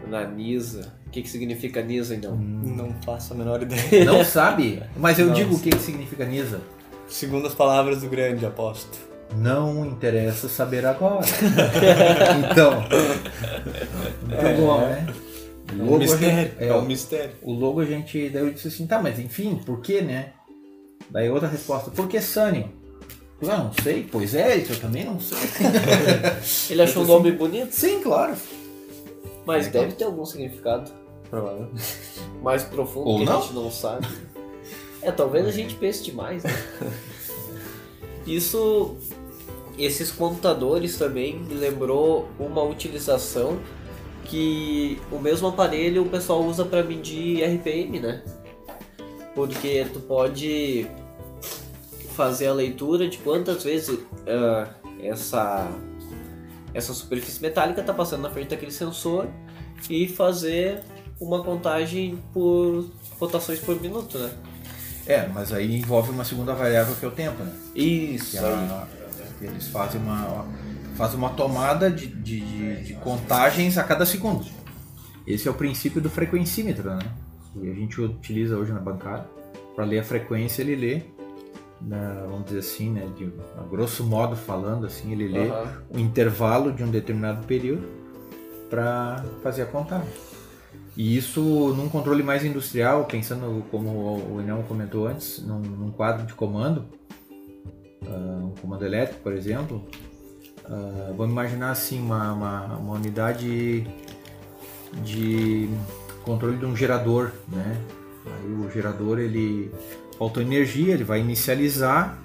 Na 0.08 0.24
Nisa. 0.24 0.92
O 1.06 1.10
que, 1.10 1.22
que 1.22 1.28
significa 1.28 1.80
Nisa, 1.80 2.14
então? 2.14 2.36
Não 2.36 2.92
faço 3.04 3.32
a 3.32 3.36
menor 3.36 3.62
ideia. 3.62 4.04
Não 4.04 4.24
sabe? 4.24 4.82
Mas 4.96 5.18
eu 5.18 5.26
Não. 5.26 5.34
digo 5.34 5.54
o 5.54 5.60
que, 5.60 5.70
que 5.70 5.78
significa 5.78 6.24
Nisa. 6.24 6.60
Segundo 7.08 7.46
as 7.46 7.54
palavras 7.54 8.00
do 8.02 8.08
grande, 8.08 8.44
aposto. 8.44 8.98
Não 9.36 9.86
interessa 9.86 10.48
saber 10.48 10.84
agora. 10.86 11.24
então. 12.50 12.84
Muito 14.22 14.60
bom, 14.60 14.80
né? 14.80 15.06
É 15.68 15.72
O 15.72 15.76
um 15.76 15.84
logo, 15.86 15.98
mistério. 15.98 16.36
gente, 16.50 16.54
É, 16.62 16.66
é, 16.68 16.74
um 16.76 16.84
mistério. 16.84 17.30
o 17.42 17.52
logo 17.52 17.80
a 17.80 17.84
gente. 17.84 18.28
Daí 18.28 18.42
eu 18.42 18.50
disse 18.52 18.68
assim, 18.68 18.86
tá, 18.86 19.00
mas 19.00 19.18
enfim, 19.18 19.56
por 19.64 19.80
que, 19.80 20.00
né? 20.02 20.32
Daí 21.10 21.28
outra 21.30 21.48
resposta, 21.48 21.90
por 21.90 22.08
que 22.08 22.20
Sunny? 22.20 22.66
Eu 23.40 23.50
ah, 23.50 23.58
não 23.58 23.72
sei, 23.82 24.06
pois 24.10 24.34
é, 24.34 24.58
eu 24.58 24.80
também 24.80 25.04
não 25.04 25.18
sei. 25.20 25.36
Ele 26.70 26.82
achou 26.82 27.02
um 27.02 27.06
nome 27.06 27.32
bonito, 27.32 27.72
Sim, 27.72 28.00
claro. 28.02 28.34
mas 29.44 29.66
É, 29.66 29.70
deve 29.70 29.92
ter 29.92 30.04
algum 30.04 30.24
significado 30.24 30.90
Provavelmente. 31.28 31.82
mais 32.42 32.62
profundo 32.62 33.08
Ou 33.08 33.18
que 33.18 33.24
não. 33.24 33.38
a 33.38 33.40
gente 33.42 33.52
não 33.54 33.70
sabe. 33.70 34.06
É, 35.02 35.10
talvez 35.12 35.46
a 35.46 35.50
gente 35.50 35.74
pense 35.74 36.02
demais, 36.04 36.44
né? 36.44 36.50
Isso, 38.26 38.96
esses 39.78 40.10
computadores 40.10 40.96
também 40.96 41.38
me 41.38 41.54
lembrou 41.54 42.28
uma 42.38 42.62
utilização 42.62 43.58
que 44.24 45.00
o 45.12 45.18
mesmo 45.18 45.48
aparelho 45.48 46.02
o 46.02 46.08
pessoal 46.08 46.42
usa 46.44 46.64
para 46.64 46.82
medir 46.82 47.42
RPM, 47.44 48.00
né? 48.00 48.22
Porque 49.34 49.86
tu 49.92 50.00
pode 50.00 50.86
fazer 52.14 52.46
a 52.46 52.52
leitura 52.54 53.08
de 53.08 53.18
quantas 53.18 53.64
vezes 53.64 53.98
ah, 54.26 54.68
essa 55.02 55.70
essa 56.72 56.92
superfície 56.92 57.40
metálica 57.40 57.80
está 57.80 57.92
passando 57.94 58.22
na 58.22 58.30
frente 58.30 58.48
daquele 58.50 58.72
sensor 58.72 59.28
e 59.88 60.08
fazer 60.08 60.80
uma 61.20 61.42
contagem 61.44 62.18
por 62.32 62.90
rotações 63.20 63.60
por 63.60 63.80
minuto, 63.80 64.18
né? 64.18 64.30
É, 65.06 65.28
mas 65.28 65.52
aí 65.52 65.76
envolve 65.76 66.10
uma 66.10 66.24
segunda 66.24 66.52
variável 66.54 66.94
que 66.96 67.04
é 67.04 67.08
o 67.08 67.12
tempo, 67.12 67.42
né? 67.44 67.52
Isso 67.76 68.32
Que, 68.32 68.38
a- 68.38 68.86
que 69.38 69.44
eles 69.44 69.68
fazem 69.68 70.00
uma, 70.00 70.44
fazem 70.96 71.18
uma 71.18 71.30
tomada 71.30 71.90
de, 71.90 72.06
de, 72.06 72.40
de- 72.40 72.82
de 72.84 72.94
contagens 72.94 73.76
a 73.78 73.84
cada 73.84 74.04
segundo. 74.06 74.44
Esse 75.26 75.48
é 75.48 75.50
o 75.50 75.54
princípio 75.54 76.00
do 76.00 76.10
frequencímetro, 76.10 76.90
né? 76.90 76.98
Que 77.52 77.70
a 77.70 77.74
gente 77.74 78.00
utiliza 78.00 78.56
hoje 78.56 78.72
na 78.72 78.80
bancada. 78.80 79.26
Para 79.74 79.84
ler 79.84 80.00
a 80.00 80.04
frequência, 80.04 80.62
ele 80.62 80.76
lê, 80.76 81.02
na- 81.80 82.24
vamos 82.28 82.44
dizer 82.46 82.58
assim, 82.60 82.90
né? 82.90 83.08
De, 83.16 83.32
a 83.58 83.62
grosso 83.62 84.04
modo 84.04 84.36
falando, 84.36 84.86
assim, 84.86 85.12
ele 85.12 85.28
lê 85.28 85.48
Aham. 85.48 85.82
o 85.90 85.98
intervalo 85.98 86.72
de 86.72 86.82
um 86.84 86.90
determinado 86.90 87.46
período 87.46 87.86
para 88.70 89.24
fazer 89.42 89.62
a 89.62 89.66
contagem. 89.66 90.08
E 90.96 91.16
isso 91.16 91.40
num 91.76 91.88
controle 91.88 92.22
mais 92.22 92.44
industrial, 92.44 93.04
pensando 93.06 93.64
como 93.70 93.88
o 94.32 94.40
Inel 94.40 94.64
comentou 94.68 95.08
antes, 95.08 95.42
num, 95.44 95.58
num 95.58 95.90
quadro 95.90 96.24
de 96.24 96.34
comando, 96.34 96.84
ah, 98.06 98.40
um 98.44 98.54
comando 98.60 98.84
elétrico, 98.84 99.20
por 99.22 99.32
exemplo, 99.32 99.84
ah, 100.66 101.12
vamos 101.16 101.32
imaginar 101.32 101.70
assim 101.70 102.00
uma, 102.00 102.32
uma, 102.32 102.76
uma 102.76 102.94
unidade 102.94 103.86
de 105.02 105.68
controle 106.24 106.56
de 106.56 106.64
um 106.66 106.76
gerador, 106.76 107.32
né? 107.48 107.76
Aí 108.26 108.52
o 108.52 108.70
gerador 108.70 109.18
ele 109.18 109.70
faltou 110.18 110.42
energia, 110.42 110.94
ele 110.94 111.04
vai 111.04 111.20
inicializar, 111.20 112.18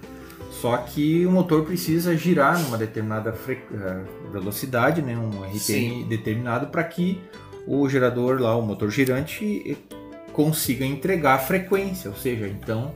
só 0.52 0.78
que 0.78 1.26
o 1.26 1.32
motor 1.32 1.66
precisa 1.66 2.16
girar 2.16 2.60
numa 2.60 2.78
determinada 2.78 3.34
fre- 3.34 3.62
eh, 3.74 4.02
velocidade, 4.32 5.02
né? 5.02 5.18
Um 5.18 5.44
RPM 5.44 5.60
Sim. 5.60 6.06
determinado 6.08 6.68
para 6.68 6.84
que 6.84 7.20
o 7.68 7.88
gerador 7.90 8.40
lá, 8.42 8.56
o 8.56 8.62
motor 8.62 8.90
girante, 8.90 9.78
consiga 10.32 10.86
entregar 10.86 11.36
a 11.36 11.40
frequência, 11.40 12.10
ou 12.10 12.16
seja, 12.16 12.48
então 12.48 12.94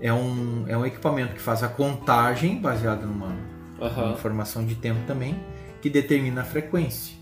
é 0.00 0.12
um, 0.12 0.64
é 0.66 0.76
um 0.76 0.86
equipamento 0.86 1.34
que 1.34 1.40
faz 1.40 1.62
a 1.62 1.68
contagem 1.68 2.58
baseada 2.60 3.04
numa, 3.06 3.36
Aham. 3.80 4.12
informação 4.12 4.64
de 4.64 4.74
tempo 4.76 5.00
também, 5.06 5.36
que 5.82 5.90
determina 5.90 6.42
a 6.42 6.44
frequência. 6.44 7.16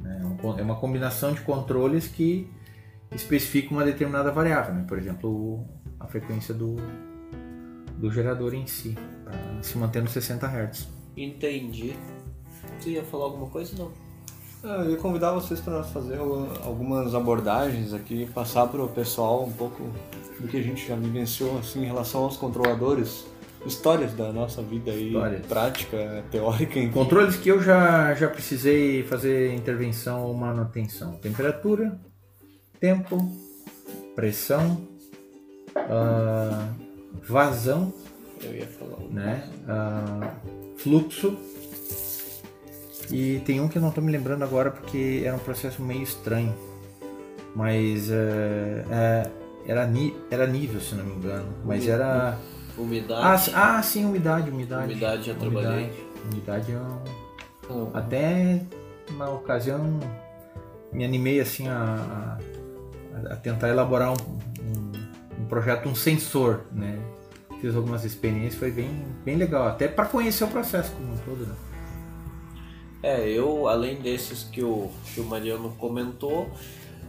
né? 0.00 0.20
É 0.22 0.60
É 0.60 0.62
uma 0.62 0.76
combinação 0.76 1.32
de 1.32 1.40
controles 1.40 2.06
que 2.08 2.48
especifica 3.12 3.70
uma 3.72 3.84
determinada 3.84 4.30
variável, 4.30 4.74
né? 4.74 4.84
por 4.86 4.98
exemplo, 4.98 5.30
o- 5.30 5.66
a 5.98 6.06
frequência 6.06 6.52
do, 6.54 6.76
do 7.96 8.10
gerador 8.10 8.52
em 8.54 8.66
si, 8.66 8.94
se 9.62 9.78
manter 9.78 10.02
nos 10.02 10.12
60 10.12 10.46
Hz. 10.46 10.88
Entendi. 11.16 11.94
Tu 12.82 12.90
ia 12.90 13.02
falar 13.04 13.24
alguma 13.24 13.46
coisa? 13.48 13.74
Não. 13.78 13.90
Ah, 14.62 14.82
Eu 14.84 14.90
ia 14.92 14.96
convidar 14.96 15.32
vocês 15.32 15.60
para 15.60 15.74
nós 15.74 15.90
fazer 15.90 16.18
al- 16.18 16.48
algumas 16.64 17.14
abordagens 17.14 17.92
aqui, 17.94 18.26
passar 18.34 18.66
para 18.66 18.82
o 18.82 18.88
pessoal 18.88 19.44
um 19.44 19.52
pouco 19.52 19.82
do 20.40 20.48
que 20.48 20.56
a 20.58 20.62
gente 20.62 20.86
já 20.86 20.96
vivenciou 20.96 21.58
assim, 21.58 21.82
em 21.82 21.86
relação 21.86 22.24
aos 22.24 22.36
controladores, 22.36 23.24
histórias 23.66 24.12
da 24.14 24.32
nossa 24.32 24.62
vida 24.62 24.90
aí, 24.90 25.08
Histórias. 25.08 25.46
prática, 25.46 26.24
teórica, 26.30 26.78
enfim. 26.78 26.92
Controles 26.92 27.36
que 27.36 27.48
eu 27.48 27.62
já, 27.62 28.14
já 28.14 28.28
precisei 28.28 29.02
fazer 29.02 29.52
intervenção 29.54 30.24
ou 30.24 30.34
manutenção: 30.34 31.12
temperatura, 31.16 31.98
tempo, 32.80 33.30
pressão, 34.14 34.80
ah, 35.76 36.68
vazão, 37.22 37.92
Eu 38.42 38.54
ia 38.54 38.66
falar. 38.66 38.98
né? 39.10 39.48
Ah, 39.68 40.34
fluxo. 40.76 41.36
E 43.10 43.40
tem 43.46 43.60
um 43.60 43.68
que 43.68 43.78
eu 43.78 43.82
não 43.82 43.90
estou 43.90 44.02
me 44.02 44.10
lembrando 44.10 44.42
agora 44.42 44.70
porque 44.70 45.22
era 45.24 45.36
um 45.36 45.38
processo 45.38 45.80
meio 45.82 46.02
estranho. 46.02 46.52
Mas 47.54 48.10
eh, 48.10 48.84
eh, 48.90 49.30
era, 49.66 49.86
ni- 49.86 50.14
era 50.30 50.46
nível, 50.46 50.80
se 50.80 50.94
não 50.94 51.04
me 51.04 51.14
engano. 51.14 51.46
Mas 51.64 51.86
era. 51.86 52.36
Ah, 52.76 52.80
Umidade. 52.82 53.34
s- 53.42 53.52
ah, 53.54 53.82
sim, 53.82 54.04
umidade, 54.04 54.50
umidade. 54.50 54.92
Umidade, 54.92 55.22
já 55.24 55.34
trabalhei. 55.34 55.90
Umidade 56.30 56.72
é 56.72 56.78
um- 57.72 57.90
Até 57.94 58.62
na 59.16 59.28
ocasião 59.30 59.98
me 60.92 61.04
animei 61.04 61.40
assim 61.40 61.68
a, 61.68 62.38
a- 63.30 63.36
tentar 63.36 63.68
elaborar 63.68 64.10
um, 64.12 64.14
um- 64.62 65.42
um 65.42 65.46
projeto, 65.46 65.88
um 65.88 65.94
sensor, 65.94 66.62
né? 66.72 66.98
Fiz 67.60 67.74
algumas 67.74 68.04
experiências, 68.04 68.54
foi 68.56 68.70
bem, 68.70 69.04
bem 69.24 69.36
legal, 69.36 69.66
até 69.66 69.88
para 69.88 70.04
conhecer 70.04 70.44
o 70.44 70.48
processo 70.48 70.92
como 70.92 71.14
um 71.14 71.16
todo. 71.18 71.46
Né? 71.46 71.54
É, 73.02 73.28
eu, 73.28 73.66
além 73.68 73.96
desses 74.00 74.44
que 74.44 74.62
o, 74.62 74.90
que 75.14 75.20
o 75.20 75.24
Mariano 75.24 75.70
comentou, 75.78 76.50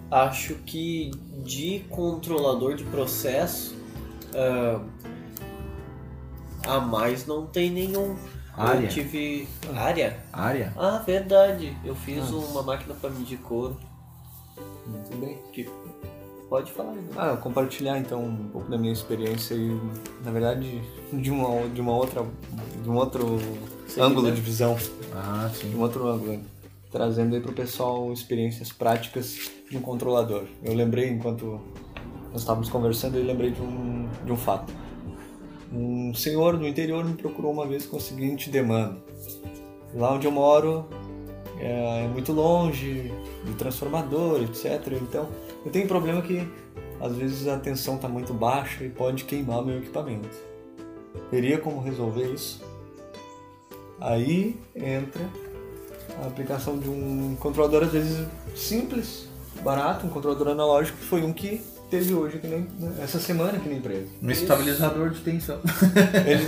acho 0.10 0.56
que 0.66 1.12
de 1.44 1.80
controlador 1.90 2.76
de 2.76 2.84
processo 2.86 3.76
ah, 4.34 4.82
a 6.68 6.80
mais 6.80 7.26
não 7.26 7.46
tem 7.46 7.70
nenhum. 7.72 8.16
Área. 8.56 8.86
Eu 8.86 8.90
tive. 8.90 9.48
Área? 9.76 10.18
Área? 10.34 10.74
Ah, 10.76 10.98
verdade. 11.06 11.76
Eu 11.86 11.96
fiz 11.96 12.24
Ah. 12.32 12.36
uma 12.36 12.64
máquina 12.64 12.94
para 12.96 13.10
medir 13.12 13.38
couro. 13.38 13.78
Muito 14.88 15.16
bem. 15.18 15.38
Que... 15.54 15.70
Pode 16.50 16.72
falar, 16.72 16.94
né? 16.94 17.04
Ah, 17.18 17.36
compartilhar 17.36 18.00
então 18.00 18.24
um 18.24 18.48
pouco 18.48 18.72
da 18.72 18.78
minha 18.78 18.94
experiência 18.94 19.54
e, 19.54 19.80
na 20.24 20.32
verdade, 20.32 20.82
de 21.12 21.30
uma, 21.30 21.68
de 21.68 21.82
uma 21.82 21.92
outra, 21.94 22.26
de 22.82 22.90
um 22.90 22.96
outro 22.96 23.38
ângulo 24.00 24.32
de 24.32 24.40
visão, 24.40 24.78
Ah, 25.14 25.50
de 25.52 25.58
sim. 25.58 25.76
um 25.76 25.82
outro 25.82 26.08
ângulo, 26.08 26.40
trazendo 26.90 27.36
aí 27.36 27.42
pro 27.42 27.52
pessoal 27.52 28.14
experiências 28.14 28.72
práticas 28.72 29.38
de 29.70 29.76
um 29.78 29.82
controlador. 29.82 30.46
Eu 30.64 30.74
lembrei, 30.74 31.10
enquanto 31.10 31.60
nós 32.32 32.40
estávamos 32.42 32.70
conversando, 32.70 33.18
eu 33.18 33.26
lembrei 33.26 33.52
de 33.52 33.62
um, 33.62 34.08
de 34.26 34.32
um 34.32 34.38
fato. 34.38 34.72
Um 35.78 36.12
senhor 36.16 36.58
do 36.58 36.68
interior 36.68 37.06
me 37.06 37.14
procurou 37.14 37.52
uma 37.52 37.68
vez 37.68 37.86
com 37.86 37.98
a 37.98 38.00
seguinte 38.00 38.50
demanda. 38.50 38.98
Lá 39.94 40.14
onde 40.14 40.26
eu 40.26 40.32
moro 40.32 40.88
é 41.60 42.08
muito 42.08 42.34
longe 42.34 43.12
do 43.46 43.54
transformador, 43.54 44.42
etc. 44.42 44.94
Então 45.00 45.30
eu 45.64 45.72
tenho 45.72 45.86
um 45.86 45.88
problema 45.88 46.20
que 46.24 46.48
às 47.00 47.16
vezes 47.16 47.48
a 47.48 47.60
tensão 47.60 47.96
está 47.96 48.10
muito 48.10 48.34
baixa 48.34 48.84
e 48.84 48.90
pode 48.90 49.26
queimar 49.26 49.64
meu 49.64 49.78
equipamento. 49.78 50.36
Teria 51.30 51.60
como 51.60 51.80
resolver 51.80 52.34
isso? 52.34 52.60
Aí 54.02 54.60
entra 54.76 55.30
a 56.24 56.26
aplicação 56.26 56.80
de 56.80 56.90
um 56.90 57.38
controlador 57.40 57.84
às 57.84 57.92
vezes 57.92 58.28
simples, 58.56 59.30
barato, 59.64 60.08
um 60.08 60.10
controlador 60.10 60.48
analógico 60.48 60.98
que 60.98 61.06
foi 61.06 61.22
um 61.22 61.32
que 61.32 61.62
teve 61.90 62.14
hoje 62.14 62.38
aqui 62.38 62.48
na, 62.48 63.04
essa 63.04 63.20
semana 63.20 63.58
aqui 63.58 63.70
na 63.70 63.76
empresa. 63.76 64.08
Um 64.22 64.30
estabilizador 64.30 65.10
de 65.10 65.20
tensão. 65.22 65.60
Ele- 66.26 66.48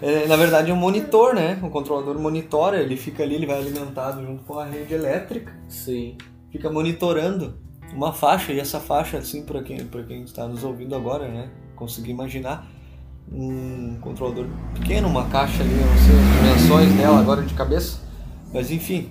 é, 0.00 0.26
na 0.28 0.36
verdade 0.36 0.70
é 0.70 0.74
um 0.74 0.76
monitor, 0.76 1.34
né? 1.34 1.58
O 1.62 1.70
controlador 1.70 2.18
monitora, 2.18 2.80
ele 2.80 2.96
fica 2.96 3.22
ali, 3.22 3.34
ele 3.34 3.46
vai 3.46 3.58
alimentado 3.58 4.24
junto 4.24 4.42
com 4.44 4.58
a 4.58 4.64
rede 4.64 4.94
elétrica, 4.94 5.52
Sim. 5.68 6.16
fica 6.50 6.70
monitorando 6.70 7.54
uma 7.92 8.12
faixa, 8.12 8.52
e 8.52 8.60
essa 8.60 8.80
faixa, 8.80 9.18
assim, 9.18 9.42
para 9.42 9.62
quem, 9.62 9.84
pra 9.84 10.02
quem 10.02 10.22
está 10.22 10.46
nos 10.48 10.64
ouvindo 10.64 10.94
agora, 10.94 11.28
né? 11.28 11.50
Conseguir 11.76 12.10
imaginar 12.10 12.66
um 13.30 13.98
controlador 14.00 14.46
pequeno, 14.74 15.08
uma 15.08 15.28
caixa 15.28 15.62
ali, 15.62 15.72
eu 15.72 15.86
não 15.86 15.96
sei 15.98 16.14
as 16.14 16.58
dimensões 16.60 16.92
dela 16.94 17.18
agora 17.20 17.42
de 17.42 17.54
cabeça, 17.54 18.00
mas 18.52 18.70
enfim, 18.70 19.10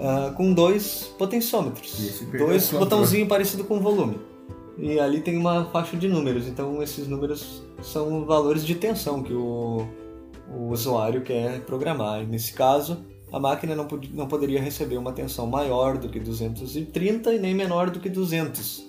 ah, 0.00 0.32
com 0.36 0.52
dois 0.52 1.12
potenciômetros, 1.18 2.22
dois 2.36 2.70
botãozinhos 2.70 3.28
parecido 3.28 3.64
com 3.64 3.80
volume. 3.80 4.18
E 4.78 4.98
ali 4.98 5.20
tem 5.20 5.36
uma 5.36 5.64
faixa 5.66 5.96
de 5.96 6.08
números, 6.08 6.46
então 6.48 6.82
esses 6.82 7.06
números 7.06 7.62
são 7.82 8.24
valores 8.24 8.64
de 8.64 8.74
tensão 8.74 9.22
que 9.22 9.32
o, 9.34 9.86
o 10.54 10.68
usuário 10.70 11.22
quer 11.22 11.60
programar. 11.62 12.22
E 12.22 12.26
nesse 12.26 12.52
caso, 12.54 13.04
a 13.32 13.38
máquina 13.38 13.74
não, 13.74 13.86
pod- 13.86 14.10
não 14.14 14.26
poderia 14.26 14.60
receber 14.60 14.96
uma 14.96 15.12
tensão 15.12 15.46
maior 15.46 15.98
do 15.98 16.08
que 16.08 16.18
230 16.18 17.34
e 17.34 17.38
nem 17.38 17.54
menor 17.54 17.90
do 17.90 18.00
que 18.00 18.08
200. 18.08 18.88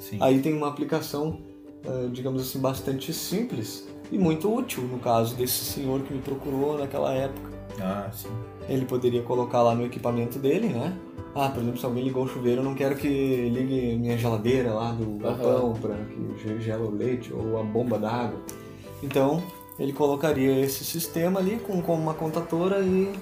Sim. 0.00 0.18
Aí 0.20 0.40
tem 0.40 0.52
uma 0.52 0.68
aplicação, 0.68 1.38
eh, 1.84 2.08
digamos 2.12 2.42
assim, 2.42 2.58
bastante 2.58 3.12
simples 3.12 3.86
e 4.10 4.18
muito 4.18 4.52
útil 4.52 4.82
no 4.82 4.98
caso 4.98 5.34
desse 5.36 5.64
senhor 5.64 6.02
que 6.02 6.12
me 6.12 6.20
procurou 6.20 6.76
naquela 6.78 7.12
época. 7.14 7.50
Ah, 7.80 8.10
sim. 8.12 8.28
Ele 8.68 8.84
poderia 8.84 9.22
colocar 9.22 9.62
lá 9.62 9.74
no 9.74 9.84
equipamento 9.84 10.38
dele, 10.38 10.68
né? 10.68 10.96
Ah, 11.34 11.48
por 11.48 11.60
exemplo, 11.60 11.80
se 11.80 11.84
alguém 11.84 12.04
ligou 12.04 12.24
o 12.24 12.28
chuveiro, 12.28 12.60
eu 12.60 12.64
não 12.64 12.74
quero 12.74 12.94
que 12.94 13.08
ligue 13.08 13.96
minha 13.98 14.16
geladeira 14.16 14.72
lá 14.72 14.92
do 14.92 15.18
galpão 15.18 15.72
para 15.72 15.96
que 15.96 16.60
gela 16.60 16.86
o 16.86 16.94
leite 16.94 17.32
ou 17.32 17.58
a 17.58 17.62
bomba 17.62 17.98
d'água. 17.98 18.40
Então, 19.02 19.42
ele 19.78 19.92
colocaria 19.92 20.60
esse 20.60 20.84
sistema 20.84 21.40
ali 21.40 21.56
com, 21.56 21.82
com 21.82 21.94
uma 21.94 22.14
contatora 22.14 22.80
e 22.80 23.12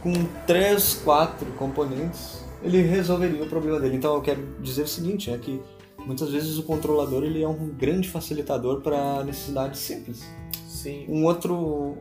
com 0.00 0.12
três, 0.46 0.94
quatro 1.04 1.46
componentes, 1.58 2.44
ele 2.62 2.82
resolveria 2.82 3.42
o 3.42 3.48
problema 3.48 3.80
dele. 3.80 3.96
Então, 3.96 4.14
eu 4.14 4.22
quero 4.22 4.42
dizer 4.60 4.82
o 4.82 4.88
seguinte, 4.88 5.30
é 5.30 5.36
que 5.36 5.60
muitas 5.98 6.30
vezes 6.30 6.56
o 6.56 6.62
controlador 6.62 7.24
ele 7.24 7.42
é 7.42 7.48
um 7.48 7.68
grande 7.68 8.08
facilitador 8.08 8.80
para 8.80 9.24
necessidades 9.24 9.80
simples. 9.80 10.24
Sim. 10.68 11.04
Um 11.08 11.24
outro, 11.24 11.98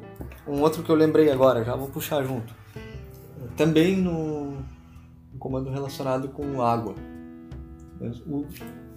um 0.47 0.61
outro 0.61 0.83
que 0.83 0.89
eu 0.89 0.95
lembrei 0.95 1.31
agora, 1.31 1.63
já 1.63 1.75
vou 1.75 1.87
puxar 1.89 2.23
junto. 2.23 2.58
Também 3.55 3.97
no, 3.97 4.51
no 4.51 5.39
comando 5.39 5.69
relacionado 5.69 6.29
com 6.29 6.61
água. 6.61 6.95
O, 8.25 8.45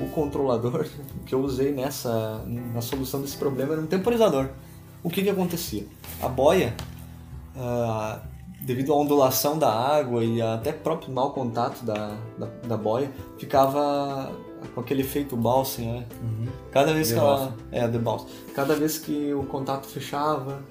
o 0.00 0.08
controlador 0.14 0.86
que 1.26 1.34
eu 1.34 1.40
usei 1.40 1.72
nessa 1.72 2.44
na 2.46 2.80
solução 2.80 3.20
desse 3.20 3.36
problema 3.36 3.72
era 3.72 3.82
um 3.82 3.86
temporizador. 3.86 4.48
O 5.02 5.10
que 5.10 5.22
que 5.22 5.30
acontecia? 5.30 5.84
A 6.20 6.28
boia, 6.28 6.74
ah, 7.56 8.20
devido 8.64 8.92
à 8.92 8.96
ondulação 8.96 9.58
da 9.58 9.72
água 9.72 10.24
e 10.24 10.40
até 10.40 10.72
próprio 10.72 11.12
mau 11.12 11.32
contato 11.32 11.84
da, 11.84 12.16
da, 12.38 12.46
da 12.68 12.76
boia, 12.76 13.10
ficava 13.36 14.30
com 14.74 14.80
aquele 14.80 15.02
efeito 15.02 15.36
balsam, 15.36 15.84
né? 15.84 16.06
Cada 16.70 16.92
vez 16.92 17.08
The 17.08 17.14
que 17.14 17.20
ela. 17.20 17.54
É, 17.72 17.88
The 17.88 17.98
Bounce. 17.98 18.26
Cada 18.54 18.74
vez 18.74 18.98
que 18.98 19.32
o 19.34 19.44
contato 19.44 19.86
fechava 19.86 20.62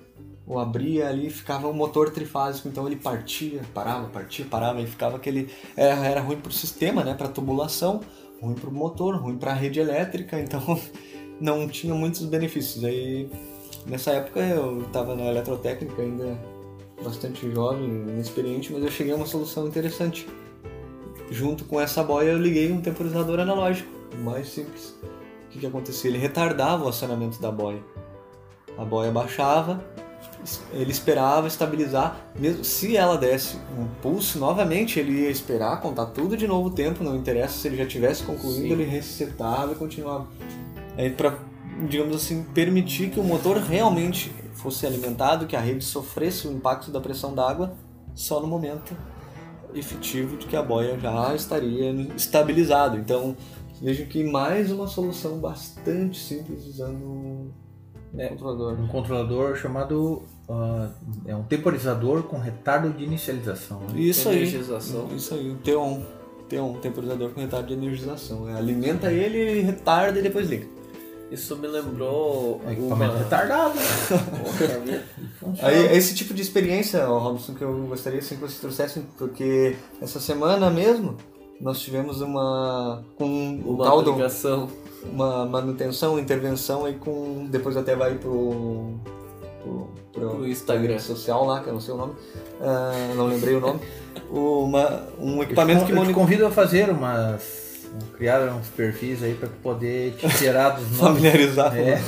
ou 0.52 0.60
abria 0.60 1.08
ali, 1.08 1.30
ficava 1.30 1.70
um 1.70 1.74
motor 1.74 2.10
trifásico, 2.10 2.68
então 2.68 2.86
ele 2.86 2.97
partia, 2.97 3.62
parava, 3.74 4.10
partia, 4.10 4.45
parava, 4.45 4.82
e 4.82 4.86
ficava 4.86 5.16
aquele. 5.16 5.49
Era, 5.78 6.06
era 6.06 6.20
ruim 6.20 6.36
pro 6.36 6.52
sistema, 6.52 7.06
né? 7.06 7.14
Pra 7.14 7.30
tubulação, 7.30 8.02
ruim 8.41 8.56
pro 8.56 8.70
motor, 8.70 9.16
ruim 9.16 9.38
pra 9.38 9.54
rede 9.54 9.80
elétrica, 9.80 10.38
então 10.38 10.62
não 11.39 11.70
tinha 11.70 11.95
muitos 11.95 12.26
benefícios. 12.26 12.84
Aí 12.84 13.30
nessa 13.86 14.12
época 14.12 14.41
eu 14.41 14.82
estava 14.82 15.16
na 15.16 15.24
eletrotécnica 15.24 16.02
ainda 16.02 16.38
bastante 17.02 17.49
jovem, 17.49 17.86
inexperiente, 17.86 18.74
mas 18.74 18.84
eu 18.84 18.91
cheguei 18.91 19.14
a 19.14 19.16
uma 19.16 19.26
solução 19.26 19.66
interessante. 19.66 20.28
Junto 21.30 21.64
com 21.64 21.80
essa 21.80 22.04
boia 22.04 22.32
eu 22.32 22.38
liguei 22.38 22.74
um 22.74 22.82
temporizador 22.82 23.39
analógico, 23.39 23.89
mais 24.22 24.49
simples. 24.49 24.97
O 25.45 25.49
que, 25.49 25.60
que 25.60 25.66
acontecia? 25.66 26.10
Ele 26.10 26.18
retardava 26.18 26.84
o 26.84 26.89
acionamento 26.89 27.41
da 27.41 27.49
boia. 27.49 27.82
A 28.78 28.84
boia 28.84 29.12
baixava, 29.12 29.82
ele 30.74 30.92
esperava 30.92 31.48
estabilizar, 31.48 32.20
mesmo 32.38 32.64
se 32.64 32.98
ela 32.98 33.18
desse 33.18 33.58
um 33.78 33.88
pulso 34.02 34.39
novamente, 34.39 35.00
ele 35.00 35.22
ia 35.22 35.30
esperar, 35.30 35.80
contar 35.82 36.08
tudo 36.08 36.36
de 36.36 36.48
novo 36.48 36.70
o 36.70 36.72
tempo, 36.72 37.04
não 37.04 37.16
interessa 37.16 37.60
se 37.60 37.68
ele 37.68 37.78
já 37.78 37.86
tivesse 37.86 38.24
concluído, 38.24 38.62
Sim. 38.62 38.72
ele 38.72 38.84
resetava 38.84 39.74
e 39.74 39.76
continuava. 39.76 40.28
Aí 40.98 41.10
para, 41.10 41.38
digamos 41.88 42.16
assim, 42.16 42.44
permitir 42.54 43.10
que 43.10 43.20
o 43.20 43.24
motor 43.24 43.58
realmente 43.58 44.32
fosse 44.56 44.86
alimentado, 44.86 45.46
que 45.46 45.56
a 45.56 45.60
rede 45.60 45.84
sofresse 45.84 46.48
o 46.48 46.52
impacto 46.52 46.92
da 46.92 47.00
pressão 47.00 47.34
d'água 47.34 47.74
só 48.16 48.39
no 48.39 48.48
momento 48.48 48.96
efetivo 49.74 50.38
de 50.38 50.48
que 50.48 50.56
a 50.56 50.62
boia 50.62 51.00
já 51.00 51.34
estaria 51.34 51.92
estabilizado. 52.16 52.98
Então, 52.98 53.36
vejam 53.82 54.06
que 54.06 54.24
mais 54.24 54.72
uma 54.72 54.88
solução 54.88 55.39
bastante 55.39 56.20
simples 56.20 56.66
usando 56.66 57.52
É. 58.18 58.28
controlador. 58.28 58.74
Um 58.80 58.88
controlador 58.88 59.55
chamado. 59.55 60.24
ah, 60.49 60.89
é 61.26 61.36
um 61.36 61.43
temporizador 61.43 62.24
com 62.24 62.38
retardo 62.38 62.89
de 62.89 63.03
inicialização. 63.03 63.80
né? 63.82 63.99
Isso 63.99 64.28
aí. 64.30 64.38
Energização. 64.39 65.07
Isso 65.16 65.34
aí, 65.34 65.49
o 65.49 65.55
T1. 65.57 66.01
T1, 66.49 66.80
temporizador 66.82 67.30
com 67.32 67.39
retardo 67.39 67.68
de 67.68 67.74
energização. 67.74 68.49
É, 68.49 68.55
Alimenta 68.55 69.12
ele, 69.12 69.38
ele 69.38 69.62
retarda 69.62 70.20
e 70.20 70.22
depois 70.22 70.49
liga. 70.49 70.68
Isso 71.32 71.55
me 71.55 71.66
lembrou 71.66 72.59
É 72.68 72.74
equipamento 72.74 73.14
uma... 73.14 73.24
retardado. 73.24 73.76
né? 74.86 75.03
Aí, 75.62 75.88
é 75.88 75.95
esse 75.95 76.14
tipo 76.14 76.34
de 76.34 76.41
experiência, 76.41 77.05
Robson, 77.05 77.53
que 77.53 77.62
eu 77.62 77.88
gostaria 77.88 78.20
assim, 78.20 78.36
que 78.36 78.41
vocês 78.41 78.59
trouxessem, 78.59 79.05
porque 79.18 79.78
essa 80.01 80.20
semana 80.20 80.70
mesmo 80.70 81.16
nós 81.62 81.80
tivemos 81.80 82.22
uma. 82.22 83.03
com 83.18 83.26
um 83.26 83.62
Uma 83.76 83.99
aplicação. 83.99 84.68
uma 85.03 85.45
manutenção, 85.45 86.18
intervenção 86.20 86.86
aí 86.86 86.95
com. 86.95 87.47
Depois 87.49 87.78
até 87.78 87.95
vai 87.95 88.16
pro. 88.16 88.95
pro, 89.64 89.88
pro, 90.12 90.30
Pro 90.32 90.47
Instagram. 90.47 90.99
social 90.99 91.45
lá, 91.45 91.62
que 91.62 91.68
eu 91.70 91.74
não 91.74 91.80
sei 91.82 91.93
o 91.93 91.97
nome. 91.97 92.14
ah, 92.62 93.14
não 93.16 93.28
lembrei 93.28 93.55
o 93.55 93.59
nome. 93.59 93.80
Uma, 94.30 95.07
um 95.20 95.41
equipamento 95.43 95.82
eu, 95.82 95.86
que 95.88 95.93
te- 95.93 95.97
eu 95.99 96.05
te 96.05 96.14
convido 96.14 96.45
a 96.45 96.51
fazer 96.51 96.89
umas. 96.89 97.86
criar 98.18 98.41
uns 98.55 98.68
perfis 98.70 99.22
aí 99.24 99.34
para 99.36 99.49
poder 99.62 100.16
te 100.18 100.28
tirar 100.38 100.70
dos 100.72 100.84
nomes. 100.97 100.99
Familiarizar. 101.22 101.78
É. 101.78 102.01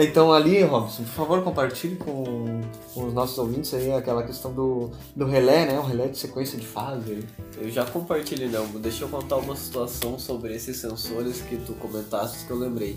Então 0.00 0.32
ali, 0.32 0.62
Robson, 0.62 1.02
por 1.02 1.10
favor, 1.10 1.42
compartilhe 1.42 1.96
com, 1.96 2.60
com 2.94 3.04
os 3.04 3.12
nossos 3.12 3.36
ouvintes 3.36 3.74
aí 3.74 3.92
aquela 3.92 4.22
questão 4.22 4.52
do, 4.52 4.92
do 5.16 5.26
relé, 5.26 5.66
né? 5.66 5.76
O 5.76 5.82
relé 5.82 6.06
de 6.06 6.16
sequência 6.16 6.56
de 6.56 6.64
fase. 6.64 7.26
Eu 7.56 7.68
já 7.68 7.84
compartilhei, 7.84 8.48
não. 8.48 8.64
Deixa 8.80 9.02
eu 9.02 9.08
contar 9.08 9.36
uma 9.38 9.56
situação 9.56 10.16
sobre 10.16 10.54
esses 10.54 10.76
sensores 10.76 11.40
que 11.40 11.56
tu 11.56 11.72
comentaste 11.72 12.46
que 12.46 12.50
eu 12.52 12.58
lembrei. 12.58 12.96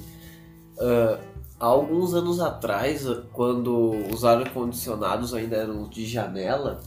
Ah, 0.80 1.20
há 1.60 1.66
alguns 1.66 2.14
anos 2.14 2.40
atrás, 2.40 3.04
quando 3.34 3.94
os 4.14 4.24
ar-condicionados 4.24 5.34
ainda 5.34 5.58
eram 5.58 5.90
de 5.90 6.06
janela, 6.06 6.82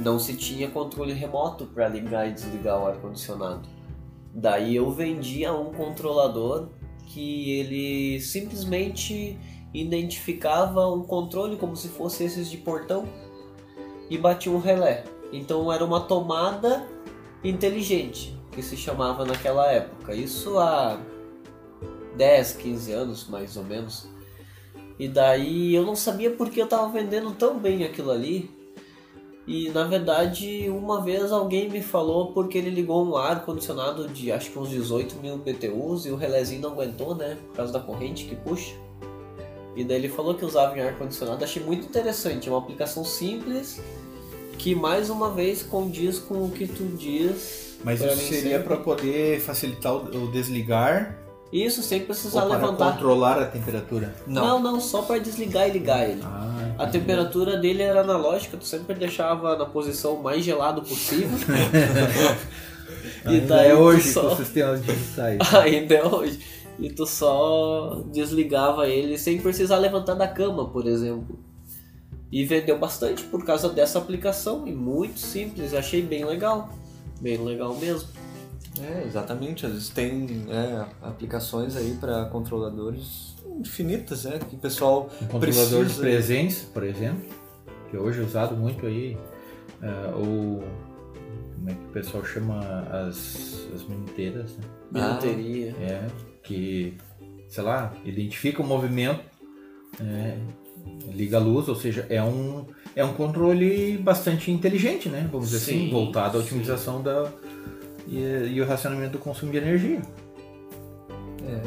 não 0.00 0.18
se 0.18 0.34
tinha 0.34 0.68
controle 0.68 1.12
remoto 1.12 1.66
para 1.66 1.86
ligar 1.86 2.28
e 2.28 2.32
desligar 2.32 2.82
o 2.82 2.86
ar-condicionado. 2.88 3.62
Daí 4.34 4.74
eu 4.74 4.90
vendia 4.90 5.52
um 5.52 5.72
controlador 5.72 6.68
que 7.12 7.58
ele 7.58 8.20
simplesmente 8.20 9.36
identificava 9.74 10.86
um 10.88 11.02
controle 11.02 11.56
como 11.56 11.76
se 11.76 11.88
fosse 11.88 12.24
esses 12.24 12.50
de 12.50 12.56
portão 12.56 13.08
e 14.08 14.16
batia 14.16 14.50
um 14.52 14.58
relé. 14.58 15.04
Então 15.32 15.72
era 15.72 15.84
uma 15.84 16.00
tomada 16.00 16.86
inteligente 17.42 18.36
que 18.52 18.62
se 18.62 18.76
chamava 18.76 19.24
naquela 19.24 19.70
época. 19.70 20.14
Isso 20.14 20.58
há 20.58 21.00
10, 22.16 22.52
15 22.54 22.92
anos 22.92 23.28
mais 23.28 23.56
ou 23.56 23.64
menos. 23.64 24.08
E 24.98 25.08
daí 25.08 25.74
eu 25.74 25.84
não 25.84 25.96
sabia 25.96 26.30
porque 26.30 26.60
eu 26.60 26.64
estava 26.64 26.88
vendendo 26.88 27.32
tão 27.32 27.58
bem 27.58 27.84
aquilo 27.84 28.10
ali. 28.10 28.50
E 29.50 29.68
na 29.70 29.82
verdade, 29.82 30.70
uma 30.70 31.02
vez 31.02 31.32
alguém 31.32 31.68
me 31.68 31.82
falou 31.82 32.30
porque 32.30 32.56
ele 32.56 32.70
ligou 32.70 33.04
um 33.04 33.16
ar 33.16 33.44
condicionado 33.44 34.06
de 34.06 34.30
acho 34.30 34.52
que 34.52 34.56
uns 34.56 34.68
18 34.68 35.16
mil 35.16 35.38
BTUs 35.38 36.06
e 36.06 36.10
o 36.10 36.14
relézinho 36.14 36.60
não 36.60 36.70
aguentou, 36.70 37.16
né? 37.16 37.36
Por 37.48 37.56
causa 37.56 37.72
da 37.72 37.80
corrente 37.80 38.26
que 38.26 38.36
puxa. 38.36 38.76
E 39.74 39.82
daí 39.82 39.96
ele 39.96 40.08
falou 40.08 40.36
que 40.36 40.44
usava 40.44 40.78
em 40.78 40.80
ar 40.80 40.96
condicionado. 40.96 41.42
Achei 41.42 41.60
muito 41.60 41.84
interessante. 41.84 42.48
É 42.48 42.52
uma 42.52 42.60
aplicação 42.60 43.04
simples 43.04 43.80
que 44.56 44.72
mais 44.72 45.10
uma 45.10 45.32
vez 45.32 45.64
condiz 45.64 46.20
com 46.20 46.44
o 46.44 46.50
que 46.52 46.68
tu 46.68 46.84
diz. 46.96 47.76
Mas 47.82 48.00
isso 48.00 48.18
seria 48.18 48.60
para 48.60 48.76
poder 48.76 49.40
facilitar 49.40 49.96
o 49.96 50.30
desligar 50.30 51.19
Isso 51.52 51.82
sem 51.82 52.04
precisar 52.04 52.42
ou 52.42 52.48
para 52.48 52.58
levantar. 52.58 52.92
controlar 52.92 53.38
a 53.40 53.46
temperatura? 53.46 54.14
Não, 54.26 54.60
não, 54.60 54.80
só 54.80 55.02
para 55.02 55.18
desligar 55.18 55.68
e 55.68 55.72
ligar 55.72 56.08
ele. 56.08 56.22
Ah, 56.24 56.74
A 56.78 56.86
temperatura 56.86 57.56
dele 57.56 57.82
era 57.82 58.02
analógica, 58.02 58.56
tu 58.56 58.64
sempre 58.64 58.94
deixava 58.94 59.56
na 59.56 59.66
posição 59.66 60.16
mais 60.22 60.44
gelado 60.44 60.82
possível. 60.82 61.36
e 63.26 63.28
ainda 63.28 63.46
daí 63.56 63.70
é 63.70 63.74
hoje 63.74 64.12
só... 64.12 64.28
com 64.28 64.36
sistemas 64.36 64.84
digitais. 64.84 65.38
Ainda 65.54 65.94
é 65.94 66.04
hoje. 66.04 66.40
E 66.78 66.88
tu 66.88 67.04
só 67.04 68.00
desligava 68.12 68.88
ele 68.88 69.18
sem 69.18 69.40
precisar 69.40 69.76
levantar 69.78 70.14
da 70.14 70.28
cama, 70.28 70.68
por 70.68 70.86
exemplo. 70.86 71.38
E 72.30 72.44
vendeu 72.44 72.78
bastante 72.78 73.24
por 73.24 73.44
causa 73.44 73.68
dessa 73.68 73.98
aplicação. 73.98 74.66
E 74.68 74.72
muito 74.72 75.18
simples, 75.18 75.74
achei 75.74 76.00
bem 76.00 76.24
legal. 76.24 76.70
Bem 77.20 77.36
legal 77.36 77.74
mesmo. 77.74 78.08
É, 78.78 79.04
exatamente. 79.06 79.66
Às 79.66 79.72
vezes 79.72 79.88
tem 79.88 80.46
é, 80.48 80.84
aplicações 81.02 81.76
aí 81.76 81.96
para 82.00 82.26
controladores 82.26 83.34
infinitas, 83.58 84.24
né? 84.24 84.38
Que 84.38 84.54
o 84.54 84.58
pessoal 84.58 85.10
Um 85.22 85.26
controlador 85.26 85.80
de 85.80 85.94
precisa. 85.94 86.00
presença, 86.00 86.66
por 86.72 86.82
exemplo, 86.84 87.24
que 87.90 87.96
hoje 87.96 88.20
é 88.20 88.24
usado 88.24 88.56
muito 88.56 88.86
aí, 88.86 89.16
eh, 89.82 90.12
ou 90.14 90.62
como 91.56 91.68
é 91.70 91.74
que 91.74 91.84
o 91.84 91.92
pessoal 91.92 92.24
chama 92.24 92.60
as, 92.90 93.66
as 93.74 93.82
minuteiras, 93.86 94.56
né? 94.56 94.64
Bilheteria. 94.92 95.74
É, 95.80 96.06
que, 96.42 96.96
sei 97.48 97.62
lá, 97.64 97.92
identifica 98.04 98.62
o 98.62 98.66
movimento, 98.66 99.20
é, 100.00 100.38
liga 101.12 101.36
a 101.36 101.40
luz, 101.40 101.68
ou 101.68 101.74
seja, 101.74 102.06
é 102.08 102.22
um, 102.22 102.64
é 102.96 103.04
um 103.04 103.12
controle 103.12 103.98
bastante 103.98 104.50
inteligente, 104.50 105.08
né? 105.08 105.28
Vamos 105.30 105.50
dizer 105.50 105.58
assim, 105.72 105.86
Sim, 105.86 105.90
voltado 105.90 106.38
à 106.38 106.40
sim. 106.40 106.46
otimização 106.46 107.02
da, 107.02 107.30
e, 108.10 108.18
e 108.54 108.60
o 108.60 108.66
racionamento 108.66 109.12
do 109.12 109.18
consumo 109.18 109.50
de 109.52 109.58
energia. 109.58 110.02
É. 111.42 111.62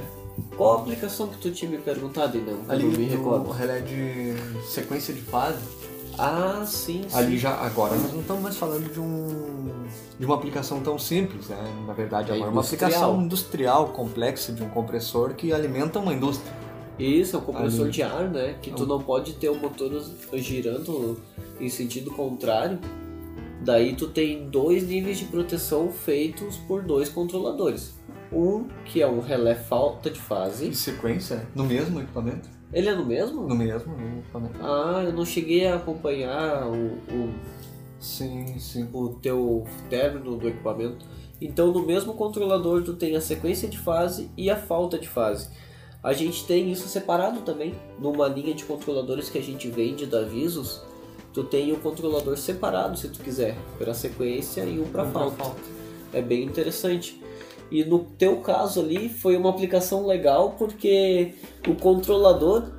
Qual 0.57 0.77
a 0.77 0.81
aplicação 0.81 1.27
que 1.27 1.37
tu 1.37 1.51
tinha 1.51 1.69
me 1.71 1.77
perguntado, 1.77 2.37
ainda? 2.37 2.51
Ali 2.71 2.83
me 2.85 3.05
recordo. 3.05 3.49
relé 3.51 3.79
de 3.79 4.33
sequência 4.67 5.13
de 5.13 5.21
fase, 5.21 5.57
Ah, 6.17 6.63
sim, 6.65 7.03
sim. 7.07 7.17
ali 7.17 7.37
já 7.37 7.51
agora 7.55 7.95
nós 7.95 8.11
não 8.13 8.21
estamos 8.21 8.43
mais 8.43 8.57
falando 8.57 8.91
de 8.91 8.99
um 8.99 9.83
de 10.19 10.25
uma 10.25 10.35
aplicação 10.35 10.79
tão 10.81 10.97
simples, 10.99 11.49
né? 11.49 11.57
Na 11.87 11.93
verdade, 11.93 12.31
É 12.31 12.35
agora 12.35 12.49
é 12.49 12.51
uma 12.53 12.61
industrial. 12.61 12.89
aplicação 12.91 13.21
industrial 13.23 13.87
complexa 13.89 14.53
de 14.53 14.63
um 14.63 14.69
compressor 14.69 15.33
que 15.33 15.51
alimenta 15.51 15.99
uma 15.99 16.13
indústria. 16.13 16.53
Isso, 16.99 17.35
é 17.35 17.39
um 17.39 17.41
compressor 17.41 17.83
Ali. 17.85 17.91
de 17.91 18.03
ar, 18.03 18.29
né? 18.29 18.55
Que 18.61 18.69
tu 18.69 18.83
Então- 18.83 18.85
não 18.97 19.03
pode 19.03 19.33
ter 19.33 19.49
o 19.49 19.55
motor 19.55 19.91
girando 20.35 21.19
em 21.59 21.67
sentido 21.69 22.11
contrário. 22.11 22.77
Daí 23.63 23.95
tu 23.95 24.07
tem 24.09 24.49
dois 24.49 24.87
níveis 24.87 25.17
de 25.19 25.25
proteção 25.25 25.89
feitos 25.91 26.57
por 26.57 26.83
dois 26.83 27.07
controladores. 27.09 27.97
Um 28.31 28.65
que 28.85 29.01
é 29.01 29.07
um 29.07 29.19
relé 29.21 29.55
falta 29.55 30.09
de 30.09 30.17
E 30.19 30.21
fase. 30.21 30.73
sequência 30.75 31.47
no 31.55 31.63
mesmo 31.63 32.01
equipamento? 32.01 32.49
Ele 32.73 32.89
é 32.89 32.95
no 32.95 33.05
mesmo? 33.05 33.47
No 33.47 33.55
mesmo, 33.55 33.95
no 33.95 34.19
equipamento. 34.19 34.55
Ah, 34.61 35.03
eu 35.05 35.13
não 35.13 35.23
cheguei 35.25 35.67
a 35.67 35.75
acompanhar 35.75 36.67
o, 36.67 36.73
o, 37.13 37.33
Sim, 37.99 38.57
sim. 38.59 38.89
o 38.91 39.09
teu 39.21 39.65
término 39.89 40.35
do 40.35 40.47
equipamento. 40.49 41.05
Então 41.39 41.71
no 41.71 41.85
mesmo 41.85 42.13
controlador 42.15 42.83
tu 42.83 42.93
tem 42.95 43.15
a 43.15 43.21
sequência 43.21 43.67
de 43.69 43.77
fase 43.77 44.29
e 44.35 44.49
a 44.49 44.57
falta 44.57 44.97
de 44.97 45.07
fase. 45.07 45.49
A 46.01 46.11
gente 46.11 46.45
tem 46.45 46.69
isso 46.71 46.87
separado 46.89 47.41
também. 47.41 47.75
Numa 47.99 48.27
linha 48.27 48.53
de 48.53 48.65
controladores 48.65 49.29
que 49.29 49.37
a 49.37 49.41
gente 49.43 49.69
vende 49.69 50.05
da 50.05 50.23
Visos, 50.23 50.81
tu 51.33 51.43
tem 51.43 51.71
o 51.71 51.77
controlador 51.77 52.37
separado 52.37 52.97
se 52.97 53.09
tu 53.09 53.19
quiser, 53.19 53.57
para 53.77 53.93
sequência 53.93 54.61
e 54.63 54.79
um 54.79 54.85
para 54.85 55.03
Um 55.03 55.11
pra 55.11 55.31
falta. 55.31 55.61
É 56.13 56.21
bem 56.21 56.43
interessante. 56.43 57.21
E 57.71 57.83
no 57.83 57.99
teu 57.99 58.37
caso 58.37 58.81
ali 58.81 59.09
foi 59.09 59.35
uma 59.35 59.49
aplicação 59.49 60.05
legal 60.05 60.55
porque 60.57 61.33
o 61.67 61.73
controlador 61.75 62.71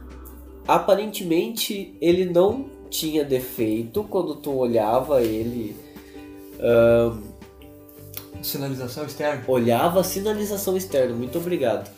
aparentemente 0.69 1.97
ele 2.01 2.25
não 2.25 2.67
tinha 2.89 3.25
defeito 3.25 4.05
quando 4.05 4.37
tu 4.37 4.53
olhava 4.53 5.21
ele 5.21 5.77
Sinalização 8.43 9.05
externa. 9.05 9.43
olhava 9.49 10.01
a 10.01 10.05
sinalização 10.05 10.77
externa, 10.77 11.15
muito 11.15 11.39
obrigado. 11.39 11.91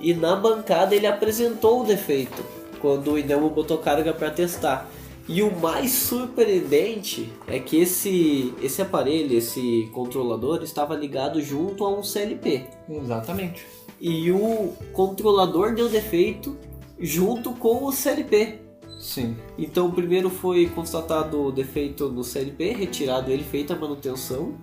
E 0.00 0.14
na 0.14 0.36
bancada 0.36 0.94
ele 0.94 1.06
apresentou 1.06 1.80
o 1.80 1.84
defeito 1.84 2.44
quando 2.80 3.12
o 3.12 3.18
Inamo 3.18 3.50
botou 3.50 3.78
carga 3.78 4.12
para 4.12 4.30
testar. 4.30 4.88
E 5.28 5.42
o 5.42 5.54
mais 5.60 5.92
surpreendente 5.92 7.30
é 7.46 7.58
que 7.58 7.76
esse, 7.76 8.54
esse 8.62 8.80
aparelho, 8.80 9.36
esse 9.36 9.90
controlador, 9.92 10.62
estava 10.62 10.96
ligado 10.96 11.42
junto 11.42 11.84
a 11.84 11.90
um 11.90 12.02
CLP. 12.02 12.66
Exatamente. 12.88 13.66
E 14.00 14.32
o 14.32 14.72
controlador 14.92 15.74
deu 15.74 15.88
defeito 15.88 16.56
junto 16.98 17.52
com 17.52 17.84
o 17.84 17.92
CLP. 17.92 18.60
Sim. 18.98 19.36
Então, 19.58 19.90
primeiro 19.90 20.30
foi 20.30 20.66
constatado 20.66 21.40
o 21.42 21.52
defeito 21.52 22.08
no 22.08 22.24
CLP, 22.24 22.72
retirado 22.72 23.30
ele, 23.30 23.44
feita 23.44 23.74
a 23.74 23.78
manutenção, 23.78 24.54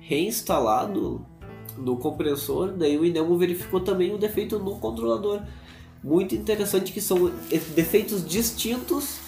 reinstalado 0.00 1.24
no 1.76 1.96
compressor, 1.96 2.72
daí 2.72 2.98
o 2.98 3.04
Inemo 3.04 3.38
verificou 3.38 3.80
também 3.80 4.12
o 4.12 4.18
defeito 4.18 4.58
no 4.58 4.78
controlador. 4.80 5.42
Muito 6.02 6.34
interessante 6.34 6.92
que 6.92 7.00
são 7.00 7.30
defeitos 7.74 8.26
distintos, 8.26 9.18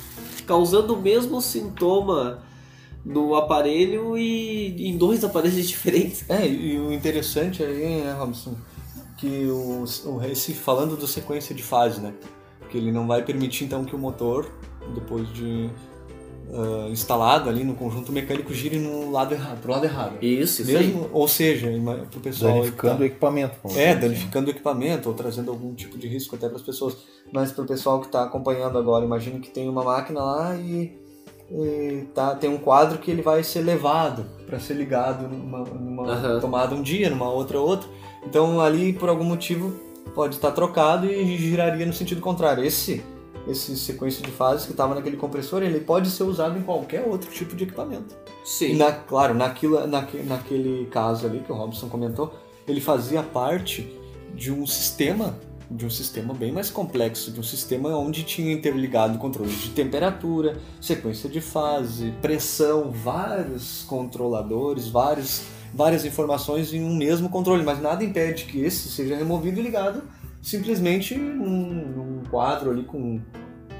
causando 0.42 0.94
o 0.94 1.00
mesmo 1.00 1.40
sintoma 1.40 2.42
no 3.04 3.34
aparelho 3.34 4.16
e 4.16 4.88
em 4.88 4.96
dois 4.96 5.22
aparelhos 5.24 5.68
diferentes. 5.68 6.24
É, 6.28 6.46
e 6.46 6.78
o 6.78 6.92
interessante 6.92 7.62
aí, 7.62 8.02
né, 8.02 8.12
Robson, 8.18 8.54
que 9.16 9.46
o, 9.46 9.84
o, 10.06 10.24
esse, 10.24 10.54
falando 10.54 10.96
do 10.96 11.06
sequência 11.06 11.54
de 11.54 11.62
fase, 11.62 12.00
né? 12.00 12.14
Que 12.70 12.78
ele 12.78 12.92
não 12.92 13.06
vai 13.06 13.22
permitir 13.22 13.64
então 13.64 13.84
que 13.84 13.94
o 13.94 13.98
motor, 13.98 14.50
depois 14.94 15.30
de 15.32 15.70
ah, 16.52 16.88
instalado 16.90 17.48
ali 17.48 17.62
no 17.62 17.74
conjunto 17.74 18.10
mecânico, 18.10 18.52
gire 18.52 18.78
no 18.78 19.10
lado 19.10 19.34
errado, 19.34 19.60
pro 19.60 19.70
lado 19.70 19.84
errado. 19.84 20.14
Isso, 20.20 20.62
isso 20.62 20.76
aí. 20.76 20.88
Mesmo, 20.88 21.08
ou 21.12 21.28
seja, 21.28 21.68
pro 22.10 22.20
pessoal 22.20 22.54
Danificando 22.54 22.96
que 22.96 23.02
o 23.02 23.06
equipamento. 23.06 23.54
É, 23.76 23.90
assim. 23.90 24.00
danificando 24.00 24.46
o 24.48 24.50
equipamento 24.50 25.08
ou 25.08 25.14
trazendo 25.14 25.50
algum 25.50 25.72
tipo 25.74 25.96
de 25.96 26.08
risco 26.08 26.34
até 26.34 26.48
para 26.48 26.56
as 26.56 26.62
pessoas. 26.62 26.96
Mas 27.32 27.52
para 27.52 27.64
o 27.64 27.66
pessoal 27.66 28.00
que 28.00 28.06
está 28.06 28.24
acompanhando 28.24 28.76
agora, 28.78 29.04
imagine 29.04 29.38
que 29.38 29.50
tem 29.50 29.68
uma 29.68 29.84
máquina 29.84 30.20
lá 30.20 30.56
e, 30.56 30.92
e 31.52 32.06
tá, 32.12 32.34
tem 32.34 32.50
um 32.50 32.58
quadro 32.58 32.98
que 32.98 33.10
ele 33.10 33.22
vai 33.22 33.44
ser 33.44 33.60
levado 33.60 34.26
para 34.44 34.58
ser 34.58 34.74
ligado 34.74 35.28
numa, 35.28 35.60
numa 35.60 36.12
Aham. 36.12 36.40
tomada 36.40 36.74
um 36.74 36.82
dia, 36.82 37.08
numa 37.08 37.30
outra 37.30 37.60
outra. 37.60 37.88
Então 38.26 38.60
ali 38.60 38.92
por 38.92 39.08
algum 39.08 39.24
motivo 39.24 39.72
pode 40.16 40.34
estar 40.34 40.50
trocado 40.50 41.06
e 41.06 41.36
giraria 41.36 41.86
no 41.86 41.92
sentido 41.92 42.20
contrário. 42.20 42.64
Esse 42.64 43.04
esse 43.50 43.76
sequência 43.76 44.22
de 44.22 44.30
fases 44.30 44.66
que 44.66 44.72
estava 44.72 44.94
naquele 44.94 45.16
compressor, 45.16 45.62
ele 45.62 45.80
pode 45.80 46.10
ser 46.10 46.24
usado 46.24 46.58
em 46.58 46.62
qualquer 46.62 47.02
outro 47.06 47.30
tipo 47.30 47.54
de 47.56 47.64
equipamento. 47.64 48.16
Sim. 48.44 48.76
na, 48.76 48.92
claro, 48.92 49.34
naquilo, 49.34 49.86
naque, 49.86 50.18
naquele 50.18 50.86
caso 50.86 51.26
ali 51.26 51.40
que 51.40 51.52
o 51.52 51.54
Robson 51.54 51.88
comentou, 51.88 52.34
ele 52.66 52.80
fazia 52.80 53.22
parte 53.22 53.96
de 54.34 54.52
um 54.52 54.66
sistema, 54.66 55.38
de 55.70 55.84
um 55.84 55.90
sistema 55.90 56.32
bem 56.32 56.52
mais 56.52 56.70
complexo, 56.70 57.30
de 57.30 57.40
um 57.40 57.42
sistema 57.42 57.90
onde 57.96 58.22
tinha 58.22 58.52
interligado 58.52 59.18
controles 59.18 59.60
de 59.60 59.70
temperatura, 59.70 60.56
sequência 60.80 61.28
de 61.28 61.40
fase, 61.40 62.12
pressão, 62.22 62.90
vários 62.90 63.82
controladores, 63.82 64.88
vários, 64.88 65.42
várias 65.74 66.04
informações 66.04 66.72
em 66.72 66.82
um 66.82 66.94
mesmo 66.96 67.28
controle, 67.28 67.62
mas 67.62 67.80
nada 67.80 68.02
impede 68.02 68.44
que 68.44 68.60
esse 68.60 68.88
seja 68.88 69.16
removido 69.16 69.60
e 69.60 69.62
ligado 69.62 70.02
simplesmente 70.42 71.16
num, 71.16 71.70
num 71.70 72.22
quadro 72.30 72.70
ali 72.70 72.84
com 72.84 73.20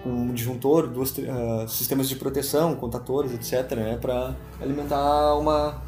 com 0.03 0.11
um 0.11 0.33
disjuntor, 0.33 0.87
duas, 0.87 1.11
uh, 1.11 1.69
sistemas 1.69 2.09
de 2.09 2.17
proteção, 2.17 2.75
contatores, 2.75 3.35
etc, 3.35 3.77
né, 3.77 3.99
para 4.01 4.35
alimentar 4.61 5.35
uma 5.35 5.83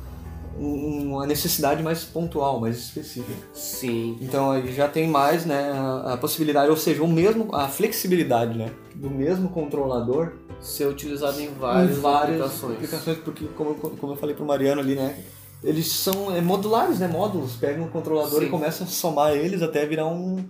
uma 0.55 1.27
necessidade 1.27 1.83
mais 1.83 2.05
pontual, 2.05 2.61
mais 2.61 2.77
específica. 2.77 3.33
Sim. 3.55 4.19
Então 4.21 4.51
aí 4.51 4.71
já 4.75 4.87
tem 4.87 5.09
mais, 5.09 5.47
né, 5.47 5.73
a, 5.73 6.13
a 6.13 6.17
possibilidade, 6.19 6.69
ou 6.69 6.77
seja, 6.77 7.03
o 7.03 7.09
mesmo, 7.09 7.55
a 7.55 7.69
flexibilidade, 7.69 8.59
né, 8.59 8.71
do 8.95 9.09
mesmo 9.09 9.49
controlador 9.49 10.33
ser 10.61 10.87
utilizado 10.87 11.41
em 11.41 11.49
várias, 11.55 11.97
em 11.97 12.01
várias 12.01 12.41
aplicações. 12.41 12.75
aplicações, 12.75 13.19
porque 13.25 13.47
como, 13.57 13.75
como 13.75 14.13
eu 14.13 14.17
falei 14.17 14.35
pro 14.35 14.45
Mariano 14.45 14.83
ali, 14.83 14.95
né, 14.95 15.19
eles 15.65 15.91
são 15.91 16.35
é, 16.37 16.43
modulares, 16.43 16.99
né, 16.99 17.09
módulos, 17.09 17.57
pegam 17.57 17.87
um 17.87 17.89
controlador 17.89 18.41
Sim. 18.41 18.47
e 18.47 18.51
começam 18.51 18.87
a 18.87 18.91
somar 18.91 19.33
eles 19.33 19.63
até 19.63 19.87
virar 19.87 20.07
um 20.07 20.45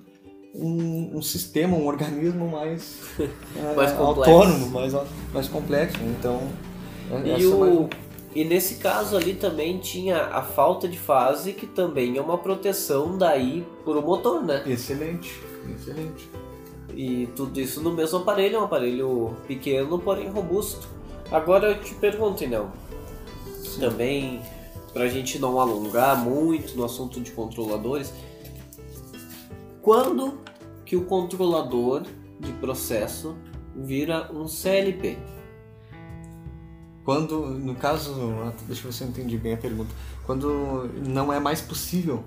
um, 0.54 1.16
um 1.16 1.22
sistema, 1.22 1.76
um 1.76 1.86
organismo 1.86 2.48
mais, 2.48 2.98
é, 3.20 3.74
Mais 3.74 3.92
autônomo, 3.92 4.68
mais, 4.70 4.92
mais 5.32 5.48
complexo. 5.48 5.98
Então, 6.02 6.40
é- 7.10 7.28
E, 7.28 7.30
é 7.30 7.32
mais 7.32 7.44
o, 7.46 7.88
e 8.34 8.44
nesse 8.44 8.76
caso 8.76 9.16
ali 9.16 9.34
também 9.34 9.78
tinha 9.78 10.24
a 10.26 10.42
falta 10.42 10.88
de 10.88 10.98
fase, 10.98 11.52
que 11.52 11.66
também 11.66 12.16
é 12.16 12.20
uma 12.20 12.38
proteção 12.38 13.16
daí 13.18 13.66
pro 13.84 14.00
motor, 14.02 14.42
né? 14.42 14.62
Excelente, 14.66 15.40
excelente. 15.74 16.28
E 16.94 17.26
tudo 17.34 17.58
isso 17.58 17.80
no 17.82 17.90
mesmo 17.92 18.18
aparelho, 18.18 18.60
um 18.60 18.64
aparelho 18.64 19.36
pequeno, 19.46 19.98
porém 19.98 20.28
robusto. 20.28 20.86
Agora 21.30 21.68
eu 21.68 21.80
te 21.80 21.94
pergunto, 21.94 22.44
Inel, 22.44 22.68
também 23.80 24.40
pra 24.92 25.08
gente 25.08 25.38
não 25.38 25.58
alongar 25.58 26.22
muito 26.22 26.76
no 26.76 26.84
assunto 26.84 27.18
de 27.18 27.30
controladores, 27.30 28.12
quando 29.80 30.38
que 30.92 30.96
o 30.96 31.06
controlador 31.06 32.02
de 32.38 32.52
processo 32.52 33.34
vira 33.74 34.30
um 34.30 34.46
CLP? 34.46 35.16
Quando, 37.02 37.46
no 37.46 37.74
caso, 37.74 38.12
deixa 38.66 38.82
eu 38.82 38.90
ver 38.90 38.92
se 38.92 39.02
eu 39.02 39.08
entendi 39.08 39.38
bem 39.38 39.54
a 39.54 39.56
pergunta. 39.56 39.90
Quando 40.26 40.90
não 41.08 41.32
é 41.32 41.40
mais 41.40 41.62
possível 41.62 42.22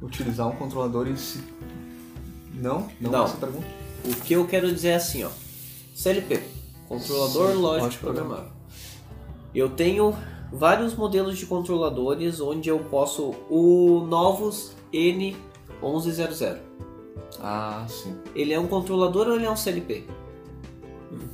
utilizar 0.00 0.48
um 0.48 0.56
controlador 0.56 1.06
em 1.08 1.16
si. 1.16 1.44
Não? 2.54 2.88
Não, 2.98 3.10
Não. 3.10 3.20
é 3.20 3.24
essa 3.26 3.34
a 3.34 3.40
pergunta? 3.40 3.66
O 4.02 4.14
que 4.22 4.32
eu 4.32 4.46
quero 4.46 4.72
dizer 4.72 4.88
é 4.88 4.94
assim, 4.94 5.22
ó. 5.22 5.30
CLP, 5.94 6.42
controlador 6.88 7.50
Sim, 7.50 7.56
lógico 7.56 7.84
lógico 7.84 8.00
programável. 8.02 8.50
Eu 9.54 9.68
tenho 9.68 10.16
vários 10.50 10.94
modelos 10.94 11.36
de 11.36 11.44
controladores 11.44 12.40
onde 12.40 12.70
eu 12.70 12.78
posso 12.78 13.34
o 13.50 14.06
novos 14.08 14.72
N1100. 14.90 16.72
Ah, 17.40 17.86
sim. 17.88 18.14
Ele 18.34 18.52
é 18.52 18.58
um 18.58 18.66
controlador 18.66 19.28
ou 19.28 19.36
ele 19.36 19.44
é 19.44 19.50
um 19.50 19.56
CLP? 19.56 20.04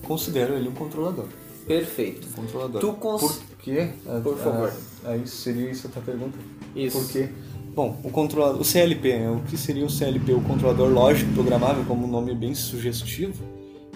Considero 0.02 0.54
ele 0.54 0.68
um 0.68 0.72
controlador. 0.72 1.26
Perfeito. 1.66 2.28
Um 2.28 2.42
controlador. 2.42 2.80
Tu 2.80 2.92
cons- 2.94 3.20
Por 3.20 3.56
quê? 3.58 3.90
Ah, 4.06 4.20
Por 4.22 4.34
ah, 4.34 4.36
favor. 4.36 4.72
Aí 5.04 5.26
seria 5.26 5.70
isso 5.70 5.86
a 5.86 5.90
tua 5.90 6.02
pergunta? 6.02 6.38
Isso. 6.74 6.98
Por 6.98 7.10
quê? 7.10 7.28
Bom, 7.74 7.98
o, 8.02 8.10
controlador, 8.10 8.60
o 8.60 8.64
CLP, 8.64 9.18
né? 9.18 9.30
o 9.30 9.40
que 9.48 9.56
seria 9.56 9.86
o 9.86 9.90
CLP? 9.90 10.32
O 10.32 10.40
controlador 10.40 10.90
lógico 10.90 11.32
programável, 11.32 11.84
como 11.84 12.06
um 12.06 12.10
nome 12.10 12.34
bem 12.34 12.54
sugestivo, 12.54 13.42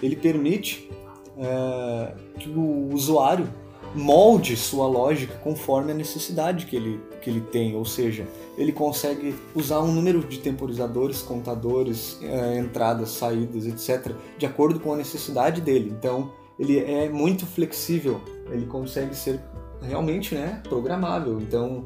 ele 0.01 0.15
permite 0.15 0.89
é, 1.37 2.13
que 2.39 2.49
o 2.49 2.93
usuário 2.93 3.47
molde 3.93 4.55
sua 4.55 4.87
lógica 4.87 5.33
conforme 5.43 5.91
a 5.91 5.95
necessidade 5.95 6.65
que 6.65 6.75
ele, 6.75 6.99
que 7.21 7.29
ele 7.29 7.41
tem, 7.41 7.75
ou 7.75 7.85
seja, 7.85 8.25
ele 8.57 8.71
consegue 8.71 9.35
usar 9.53 9.81
um 9.81 9.91
número 9.91 10.19
de 10.21 10.39
temporizadores, 10.39 11.21
contadores, 11.21 12.17
é, 12.21 12.57
entradas, 12.57 13.09
saídas, 13.09 13.65
etc., 13.65 14.13
de 14.37 14.45
acordo 14.45 14.79
com 14.79 14.93
a 14.93 14.95
necessidade 14.95 15.61
dele. 15.61 15.93
Então, 15.97 16.31
ele 16.57 16.79
é 16.79 17.09
muito 17.09 17.45
flexível, 17.45 18.21
ele 18.49 18.65
consegue 18.65 19.15
ser 19.15 19.39
realmente 19.81 20.33
né, 20.35 20.61
programável. 20.67 21.39
Então, 21.41 21.85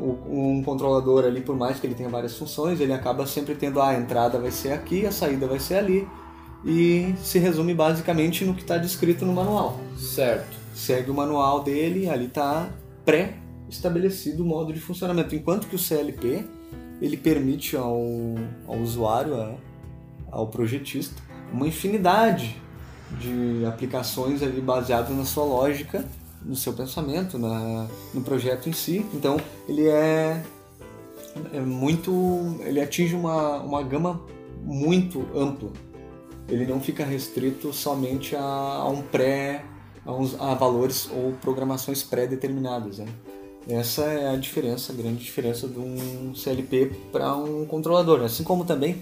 o- 0.00 0.56
um 0.58 0.62
controlador 0.62 1.24
ali, 1.24 1.40
por 1.40 1.56
mais 1.56 1.80
que 1.80 1.86
ele 1.86 1.94
tenha 1.94 2.08
várias 2.08 2.36
funções, 2.36 2.80
ele 2.80 2.92
acaba 2.92 3.26
sempre 3.26 3.54
tendo 3.54 3.80
ah, 3.80 3.88
a 3.88 3.98
entrada 3.98 4.38
vai 4.38 4.50
ser 4.50 4.72
aqui, 4.72 5.06
a 5.06 5.10
saída 5.12 5.46
vai 5.46 5.58
ser 5.58 5.76
ali, 5.76 6.08
e 6.64 7.14
se 7.22 7.38
resume 7.38 7.74
basicamente 7.74 8.44
no 8.44 8.54
que 8.54 8.62
está 8.62 8.78
descrito 8.78 9.24
no 9.24 9.32
manual. 9.32 9.78
Certo. 9.96 10.56
Segue 10.74 11.10
o 11.10 11.14
manual 11.14 11.62
dele, 11.62 12.08
ali 12.08 12.26
está 12.26 12.68
pré-estabelecido 13.72 14.42
o 14.42 14.46
modo 14.46 14.72
de 14.72 14.80
funcionamento, 14.80 15.34
enquanto 15.34 15.66
que 15.68 15.76
o 15.76 15.78
CLP 15.78 16.44
ele 17.00 17.16
permite 17.16 17.76
ao, 17.76 18.00
ao 18.66 18.76
usuário, 18.78 19.34
a- 19.40 19.54
ao 20.30 20.46
projetista, 20.48 21.22
uma 21.52 21.66
infinidade 21.66 22.56
de 23.20 23.64
aplicações 23.66 24.42
ali 24.42 24.60
baseadas 24.60 25.16
na 25.16 25.24
sua 25.24 25.44
lógica, 25.44 26.04
no 26.44 26.54
seu 26.56 26.72
pensamento, 26.72 27.38
na, 27.38 27.86
no 28.12 28.20
projeto 28.22 28.68
em 28.68 28.72
si. 28.72 29.04
Então 29.14 29.38
ele 29.68 29.86
é, 29.86 30.42
é 31.52 31.60
muito, 31.60 32.56
ele 32.60 32.80
atinge 32.80 33.14
uma, 33.14 33.60
uma 33.62 33.82
gama 33.82 34.20
muito 34.62 35.24
ampla. 35.34 35.70
Ele 36.48 36.66
não 36.66 36.80
fica 36.80 37.04
restrito 37.04 37.72
somente 37.72 38.34
a, 38.34 38.40
a 38.42 38.88
um 38.88 39.02
pré, 39.02 39.64
a, 40.04 40.12
uns- 40.12 40.38
a 40.40 40.54
valores 40.54 41.08
ou 41.14 41.32
programações 41.40 42.02
pré-determinadas. 42.02 42.98
Né? 42.98 43.06
Essa 43.68 44.02
é 44.04 44.30
a 44.30 44.36
diferença, 44.36 44.92
a 44.92 44.96
grande 44.96 45.22
diferença 45.22 45.68
de 45.68 45.78
um 45.78 46.34
CLP 46.34 46.90
para 47.12 47.36
um 47.36 47.66
controlador. 47.66 48.22
Assim 48.22 48.42
como 48.42 48.64
também 48.64 48.96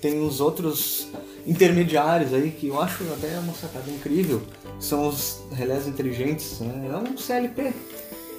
tem 0.00 0.20
os 0.26 0.40
outros 0.40 1.08
intermediários 1.46 2.32
aí 2.34 2.50
que 2.50 2.68
eu 2.68 2.80
acho 2.80 3.04
até 3.12 3.38
uma 3.38 3.52
sacada 3.52 3.88
incrível, 3.90 4.40
que 4.78 4.84
são 4.84 5.06
os 5.08 5.42
relés 5.52 5.86
inteligentes. 5.86 6.58
Né? 6.60 6.90
É 6.92 6.96
um 6.96 7.16
CLP. 7.16 7.72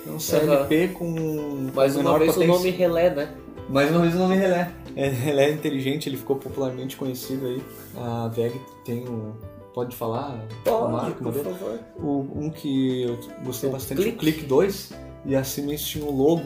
É 0.07 0.09
um 0.09 0.19
CLP 0.19 0.89
com 0.89 1.69
Mais 1.73 1.95
uma 1.95 2.17
vez 2.19 2.33
potência. 2.33 2.53
o 2.53 2.57
nome 2.57 2.69
relé, 2.71 3.09
né? 3.11 3.33
Mais 3.69 3.89
uma 3.91 4.01
vez 4.01 4.15
o 4.15 4.17
nome 4.17 4.35
relé. 4.35 4.71
É, 4.95 5.07
relé 5.07 5.51
inteligente, 5.51 6.09
ele 6.09 6.17
ficou 6.17 6.35
popularmente 6.35 6.97
conhecido 6.97 7.45
aí. 7.47 7.61
A 7.95 8.27
VEG 8.27 8.59
tem 8.83 9.07
um. 9.07 9.31
Pode 9.73 9.95
falar? 9.95 10.37
a 10.65 10.87
marca, 10.89 11.11
por 11.11 11.23
modelo? 11.27 11.43
favor. 11.45 11.79
O, 11.97 12.27
um 12.35 12.49
que 12.49 13.03
eu 13.03 13.17
gostei 13.45 13.69
O 13.69 13.71
bastante, 13.73 14.01
Click. 14.01 14.17
o 14.17 14.19
Click 14.19 14.43
2. 14.43 14.91
E 15.25 15.35
a 15.35 15.43
Siemens 15.43 15.81
tinha 15.81 16.05
o 16.05 16.11
logo. 16.15 16.43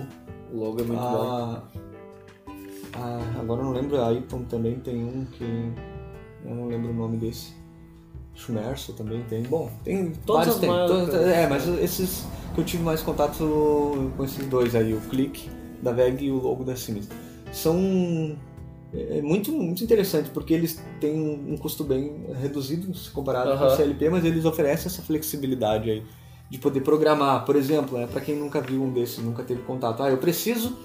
O 0.53 0.57
logo 0.57 0.79
é 0.79 0.83
muito 0.83 0.99
bom. 0.99 1.05
a, 1.21 1.63
a- 2.95 3.39
agora 3.39 3.61
eu 3.61 3.65
não 3.65 3.71
lembro, 3.73 4.01
a 4.01 4.11
Ipton 4.13 4.43
também 4.43 4.79
tem 4.79 5.03
um 5.03 5.25
que. 5.25 5.43
Eu 6.45 6.55
não 6.55 6.67
lembro 6.67 6.91
o 6.91 6.93
nome 6.93 7.17
desse. 7.17 7.53
Schmerso 8.33 8.91
também 8.93 9.23
tem. 9.29 9.43
Bom, 9.43 9.71
tem 9.83 10.11
Todas 10.25 10.57
vários 10.57 10.59
tem. 10.59 10.69
Todas- 10.69 11.15
é, 11.27 11.47
mas 11.47 11.65
esses 11.79 12.25
que 12.53 12.59
eu 12.61 12.65
tive 12.65 12.83
mais 12.83 13.01
contato 13.01 14.11
com 14.17 14.23
esses 14.25 14.45
dois 14.47 14.75
aí, 14.75 14.93
o 14.93 14.99
Click 15.01 15.49
da 15.81 15.91
VEG 15.93 16.25
e 16.25 16.31
o 16.31 16.41
logo 16.41 16.63
da 16.65 16.75
Siemens. 16.75 17.07
São 17.53 18.35
é, 18.93 19.21
muito, 19.21 19.51
muito 19.53 19.81
interessantes, 19.83 20.29
porque 20.31 20.53
eles 20.53 20.81
têm 20.99 21.17
um 21.17 21.55
custo 21.57 21.83
bem 21.85 22.25
reduzido 22.41 22.93
se 22.93 23.09
comparado 23.09 23.57
com 23.57 23.63
o. 23.65 23.69
CLP, 23.77 24.09
mas 24.09 24.25
eles 24.25 24.43
oferecem 24.43 24.87
essa 24.87 25.01
flexibilidade 25.01 25.89
aí 25.89 26.03
de 26.49 26.57
poder 26.57 26.81
programar. 26.81 27.45
Por 27.45 27.55
exemplo, 27.55 27.97
né, 27.97 28.07
para 28.07 28.21
quem 28.21 28.35
nunca 28.35 28.61
viu 28.61 28.83
um 28.83 28.91
desses, 28.91 29.19
nunca 29.19 29.43
teve 29.43 29.61
contato, 29.63 30.03
ah, 30.03 30.09
eu 30.09 30.17
preciso 30.17 30.77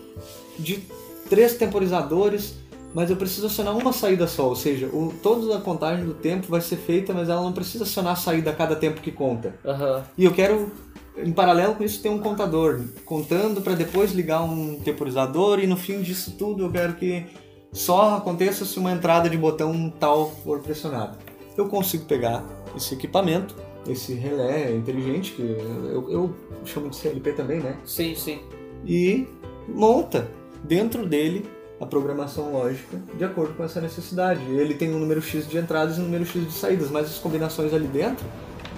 de 0.59 0.83
três 1.29 1.55
temporizadores, 1.55 2.57
mas 2.95 3.09
eu 3.09 3.17
preciso 3.17 3.47
acionar 3.47 3.77
uma 3.77 3.93
saída 3.93 4.27
só, 4.27 4.49
ou 4.49 4.57
seja, 4.57 4.87
o, 4.87 5.15
toda 5.23 5.57
a 5.57 5.61
contagem 5.61 6.05
do 6.05 6.15
tempo 6.15 6.49
vai 6.49 6.61
ser 6.61 6.77
feita, 6.77 7.13
mas 7.13 7.29
ela 7.29 7.41
não 7.41 7.53
precisa 7.53 7.85
acionar 7.85 8.15
a 8.15 8.17
saída 8.17 8.51
a 8.51 8.53
cada 8.53 8.75
tempo 8.75 9.01
que 9.01 9.13
conta. 9.13 9.55
Aham. 9.65 10.05
E 10.19 10.25
eu 10.25 10.33
quero, 10.33 10.73
em 11.17 11.33
paralelo 11.33 11.77
com 11.77 11.85
isso, 11.85 12.03
ter 12.03 12.09
um 12.09 12.19
contador 12.19 12.81
contando 13.05 13.61
para 13.61 13.75
depois 13.75 14.13
ligar 14.13 14.43
um 14.43 14.81
temporizador 14.81 15.61
e 15.61 15.67
no 15.67 15.77
fim 15.77 16.03
disso 16.03 16.35
tudo 16.37 16.65
eu 16.65 16.71
quero 16.71 16.95
que 16.95 17.27
só 17.73 18.17
aconteça 18.17 18.65
se 18.65 18.79
uma 18.79 18.91
entrada 18.91 19.31
de 19.31 19.37
botão 19.37 19.93
tal 20.01 20.31
for 20.43 20.59
pressionada. 20.59 21.17
Eu 21.57 21.69
consigo 21.69 22.05
pegar 22.07 22.45
esse 22.77 22.95
equipamento, 22.95 23.55
esse 23.87 24.15
relé 24.15 24.73
inteligente, 24.75 25.33
que 25.33 25.43
eu, 25.43 26.11
eu 26.11 26.35
chamo 26.65 26.89
de 26.91 26.97
CLP 26.97 27.33
também, 27.33 27.61
né? 27.61 27.77
Sim, 27.85 28.15
sim. 28.15 28.41
e 28.87 29.27
monta 29.69 30.29
dentro 30.65 31.07
dele 31.07 31.45
a 31.81 31.87
programação 31.87 32.53
lógica 32.53 33.01
de 33.17 33.25
acordo 33.25 33.55
com 33.55 33.65
essa 33.65 33.81
necessidade. 33.81 34.43
Ele 34.51 34.75
tem 34.75 34.93
um 34.95 34.99
número 34.99 35.23
X 35.23 35.49
de 35.49 35.57
entradas 35.57 35.97
e 35.97 36.01
um 36.01 36.05
número 36.05 36.27
X 36.27 36.45
de 36.47 36.53
saídas, 36.53 36.91
mas 36.91 37.07
as 37.07 37.19
combinações 37.19 37.73
ali 37.73 37.87
dentro 37.87 38.25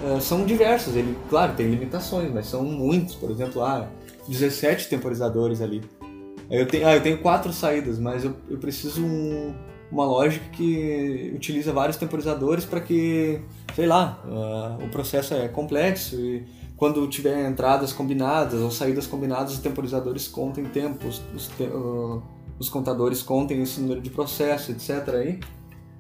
eh, 0.05 0.20
são 0.20 0.44
diversas. 0.46 0.94
Ele, 0.94 1.16
claro, 1.28 1.53
tem 1.55 1.68
limitações, 1.68 2.30
mas 2.32 2.46
são 2.46 2.62
muitos. 2.62 3.16
Por 3.16 3.28
exemplo, 3.30 3.61
ah, 3.62 3.88
17 4.28 4.88
temporizadores 4.88 5.61
ali. 5.61 5.82
Eu 6.48 6.64
tenho, 6.66 6.86
ah, 6.86 6.94
eu 6.94 7.03
tenho 7.03 7.18
quatro 7.18 7.53
saídas, 7.53 7.98
mas 7.98 8.24
eu, 8.24 8.36
eu 8.48 8.59
preciso 8.59 9.05
um- 9.05 9.53
uma 9.90 10.05
lógica 10.07 10.44
que 10.53 11.32
utiliza 11.34 11.72
vários 11.72 11.96
temporizadores 11.96 12.64
para 12.64 12.80
que, 12.80 13.40
sei 13.74 13.86
lá, 13.86 14.20
ah, 14.26 14.78
o 14.82 14.88
processo 14.88 15.34
é 15.34 15.48
complexo 15.48 16.16
e 16.16 16.44
quando 16.76 17.06
tiver 17.08 17.48
entradas 17.48 17.92
combinadas 17.92 18.60
ou 18.60 18.70
saídas 18.70 19.06
combinadas, 19.06 19.52
os 19.54 19.58
temporizadores 19.60 20.26
contem 20.28 20.64
tempo, 20.64 21.06
os, 21.06 21.22
os, 21.34 21.46
te- 21.48 21.64
ah, 21.72 22.20
os 22.58 22.68
contadores 22.68 23.22
contem 23.22 23.62
esse 23.62 23.80
número 23.80 24.00
de 24.00 24.10
processo, 24.10 24.72
etc. 24.72 25.08
Aí, 25.14 25.40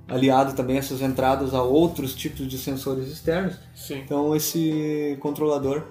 aliado 0.08 0.52
também 0.54 0.76
essas 0.76 1.00
entradas 1.00 1.54
a 1.54 1.62
outros 1.62 2.14
tipos 2.14 2.46
de 2.48 2.58
sensores 2.58 3.08
externos. 3.08 3.58
Sim. 3.74 4.00
Então 4.04 4.34
esse 4.36 5.16
controlador 5.20 5.84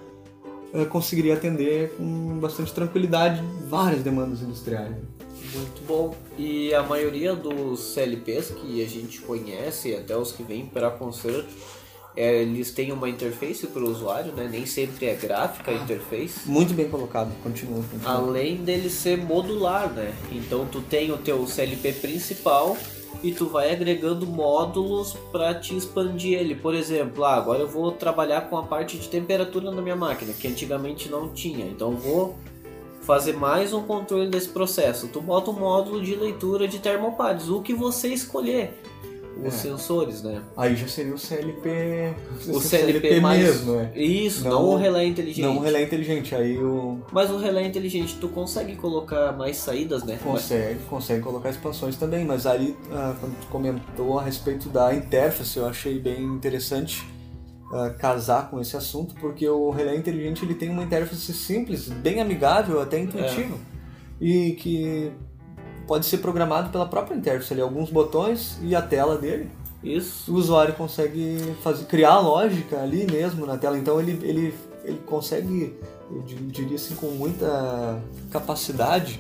eh, 0.74 0.86
conseguiria 0.86 1.34
atender 1.34 1.96
com 1.98 2.38
bastante 2.40 2.72
tranquilidade 2.74 3.42
várias 3.68 4.04
demandas 4.04 4.42
industriais. 4.42 4.96
Muito 5.54 5.82
bom. 5.86 6.16
E 6.38 6.74
a 6.74 6.84
maioria 6.84 7.36
dos 7.36 7.80
CLPs 7.94 8.52
que 8.52 8.84
a 8.84 8.88
gente 8.88 9.20
conhece, 9.22 9.96
até 9.96 10.16
os 10.16 10.32
que 10.32 10.44
vêm 10.44 10.66
para 10.66 10.90
conserto, 10.90 11.50
é, 12.16 12.42
eles 12.42 12.72
têm 12.72 12.92
uma 12.92 13.10
interface 13.10 13.68
para 13.68 13.82
o 13.82 13.90
usuário, 13.90 14.34
né? 14.34 14.48
Nem 14.52 14.66
sempre 14.66 15.06
é 15.06 15.16
gráfica 15.16 15.72
a 15.72 15.74
interface. 15.74 16.50
Muito 16.50 16.74
bem 16.74 16.90
colocado, 16.90 17.32
continua. 17.42 17.84
continua. 17.84 18.14
Além 18.14 18.58
dele 18.58 18.90
ser 18.90 19.18
modular, 19.18 19.92
né? 19.92 20.14
Então 20.32 20.66
tu 20.66 20.82
tem 20.82 21.12
o 21.12 21.18
teu 21.18 21.46
CLP 21.48 21.94
principal 21.94 22.78
e 23.24 23.32
tu 23.32 23.48
vai 23.48 23.72
agregando 23.72 24.26
módulos 24.26 25.16
para 25.32 25.54
te 25.56 25.76
expandir 25.76 26.38
ele. 26.38 26.56
Por 26.56 26.74
exemplo, 26.74 27.24
ah, 27.24 27.36
agora 27.36 27.60
eu 27.62 27.68
vou 27.68 27.92
trabalhar 27.92 28.50
com 28.50 28.58
a 28.58 28.64
parte 28.64 28.98
de 28.98 29.08
temperatura 29.08 29.72
na 29.72 29.82
minha 29.82 29.96
máquina, 29.96 30.34
que 30.34 30.48
antigamente 30.48 31.10
não 31.10 31.30
tinha. 31.30 31.66
Então 31.66 31.92
eu 31.92 31.98
vou 31.98 32.36
fazer 33.02 33.34
mais 33.34 33.74
um 33.74 33.82
controle 33.84 34.30
desse 34.30 34.50
processo. 34.50 35.08
Tu 35.08 35.20
bota 35.22 35.52
um 35.52 35.60
módulo 35.60 36.02
de 36.02 36.16
leitura 36.16 36.68
de 36.68 36.80
termopares, 36.80 37.50
o 37.50 37.62
que 37.62 37.74
você 37.74 38.10
escolher. 38.10 38.80
Os 39.44 39.48
É. 39.48 39.58
sensores, 39.58 40.22
né? 40.22 40.42
Aí 40.56 40.76
já 40.76 40.88
seria 40.88 41.16
o 41.16 41.18
CLP, 41.18 42.14
O 42.50 42.60
CLP, 42.62 43.20
mais... 43.22 43.42
mesmo, 43.42 43.74
né? 43.76 43.92
Isso, 43.96 44.44
não, 44.44 44.52
Não- 44.52 44.70
o 44.74 44.76
relé 44.76 45.06
inteligente. 45.06 45.44
Não 45.46 45.58
o 45.58 45.62
relé 45.62 45.82
inteligente, 45.82 46.36
aí 46.36 46.58
o 46.60 47.00
Mas 47.12 47.32
o 47.32 47.38
relé 47.38 47.66
inteligente, 47.66 48.18
tu 48.20 48.28
consegue 48.28 48.76
colocar 48.76 49.32
mais 49.32 49.56
saídas, 49.58 50.04
né? 50.04 50.20
consegue, 50.22 50.80
consegue 50.90 51.24
colocar 51.24 51.50
expansões 51.50 51.96
também, 51.96 52.24
mas 52.26 52.46
aí 52.46 52.76
ah, 52.92 53.16
quando 53.20 53.34
tu 53.40 53.48
comentou 53.48 54.20
a 54.20 54.24
respeito 54.24 54.70
da 54.70 54.94
interface, 54.94 55.58
eu 55.58 55.66
achei 55.66 55.98
bem 55.98 56.22
interessante 56.24 57.04
ah, 57.74 57.90
casar 57.98 58.50
com 58.50 58.60
esse 58.60 58.76
assunto, 58.78 59.16
porque 59.16 59.48
o 59.48 59.70
relé 59.70 59.96
inteligente 59.96 60.44
ele 60.46 60.56
tem 60.56 60.70
uma 60.70 60.84
interface 60.84 61.34
simples, 61.34 61.88
bem 61.90 62.20
amigável, 62.22 62.82
até 62.82 63.00
intuitiva, 63.00 63.56
e 64.20 64.52
que 64.54 65.12
pode 65.88 66.06
ser 66.06 66.20
programado 66.20 66.70
pela 66.70 66.86
própria 66.86 67.16
interface, 67.16 67.54
ali, 67.54 67.62
alguns 67.62 67.90
botões 67.90 68.58
e 68.62 68.76
a 68.76 68.82
tela 68.82 69.18
dele. 69.18 69.50
Isso. 69.84 70.32
o 70.32 70.36
usuário 70.36 70.76
consegue 70.76 71.56
fazer, 71.64 71.86
criar 71.86 72.12
a 72.12 72.20
lógica 72.20 72.80
ali 72.82 73.06
mesmo 73.12 73.48
na 73.48 73.58
tela. 73.58 73.78
Então 73.80 74.00
ele, 74.00 74.12
ele, 74.22 74.54
ele 74.84 75.00
consegue, 75.08 75.76
eu 76.12 76.22
di- 76.22 76.36
diria 76.36 76.76
assim, 76.76 76.94
com 76.94 77.08
muita 77.08 78.00
capacidade, 78.30 79.20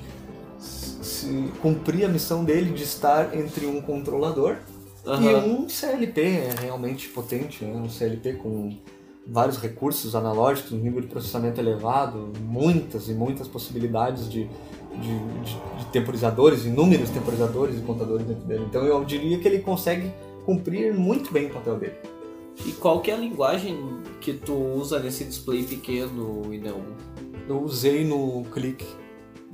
se, 0.60 1.52
cumprir 1.64 2.06
a 2.06 2.08
missão 2.08 2.43
dele 2.43 2.72
de 2.74 2.84
estar 2.84 3.36
entre 3.36 3.66
um 3.66 3.82
controlador 3.82 4.58
e 5.06 5.10
Aham. 5.10 5.45
um 5.45 5.70
CLP 5.70 6.22
é 6.22 6.56
realmente 6.62 7.10
potente, 7.10 7.64
né? 7.66 7.74
um 7.76 7.89
CLP 7.89 8.34
com 8.34 8.78
vários 9.28 9.58
recursos 9.58 10.16
analógicos, 10.16 10.72
um 10.72 10.78
nível 10.78 11.02
de 11.02 11.08
processamento 11.08 11.60
elevado, 11.60 12.32
muitas 12.41 13.08
e 13.10 13.14
muitas 13.14 13.47
possibilidades 13.47 14.30
de, 14.30 14.43
de, 14.45 14.99
de- 14.99 15.80
de 15.80 15.86
temporizadores, 15.91 16.66
inúmeros 16.66 17.10
temporizadores 17.10 17.78
e 17.78 17.82
contadores 17.82 18.26
dentro 18.26 18.43
dele. 18.45 18.66
Então 18.68 18.84
eu 18.84 19.04
diria 19.06 19.38
que 19.39 19.47
ele 19.47 19.60
consegue 19.60 20.12
cumprir 20.45 20.93
muito 20.93 21.32
bem 21.32 21.47
o 21.47 21.49
papel 21.52 21.78
dele. 21.78 21.95
E 22.66 22.72
qual 22.74 22.99
que 22.99 23.10
é 23.10 23.14
a 23.14 23.18
linguagem 23.18 23.80
que 24.20 24.34
tu 24.34 24.54
usa 24.54 24.99
nesse 24.99 25.24
display 25.24 25.64
pequeno, 25.64 26.54
Inão? 26.54 26.82
Eu 27.47 27.62
usei 27.64 28.04
no 28.04 28.43
clique 28.52 28.86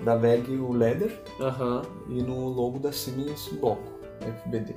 da 0.03 0.15
VEG 0.15 0.51
o 0.57 0.71
Leather 0.73 1.11
Aham. 1.39 1.83
e 2.09 2.21
no 2.21 2.49
logo 2.49 2.79
da 2.79 2.91
Siemens 2.91 3.47
o 3.51 3.55
bloco, 3.55 3.91
FBD. 4.43 4.73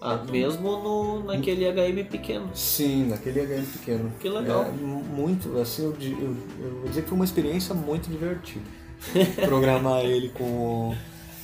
Ah, 0.00 0.18
mesmo 0.30 0.78
no, 0.78 1.24
naquele 1.24 1.66
HM 1.66 2.04
pequeno. 2.04 2.48
Sim, 2.54 3.08
naquele 3.08 3.40
HM 3.40 3.64
pequeno. 3.66 4.12
Que 4.18 4.28
legal. 4.28 4.64
É, 4.64 4.70
mu- 4.70 5.04
muito, 5.04 5.58
assim, 5.58 5.82
eu, 5.84 5.94
eu, 6.00 6.36
eu 6.64 6.70
vou 6.80 6.88
dizer 6.88 7.02
que 7.02 7.08
foi 7.08 7.16
uma 7.18 7.24
experiência 7.24 7.74
muito 7.74 8.08
divertida. 8.10 8.64
Programar 9.44 10.00
ele 10.04 10.30
com. 10.30 10.94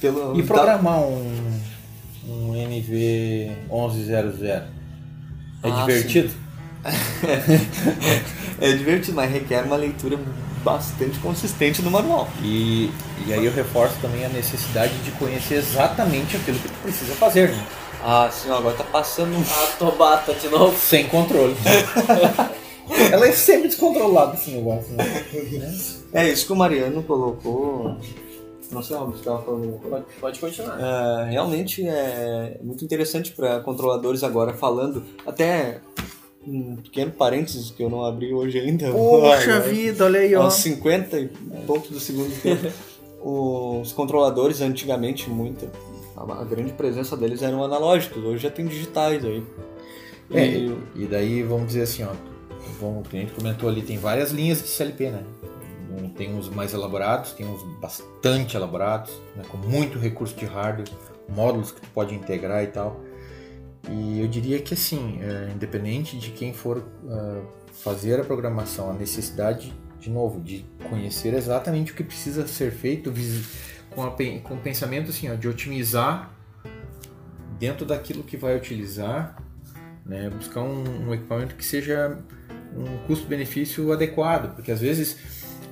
Pelo, 0.01 0.39
E 0.39 0.43
programar 0.43 1.01
um, 1.01 1.61
um 2.29 2.53
NV1100 2.55 4.45
é 5.63 5.69
Ah, 5.71 5.85
divertido? 5.87 6.33
É 8.61 8.73
divertido, 8.73 9.15
mas 9.17 9.31
requer 9.31 9.65
uma 9.65 9.77
leitura 9.77 10.19
bastante 10.65 11.19
consistente 11.19 11.83
do 11.83 11.91
manual. 11.91 12.29
E, 12.43 12.91
e 13.27 13.33
aí 13.33 13.45
eu 13.45 13.53
reforço 13.53 13.97
também 14.01 14.25
a 14.25 14.29
necessidade 14.29 14.95
de 15.01 15.11
conhecer 15.13 15.57
exatamente 15.57 16.37
aquilo 16.37 16.59
que 16.59 16.69
tu 16.69 16.75
precisa 16.83 17.15
fazer, 17.15 17.51
né? 17.51 17.67
Ah, 18.09 18.31
sim, 18.31 18.49
agora 18.49 18.77
tá 18.77 18.85
passando 18.85 19.37
um. 19.37 19.41
A 19.41 19.67
Tobata 19.79 20.33
de 20.33 20.49
novo. 20.49 20.79
Sem 20.79 21.09
controle. 21.09 21.57
Ela 23.11 23.27
é 23.27 23.33
sempre 23.33 23.67
descontrolada 23.67 24.37
esse 24.37 24.53
negócio, 24.53 24.93
né? 24.93 25.05
É 26.13 26.29
isso 26.29 26.47
que 26.47 26.53
o 26.53 26.57
Mariano 26.57 27.03
colocou. 27.03 27.97
Não 28.71 28.81
sei 28.81 28.97
onde 28.97 29.17
estava 29.17 29.43
falando. 29.43 29.81
Pode, 29.91 30.05
pode 30.21 30.39
continuar. 30.39 30.79
É, 30.81 31.31
realmente 31.31 31.85
é 31.85 32.61
muito 32.63 32.85
interessante 32.85 33.33
para 33.33 33.59
controladores 33.59 34.23
agora 34.23 34.53
falando. 34.53 35.03
Até 35.27 35.81
um 36.47 36.77
pequeno 36.77 37.11
parênteses 37.11 37.73
que 37.73 37.83
eu 37.83 37.91
não 37.91 38.05
abri 38.05 38.33
hoje 38.33 38.61
ainda. 38.61 38.89
Poxa 38.93 39.59
vida, 39.59 40.05
olha 40.05 40.21
aí, 40.21 40.33
ó. 40.37 40.45
Aos 40.45 40.55
50 40.55 41.19
e 41.19 41.27
poucos 41.67 41.91
do 41.91 41.99
segundo 41.99 42.33
tempo. 42.41 42.73
Os 43.21 43.93
controladores 43.93 44.61
antigamente, 44.61 45.29
muito, 45.29 45.69
a, 46.17 46.41
a 46.41 46.45
grande 46.45 46.73
presença 46.73 47.17
deles 47.17 47.43
eram 47.43 47.63
analógicos, 47.63 48.23
hoje 48.25 48.43
já 48.43 48.51
tem 48.51 48.67
digitais 48.67 49.25
aí. 49.25 49.45
É, 50.31 50.47
E- 50.47 50.77
e 50.97 51.07
daí 51.07 51.43
vamos 51.43 51.69
dizer 51.69 51.83
assim, 51.83 52.03
ó. 52.05 52.13
Vamos, 52.81 53.07
o 53.07 53.11
cliente 53.11 53.33
comentou 53.33 53.69
ali, 53.69 53.81
tem 53.83 53.97
várias 53.97 54.31
linhas 54.33 54.61
de 54.63 54.69
CLP, 54.69 55.11
né? 55.11 55.23
Tem 56.17 56.35
uns 56.35 56.49
mais 56.49 56.73
elaborados, 56.75 57.33
tem 57.33 57.47
uns 57.47 57.63
bastante 57.81 58.57
elaborados, 58.57 59.13
né? 59.35 59.43
com 59.49 59.57
muito 59.59 59.99
recurso 59.99 60.35
de 60.35 60.45
hardware, 60.47 60.89
módulos 61.29 61.71
que 61.73 61.81
tu 61.81 61.89
pode 61.91 62.15
integrar 62.15 62.63
e 62.65 62.67
tal. 62.69 63.01
E 63.89 64.21
eu 64.21 64.27
diria 64.29 64.59
que 64.61 64.75
assim, 64.75 65.19
é, 65.23 65.51
independente 65.55 66.19
de 66.19 66.31
quem 66.31 66.53
for 66.53 66.83
ah, 67.09 67.41
fazer 67.73 68.19
a 68.21 68.25
programação, 68.25 68.91
a 68.91 68.93
necessidade, 68.95 69.73
de 70.01 70.11
novo, 70.11 70.41
de 70.41 70.65
conhecer 70.91 71.33
exatamente 71.35 71.93
o 71.93 71.95
que 71.95 72.03
precisa 72.05 72.47
ser 72.47 72.73
feito 72.73 73.11
com, 73.97 74.05
a 74.05 74.11
com 74.43 74.55
o 74.55 74.59
pensamento 74.59 75.11
assim, 75.11 75.29
ó, 75.29 75.35
de 75.35 75.49
otimizar 75.49 76.31
dentro 77.59 77.85
daquilo 77.85 78.23
que 78.23 78.37
vai 78.37 78.55
utilizar, 78.55 79.43
né, 80.05 80.31
buscar 80.31 80.61
um, 80.61 81.09
um 81.09 81.15
equipamento 81.15 81.55
que 81.57 81.65
seja 81.65 82.19
um 82.77 82.99
custo-benefício 83.07 83.91
adequado, 83.93 84.55
porque 84.55 84.71
às 84.71 84.81
vezes 84.81 85.17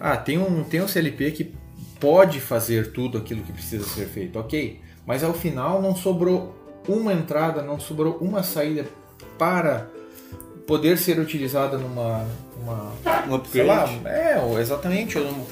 ah, 0.01 0.17
tem 0.17 0.39
um 0.39 0.65
tem 0.65 0.81
um 0.83 0.89
CLP 0.89 1.31
que 1.33 1.55
pode 2.01 2.41
fazer 2.41 2.93
tudo 2.93 3.19
aquilo 3.19 3.43
que 3.43 3.53
precisa 3.53 3.85
ser 3.85 4.07
feito, 4.07 4.39
ok, 4.39 4.81
mas 5.07 5.23
ao 5.23 5.35
final 5.35 5.81
não 5.83 5.95
sobrou 5.95 6.57
uma 6.89 7.13
entrada, 7.13 7.63
não 7.63 7.79
sobrou 7.79 8.17
uma 8.19 8.43
saída 8.43 8.87
para 9.39 9.87
poder 10.67 10.97
ser 10.97 11.19
utilizada 11.19 11.77
numa 11.77 12.27
uma, 12.57 12.93
Um 13.29 13.45
sei 13.45 13.65
lá, 13.65 13.85
upgrade. 13.85 14.07
é, 14.07 14.61
exatamente, 14.61 15.19
um, 15.19 15.45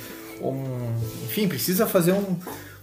um- 0.43 1.22
enfim, 1.33 1.49
precisa 1.49 1.87
fazer 1.87 2.13
um- 2.13 2.37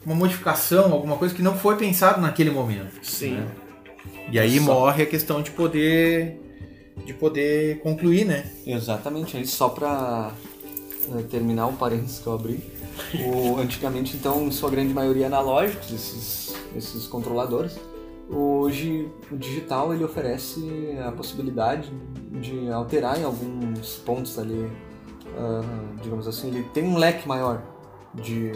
uma 0.06 0.16
modificação, 0.16 0.92
alguma 0.92 1.16
coisa 1.18 1.36
que 1.36 1.42
não 1.42 1.56
foi 1.56 1.76
pensado 1.76 2.20
naquele 2.20 2.50
momento. 2.50 2.94
Sim. 3.04 3.36
né? 3.36 3.48
E 4.32 4.40
aí 4.40 4.58
Só- 4.58 4.64
morre 4.66 5.04
a 5.04 5.06
questão 5.06 5.42
de 5.42 5.52
poder 5.52 6.42
de 7.06 7.14
poder 7.14 7.80
concluir, 7.80 8.26
né? 8.26 8.46
Exatamente, 8.68 9.38
aí 9.38 9.46
só 9.46 9.70
para 9.70 10.32
terminar 11.32 11.68
o 11.68 11.74
parênteses 11.74 12.20
que 12.20 12.28
eu 12.28 12.34
abri. 12.34 12.60
O, 13.26 13.58
antigamente, 13.58 14.18
então, 14.18 14.44
em 14.46 14.52
sua 14.52 14.70
grande 14.70 14.94
maioria 14.94 15.28
analógicos, 15.28 15.92
esses, 15.92 16.56
esses 16.76 17.08
controladores. 17.08 17.80
Hoje, 18.30 19.08
o 19.32 19.38
digital 19.38 19.94
ele 19.94 20.04
oferece 20.04 20.62
a 21.08 21.12
possibilidade 21.12 21.90
de 22.42 22.70
alterar 22.70 23.18
em 23.20 23.24
alguns 23.24 23.96
pontos 24.06 24.38
ali, 24.38 24.70
ah, 25.38 25.62
digamos 26.04 26.28
assim, 26.28 26.50
ele 26.50 26.64
tem 26.74 26.84
um 26.84 26.98
leque 26.98 27.28
maior 27.28 27.64
de, 28.14 28.52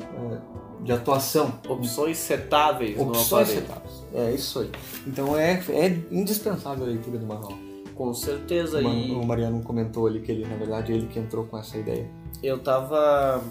ah, 0.00 0.38
de 0.82 0.92
atuação 0.92 1.52
Opções 1.68 2.18
setáveis 2.18 2.98
opções 2.98 3.48
setáveis. 3.48 4.04
É 4.14 4.32
isso 4.32 4.60
aí. 4.60 4.70
Então 5.06 5.36
é, 5.36 5.62
é 5.70 5.98
indispensável 6.10 6.84
a 6.84 6.88
leitura 6.88 7.18
do 7.18 7.26
manual. 7.26 7.52
Com 7.94 8.12
certeza. 8.14 8.78
O, 8.78 8.82
E 8.82 9.12
o 9.12 9.24
Mariano 9.24 9.62
comentou 9.62 10.06
ali 10.06 10.20
que 10.20 10.32
ele, 10.32 10.46
na 10.46 10.56
verdade, 10.56 10.92
ele 10.92 11.06
que 11.06 11.18
entrou 11.18 11.44
com 11.44 11.58
essa 11.58 11.76
ideia. 11.76 12.08
eu 12.42 12.58
tava 12.58 13.42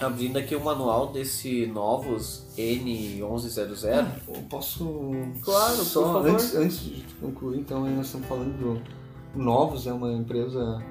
abrindo 0.00 0.38
aqui 0.38 0.54
o 0.54 0.62
manual 0.62 1.08
desse 1.08 1.66
novos 1.66 2.46
N1100. 2.56 4.06
Eu 4.28 4.42
posso. 4.48 5.10
Claro, 5.40 5.76
por 5.76 5.84
só 5.84 6.12
favor. 6.12 6.30
Antes, 6.30 6.54
antes 6.54 6.80
de 6.80 7.04
concluir, 7.20 7.60
então, 7.60 7.84
nós 7.88 8.06
estamos 8.06 8.26
falando 8.26 8.56
do 8.58 8.82
Novos, 9.34 9.86
é 9.86 9.92
uma 9.92 10.12
empresa 10.12 10.82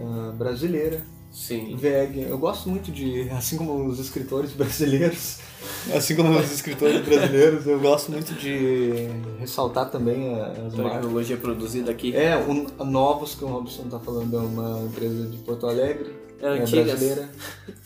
ah, 0.00 0.32
brasileira 0.36 1.02
Sim. 1.30 1.76
VEG. 1.76 2.22
Eu 2.28 2.38
gosto 2.38 2.68
muito 2.68 2.90
de, 2.90 3.28
assim 3.30 3.56
como 3.56 3.86
os 3.86 3.98
escritores 3.98 4.50
brasileiros, 4.52 5.38
assim 5.94 6.16
como 6.16 6.36
os 6.38 6.50
escritores 6.52 7.04
brasileiros, 7.04 7.66
eu 7.66 7.78
gosto 7.78 8.10
muito 8.10 8.34
de 8.34 9.08
ressaltar 9.38 9.90
também 9.90 10.34
a- 10.34 10.48
marcas. 10.48 10.74
Tecnologia 10.74 11.36
produzida 11.36 11.90
aqui. 11.90 12.14
É, 12.16 12.36
o 12.36 12.66
a 12.78 12.84
Novos, 12.84 13.34
que 13.34 13.44
o 13.44 13.48
Robson 13.48 13.84
tá 13.84 13.98
falando, 14.00 14.36
é 14.36 14.40
uma 14.40 14.80
empresa 14.86 15.26
de 15.28 15.36
Porto 15.38 15.66
Alegre, 15.66 16.12
É 16.40 16.46
é 16.56 16.58
brasileira. 16.58 17.28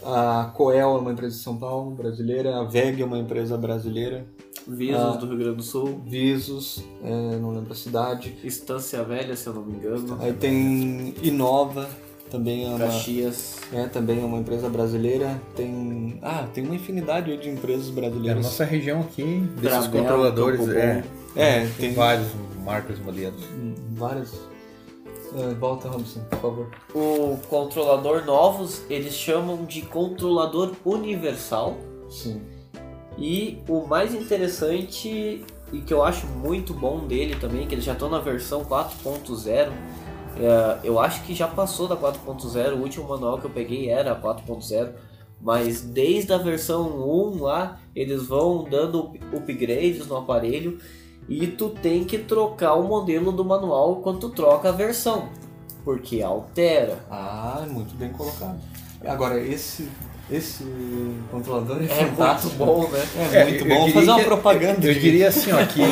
A 0.05 0.51
Coel 0.55 0.91
é 0.97 0.99
uma 1.01 1.13
empresa 1.13 1.37
de 1.37 1.43
São 1.43 1.57
Paulo, 1.57 1.91
brasileira. 1.93 2.57
A 2.61 2.65
VEG 2.65 3.03
é 3.03 3.05
uma 3.05 3.19
empresa 3.19 3.57
brasileira. 3.57 4.25
Visos 4.67 5.01
Ah. 5.01 5.17
do 5.17 5.27
Rio 5.27 5.39
Grande 5.39 5.57
do 5.57 5.63
Sul. 5.63 6.01
Visos, 6.07 6.85
é, 7.03 7.37
não 7.39 7.51
lembro 7.51 7.73
a 7.73 7.75
cidade. 7.77 8.37
Estância 8.45 9.03
Velha, 9.03 9.35
se 9.35 9.47
eu 9.49 9.55
não 9.55 9.63
me 9.65 9.75
engano. 9.75 10.17
Aí 10.21 10.33
tem 10.35 11.15
Inova, 11.23 11.89
também 12.33 12.65
é 12.65 12.69
uma, 12.69 12.79
Caxias. 12.79 13.59
é, 13.73 13.87
também 13.87 14.21
é 14.21 14.25
uma 14.25 14.39
empresa 14.39 14.69
brasileira. 14.69 15.41
Tem, 15.55 16.19
ah, 16.23 16.47
tem 16.53 16.65
uma 16.65 16.75
infinidade 16.75 17.37
de 17.37 17.49
empresas 17.51 17.89
É 17.89 17.91
a 17.91 17.95
brasileiras. 17.95 18.43
nossa 18.45 18.65
região 18.65 19.01
aqui, 19.01 19.23
desses 19.61 19.87
controladores, 19.89 20.67
é, 20.71 21.05
É, 21.37 21.61
tem 21.61 21.69
tem 21.79 21.93
vários 21.95 22.29
marcas 22.65 22.99
modelos. 22.99 23.43
várias. 23.91 24.33
É, 25.35 25.55
volta, 25.55 25.89
Robson, 25.89 26.21
por 26.31 26.39
favor. 26.41 26.71
O 26.95 27.39
controlador 27.49 28.25
novos, 28.25 28.83
eles 28.91 29.15
chamam 29.15 29.65
de 29.65 29.83
controlador 29.83 30.73
universal. 30.85 31.77
Sim. 32.11 32.41
E 33.19 33.59
o 33.69 33.87
mais 33.87 34.15
interessante 34.15 35.45
e 35.73 35.81
que 35.81 35.93
eu 35.95 36.03
acho 36.03 36.27
muito 36.27 36.75
bom 36.75 37.07
dele 37.07 37.35
também, 37.37 37.67
que 37.67 37.75
eles 37.75 37.85
já 37.85 37.93
estão 37.95 38.11
na 38.11 38.19
versão 38.19 38.63
4.0. 38.65 39.71
é, 40.39 40.79
eu 40.85 40.99
acho 40.99 41.23
que 41.25 41.35
já 41.35 41.47
passou 41.49 41.87
da 41.89 41.97
4.0, 41.97 42.75
o 42.75 42.79
último 42.83 43.09
manual 43.09 43.39
que 43.39 43.45
eu 43.47 43.51
peguei 43.51 43.89
era 43.91 44.13
a 44.13 44.21
4.0. 44.21 44.91
Mas 45.41 45.81
desde 45.81 46.33
a 46.33 46.39
versão 46.39 46.87
1 46.89 47.43
lá, 47.43 47.81
eles 47.97 48.23
vão 48.29 48.63
dando 48.63 49.01
up- 49.01 49.21
upgrades 49.35 50.07
no 50.07 50.17
aparelho 50.17 50.79
e 51.29 51.49
tu 51.49 51.69
tem 51.69 52.05
que 52.05 52.17
trocar 52.19 52.75
o 52.75 52.85
modelo 52.85 53.33
do 53.33 53.45
manual 53.45 53.97
quando 53.97 54.21
tu 54.21 54.29
troca 54.31 54.69
a 54.69 54.73
versão, 54.73 55.29
porque 55.85 56.23
altera. 56.23 56.99
Ah, 57.11 57.67
muito 57.69 57.93
bem 57.97 58.11
colocado. 58.11 58.61
Agora, 59.05 59.41
esse, 59.41 59.89
esse 60.31 60.65
controlador 61.29 61.83
é, 61.83 61.87
É 61.87 61.89
fantástico. 62.07 62.55
muito 62.55 62.65
bom, 62.65 62.89
né? 62.89 63.05
É, 63.33 63.37
É, 63.39 63.45
muito 63.49 63.65
eu 63.65 63.69
bom. 63.69 63.81
Vou 63.81 63.91
fazer 63.91 64.11
uma 64.13 64.25
propaganda. 64.25 64.87
Eu 64.87 64.95
de- 64.95 65.01
diria 65.01 65.27
assim, 65.29 65.51
ó, 65.53 65.67
que 65.67 65.83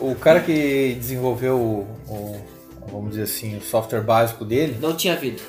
o 0.00 0.14
cara 0.14 0.38
que 0.40 0.94
desenvolveu 0.94 1.56
o, 1.56 1.86
o- 2.08 2.57
vamos 2.88 3.10
dizer 3.10 3.22
assim, 3.22 3.56
o 3.56 3.60
software 3.62 4.00
básico 4.02 4.44
dele, 4.44 4.76
Não 4.80 4.96
tinha 4.96 5.14
vida. 5.16 5.40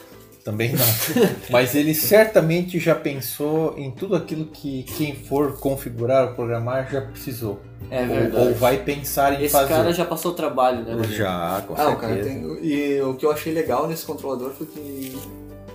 também 0.43 0.71
não. 0.73 0.85
Mas 1.49 1.75
ele 1.75 1.93
certamente 1.93 2.79
já 2.79 2.95
pensou 2.95 3.75
em 3.77 3.91
tudo 3.91 4.15
aquilo 4.15 4.45
que 4.45 4.83
quem 4.83 5.15
for 5.15 5.57
configurar 5.59 6.29
ou 6.29 6.33
programar 6.35 6.89
já 6.91 7.01
precisou. 7.01 7.59
É 7.91 8.01
Ou- 8.01 8.07
verdade. 8.07 8.47
Ou, 8.47 8.53
vai 8.55 8.77
pensar 8.77 9.33
em 9.39 9.43
Esse 9.43 9.51
fazer. 9.53 9.69
cara 9.73 9.91
já 9.93 10.05
passou 10.05 10.33
trabalho, 10.33 10.83
né? 10.83 11.03
Já, 11.09 11.63
com 11.67 11.73
Ah, 11.75 11.89
o 11.89 11.95
cara 11.95 12.15
tem. 12.23 12.43
E 12.61 13.01
o 13.01 13.15
que 13.15 13.25
eu 13.25 13.31
achei 13.31 13.53
legal 13.53 13.87
nesse 13.87 14.05
controlador 14.05 14.51
foi 14.51 14.67
que 14.67 15.17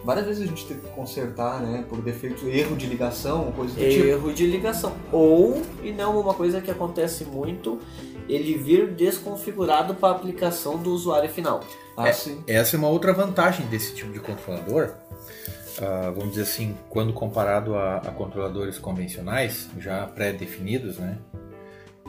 várias 0.04 0.26
vezes 0.26 0.42
a 0.42 0.46
gente 0.46 0.64
teve 0.66 0.80
que 0.80 0.88
consertar, 0.90 1.60
né? 1.60 1.82
Por 1.88 2.00
defeito, 2.02 2.46
erro 2.48 2.76
de 2.76 2.86
ligação, 2.86 3.50
coisa 3.56 3.74
do 3.74 3.80
tipo. 3.80 4.06
Erro 4.06 4.32
de 4.32 4.46
ligação. 4.46 4.92
Ou, 5.10 5.60
e 5.82 5.90
não 5.92 6.20
uma 6.20 6.34
coisa 6.34 6.60
que 6.60 6.70
acontece 6.70 7.24
muito, 7.24 7.80
ele 8.28 8.56
vir 8.56 8.88
desconfigurado 8.92 9.94
para 9.94 10.08
a 10.08 10.16
aplicação 10.16 10.76
do 10.78 10.90
usuário 10.92 11.28
final. 11.30 11.60
Ah, 11.96 12.12
sim. 12.12 12.42
Essa 12.46 12.76
é 12.76 12.78
uma 12.78 12.88
outra 12.88 13.12
vantagem 13.12 13.66
desse 13.66 13.94
tipo 13.94 14.12
de 14.12 14.20
controlador. 14.20 14.90
Ah, 15.80 16.10
vamos 16.14 16.30
dizer 16.30 16.42
assim, 16.42 16.76
quando 16.88 17.12
comparado 17.12 17.74
a, 17.74 17.96
a 17.98 18.10
controladores 18.10 18.78
convencionais, 18.78 19.68
já 19.78 20.06
pré-definidos, 20.06 20.98
né? 20.98 21.18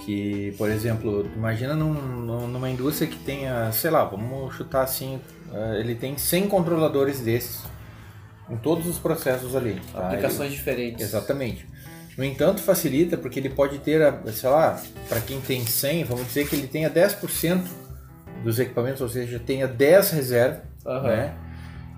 Que, 0.06 0.54
por 0.58 0.70
exemplo, 0.70 1.26
imagina 1.36 1.74
num- 1.74 1.94
num- 1.94 2.48
numa 2.48 2.70
indústria 2.70 3.08
que 3.10 3.18
tenha, 3.18 3.72
sei 3.72 3.90
lá, 3.90 4.04
vamos 4.04 4.54
chutar 4.54 4.84
assim, 4.84 5.22
ah, 5.54 5.76
ele 5.80 5.96
tem 5.96 6.18
100 6.18 6.48
controladores 6.48 7.22
desses 7.22 7.62
em 8.50 8.58
todos 8.58 8.86
os 8.88 9.00
processos 9.00 9.56
ali. 9.56 9.82
tá? 9.94 10.08
Aplicações 10.08 10.52
diferentes. 10.52 11.02
Exatamente. 11.04 11.68
No 12.18 12.24
entanto, 12.24 12.62
facilita 12.62 13.18
porque 13.18 13.40
ele 13.40 13.50
pode 13.50 13.80
ter, 13.80 14.02
sei 14.34 14.50
lá, 14.50 14.82
para 15.10 15.20
quem 15.20 15.42
tem 15.42 15.66
100, 15.66 16.04
vamos 16.06 16.28
dizer 16.28 16.48
que 16.48 16.56
ele 16.56 16.68
tenha 16.68 16.90
10% 16.90 17.62
dos 18.44 18.58
equipamentos, 18.60 19.02
ou 19.02 19.10
seja, 19.10 19.38
tenha 19.40 19.68
10 19.68 20.12
reservas, 20.12 20.62
Aham. 20.86 21.08
né? 21.08 21.34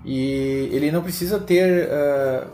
E 0.04 0.68
ele 0.72 0.90
não 0.90 1.02
precisa 1.02 1.38
ter, 1.38 1.88
ah, 1.90 2.46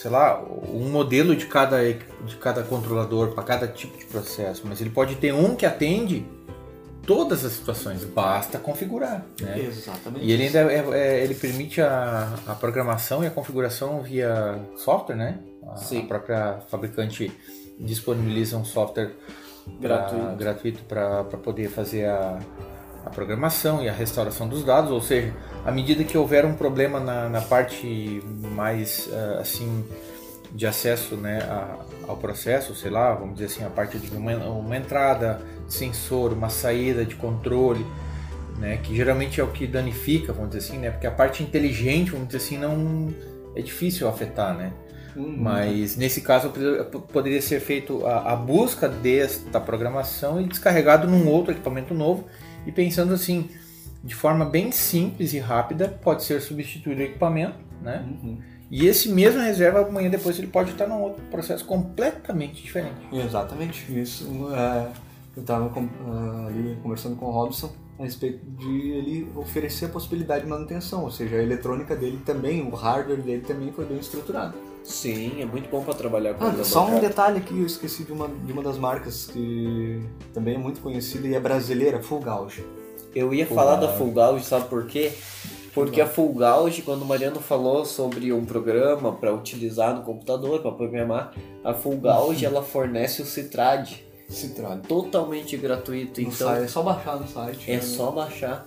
sei 0.00 0.10
lá, 0.10 0.42
um 0.42 0.88
modelo 0.90 1.34
de 1.36 1.46
cada, 1.46 1.82
de 1.84 2.36
cada 2.40 2.62
controlador 2.62 3.32
para 3.32 3.42
cada 3.42 3.66
tipo 3.68 3.98
de 3.98 4.04
processo, 4.06 4.62
mas 4.64 4.80
ele 4.80 4.90
pode 4.90 5.16
ter 5.16 5.32
um 5.34 5.54
que 5.54 5.66
atende 5.66 6.24
todas 7.06 7.44
as 7.44 7.52
situações, 7.52 8.04
basta 8.04 8.56
configurar, 8.58 9.24
né? 9.40 9.58
Exatamente. 9.58 10.24
E 10.24 10.30
ele 10.32 10.44
ainda 10.44 10.72
é- 10.72 10.90
é- 10.92 11.24
ele 11.24 11.34
permite 11.34 11.80
a, 11.80 12.34
a 12.46 12.54
programação 12.54 13.24
e 13.24 13.26
a 13.26 13.30
configuração 13.30 14.00
via 14.02 14.58
software, 14.76 15.16
né? 15.16 15.38
A, 15.66 15.76
Sim. 15.76 16.02
a 16.02 16.06
própria 16.06 16.58
fabricante 16.68 17.32
disponibiliza 17.78 18.56
um 18.56 18.64
software 18.64 19.12
pra- 19.80 20.34
Gratuito. 20.36 20.82
para 20.84 21.24
poder 21.24 21.68
fazer 21.68 22.06
a, 22.06 22.38
a 23.04 23.10
programação 23.10 23.82
e 23.82 23.88
a 23.88 23.92
restauração 23.92 24.48
dos 24.48 24.64
dados, 24.64 24.90
ou 24.90 25.00
seja, 25.00 25.32
à 25.64 25.70
medida 25.70 26.04
que 26.04 26.16
houver 26.16 26.44
um 26.44 26.54
problema 26.54 26.98
na, 27.00 27.28
na 27.28 27.40
parte 27.40 28.22
mais 28.52 29.08
ah, 29.12 29.38
assim 29.40 29.84
de 30.52 30.66
acesso 30.66 31.16
né, 31.16 31.38
ao 32.08 32.16
processo, 32.16 32.74
sei 32.74 32.90
lá, 32.90 33.14
vamos 33.14 33.34
dizer 33.34 33.46
assim, 33.46 33.64
a 33.64 33.70
parte 33.70 33.98
de 33.98 34.10
uma, 34.16 34.34
uma 34.36 34.76
entrada 34.76 35.40
sensor, 35.68 36.32
uma 36.32 36.48
saída 36.50 37.04
de 37.04 37.14
controle, 37.14 37.86
né, 38.58 38.76
que 38.78 38.94
geralmente 38.96 39.40
é 39.40 39.44
o 39.44 39.48
que 39.52 39.64
danifica, 39.66 40.32
vamos 40.32 40.50
dizer 40.50 40.66
assim, 40.68 40.78
né, 40.80 40.90
porque 40.90 41.06
a 41.06 41.10
parte 41.12 41.42
inteligente, 41.44 42.10
vamos 42.10 42.26
dizer 42.26 42.38
assim, 42.38 42.58
não 42.58 43.14
é 43.54 43.62
difícil 43.62 44.08
afetar, 44.08 44.52
né, 44.56 44.72
Hum, 45.16 45.36
mas 45.38 45.96
nesse 45.96 46.20
caso 46.20 46.50
pod- 46.50 47.02
poderia 47.12 47.40
ser 47.42 47.60
feito 47.60 48.06
a, 48.06 48.32
a 48.32 48.36
busca 48.36 48.88
desta 48.88 49.60
programação 49.60 50.40
e 50.40 50.46
descarregado 50.46 51.08
num 51.08 51.28
outro 51.28 51.52
equipamento 51.52 51.94
novo 51.94 52.26
e 52.66 52.72
pensando 52.72 53.14
assim, 53.14 53.48
de 54.02 54.14
forma 54.14 54.44
bem 54.44 54.70
simples 54.70 55.32
e 55.32 55.38
rápida, 55.38 55.88
pode 55.88 56.24
ser 56.24 56.40
substituído 56.40 57.00
o 57.00 57.04
equipamento, 57.04 57.58
né, 57.82 58.06
uhum. 58.06 58.38
e 58.70 58.86
esse 58.86 59.08
mesmo 59.10 59.40
reserva 59.40 59.80
amanhã 59.80 60.10
depois 60.10 60.38
ele 60.38 60.48
pode 60.48 60.70
estar 60.70 60.86
num 60.86 61.00
outro 61.00 61.22
processo 61.30 61.64
completamente 61.64 62.62
diferente. 62.62 62.96
Exatamente. 63.12 63.84
Isso. 63.98 64.26
é, 64.54 64.88
eu 65.36 65.42
estava 65.42 65.72
ali 66.46 66.76
conversando 66.82 67.16
com 67.16 67.26
o 67.26 67.30
Robson 67.30 67.72
a 67.98 68.04
respeito 68.04 68.44
de 68.58 68.90
ele 68.92 69.28
oferecer 69.36 69.86
a 69.86 69.88
possibilidade 69.90 70.44
de 70.44 70.50
manutenção, 70.50 71.04
ou 71.04 71.10
seja, 71.10 71.36
a 71.36 71.42
eletrônica 71.42 71.94
dele 71.94 72.18
também, 72.24 72.62
o 72.62 72.74
hardware 72.74 73.20
dele 73.20 73.42
também 73.42 73.70
foi 73.72 73.84
bem 73.84 73.98
estruturado. 73.98 74.54
Sim, 74.82 75.40
é 75.40 75.44
muito 75.44 75.68
bom 75.70 75.82
para 75.84 75.94
trabalhar 75.94 76.34
com 76.34 76.44
Ah, 76.44 76.64
só 76.64 76.86
um 76.86 76.98
detalhe 77.00 77.38
aqui, 77.38 77.58
eu 77.58 77.66
esqueci 77.66 78.02
de 78.04 78.12
uma, 78.12 78.28
de 78.28 78.52
uma 78.52 78.62
das 78.62 78.76
marcas 78.78 79.26
que 79.26 80.02
também 80.34 80.54
é 80.54 80.58
muito 80.58 80.80
conhecida 80.80 81.28
e 81.28 81.34
é 81.34 81.40
brasileira, 81.40 82.02
Full 82.02 82.20
Gauge. 82.20 82.64
Eu 83.14 83.32
ia 83.34 83.46
Full 83.46 83.54
falar 83.56 83.76
da 83.76 83.86
Gauge. 83.86 83.98
Full 83.98 84.12
Gauge, 84.12 84.44
sabe 84.44 84.68
por 84.68 84.86
quê? 84.86 85.12
Porque 85.72 86.00
a 86.00 86.06
Full 86.06 86.32
Gauge, 86.34 86.82
quando 86.82 87.02
o 87.02 87.04
Mariano 87.04 87.40
falou 87.40 87.84
sobre 87.84 88.32
um 88.32 88.44
programa 88.44 89.12
para 89.12 89.32
utilizar 89.32 89.94
no 89.94 90.02
computador, 90.02 90.60
para 90.60 90.72
programar, 90.72 91.32
a 91.62 91.72
Full 91.72 91.98
Gauge 91.98 92.44
ela 92.44 92.62
fornece 92.62 93.22
o 93.22 93.24
Citrad, 93.24 93.88
Citrado. 94.28 94.82
totalmente 94.88 95.56
gratuito. 95.56 96.20
No 96.20 96.28
Então 96.28 96.48
site, 96.48 96.64
é 96.64 96.68
só 96.68 96.82
baixar 96.82 97.20
no 97.20 97.28
site. 97.28 97.70
é 97.70 97.76
né? 97.76 97.80
só 97.82 98.10
baixar. 98.10 98.66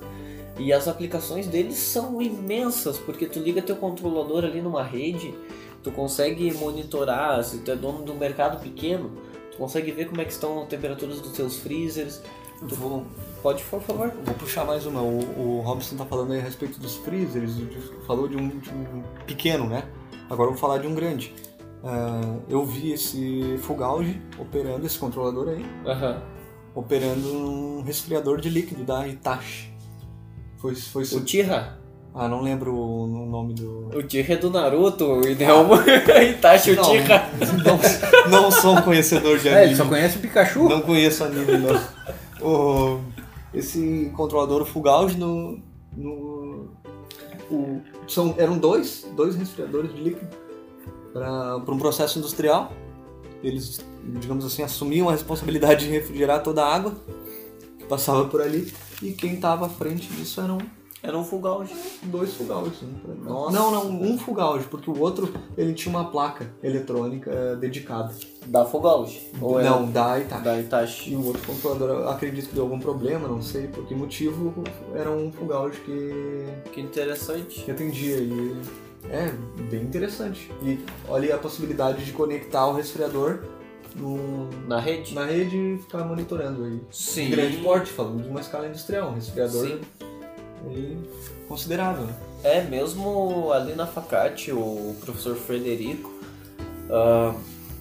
E 0.57 0.71
as 0.71 0.87
aplicações 0.87 1.47
deles 1.47 1.75
são 1.77 2.21
imensas, 2.21 2.97
porque 2.99 3.25
tu 3.25 3.39
liga 3.39 3.61
teu 3.61 3.75
controlador 3.75 4.45
ali 4.45 4.61
numa 4.61 4.83
rede, 4.83 5.33
tu 5.83 5.91
consegue 5.91 6.51
monitorar, 6.53 7.43
se 7.43 7.59
tu 7.59 7.71
é 7.71 7.75
dono 7.75 8.03
de 8.05 8.11
um 8.11 8.15
mercado 8.17 8.59
pequeno, 8.61 9.11
tu 9.51 9.57
consegue 9.57 9.91
ver 9.91 10.05
como 10.07 10.21
é 10.21 10.25
que 10.25 10.31
estão 10.31 10.63
as 10.63 10.67
temperaturas 10.69 11.19
dos 11.21 11.31
teus 11.33 11.57
freezers. 11.57 12.21
Tu 12.67 12.75
Vou, 12.75 13.05
pode, 13.41 13.61
por 13.65 13.81
favor. 13.81 14.09
vou 14.23 14.35
puxar 14.35 14.63
mais 14.63 14.85
uma. 14.85 15.01
O, 15.01 15.57
o 15.57 15.61
Robson 15.61 15.97
tá 15.97 16.05
falando 16.05 16.31
aí 16.31 16.39
a 16.39 16.43
respeito 16.43 16.79
dos 16.79 16.95
freezers, 16.95 17.51
falou 18.07 18.27
de 18.27 18.37
um, 18.37 18.47
de 18.47 18.69
um 18.69 19.03
pequeno, 19.25 19.67
né? 19.67 19.83
Agora 20.29 20.47
eu 20.49 20.53
vou 20.53 20.59
falar 20.61 20.77
de 20.77 20.87
um 20.87 20.95
grande. 20.95 21.33
Ah, 21.83 22.37
eu 22.47 22.65
vi 22.65 22.93
esse 22.93 23.57
Full 23.63 23.75
Gauge 23.75 24.21
operando, 24.39 24.85
esse 24.85 24.97
controlador 24.97 25.49
aí, 25.49 25.65
Aham. 25.85 26.23
operando 26.73 27.27
um 27.27 27.81
resfriador 27.81 28.39
de 28.39 28.49
líquido 28.49 28.85
da 28.85 29.05
Hitachi. 29.05 29.73
Foi, 30.57 30.73
foi 30.75 31.03
O 31.03 31.19
Tira. 31.25 31.77
Ah, 32.15 32.27
não 32.27 32.41
lembro 32.41 32.73
o 32.73 33.03
o 33.05 33.25
nome 33.25 33.53
do. 33.55 33.89
O 33.97 34.03
Tira 34.03 34.33
é 34.33 34.37
do 34.37 34.49
Naruto, 34.51 35.03
o 35.05 35.27
Inelmo 35.27 35.73
Itachi 36.29 36.71
o 36.71 36.75
Não, 36.75 36.83
Tira. 36.83 37.29
não, 38.29 38.41
não 38.43 38.51
sou 38.51 38.75
um 38.77 38.81
conhecedor 38.83 39.39
de 39.39 39.47
É, 39.47 39.51
anime. 39.53 39.67
ele 39.69 39.75
só 39.75 39.85
conhece 39.85 40.17
o 40.17 40.19
Pikachu. 40.21 40.69
Não 40.69 40.81
conheço 40.81 41.23
anime, 41.23 41.57
não. 41.57 41.81
O, 42.47 42.99
esse 43.53 44.11
controlador 44.15 44.63
Full 44.65 44.81
Gauge 44.83 45.17
no, 45.17 45.59
no. 45.97 46.69
o- 47.49 47.81
são, 48.07 48.35
eram 48.37 48.57
dois, 48.59 49.07
dois 49.15 49.35
resfriadores 49.35 49.93
de 49.95 50.01
líquido 50.01 50.27
para 51.11 51.55
um 51.73 51.77
processo 51.79 52.19
industrial. 52.19 52.71
Eles, 53.43 53.83
digamos 54.21 54.45
assim, 54.45 54.61
assumiam 54.61 55.09
a 55.09 55.13
responsabilidade 55.13 55.85
de 55.85 55.91
refrigerar 55.91 56.43
toda 56.43 56.63
a 56.63 56.75
água 56.75 56.93
que 57.79 57.85
passava 57.85 58.25
por 58.25 58.41
ali. 58.41 58.71
E 59.01 59.11
quem 59.13 59.33
estava 59.33 59.65
à 59.65 59.69
frente 59.69 60.07
disso 60.13 60.39
eram 60.41 60.59
Era 61.05 61.17
um 61.17 61.23
fugalge. 61.25 61.75
dois 62.03 62.33
fugalges. 62.33 62.81
um 62.81 62.93
pra- 62.93 63.13
Nossa. 63.29 63.51
Não, 63.51 63.71
não, 63.71 64.01
um 64.01 64.17
fugalge, 64.17 64.65
porque 64.65 64.89
o 64.89 64.97
outro 65.01 65.33
ele 65.57 65.73
tinha 65.73 65.93
uma 65.93 66.09
placa 66.09 66.49
eletrônica 66.63 67.29
eh, 67.29 67.55
dedicada. 67.57 68.13
Da 68.45 68.63
fugalge. 68.65 69.29
Ou 69.41 69.59
era 69.59 69.69
não, 69.69 69.91
da 69.91 70.17
Itachi. 70.19 70.43
da 70.43 70.57
E 70.57 70.61
Itachi. 70.63 71.15
o 71.15 71.25
outro 71.25 71.41
controlador, 71.45 71.89
eu 71.89 72.09
acredito 72.09 72.47
que 72.49 72.55
deu 72.55 72.63
algum 72.63 72.79
problema, 72.79 73.27
não 73.27 73.41
sei 73.41 73.67
por 73.67 73.85
que 73.85 73.93
motivo, 73.93 74.53
era 74.95 75.11
um 75.11 75.29
fugalge 75.31 75.77
que, 75.81 76.71
Que 76.71 76.79
interessante. 76.81 77.61
que 77.63 77.69
atendia. 77.71 78.17
E 78.17 78.55
é 79.09 79.29
bem 79.69 79.81
interessante. 79.83 80.49
E 80.61 80.79
olha 81.09 81.35
a 81.35 81.37
possibilidade 81.37 82.05
de 82.05 82.13
conectar 82.13 82.65
o 82.67 82.73
resfriador 82.73 83.39
no- 83.95 84.49
Na 84.69 84.79
rede? 84.79 85.13
na 85.13 85.25
rede 85.25 85.55
e 85.57 85.77
ficar 85.79 86.05
monitorando 86.05 86.63
aí. 86.63 86.79
Sim. 86.91 87.29
Grande 87.29 87.57
porte, 87.57 87.91
falando 87.91 88.23
de 88.23 88.29
uma 88.29 88.39
escala 88.39 88.67
industrial, 88.67 89.09
um 89.09 89.15
resfriador 89.15 89.67
Sim. 89.67 89.79
Aí 90.69 90.97
considerável. 91.47 92.05
né? 92.05 92.13
É, 92.43 92.61
mesmo 92.61 93.51
ali 93.53 93.73
na 93.73 93.87
Facate, 93.87 94.51
o 94.51 94.95
professor 94.99 95.35
Frederico, 95.35 96.11
ah, 96.89 97.33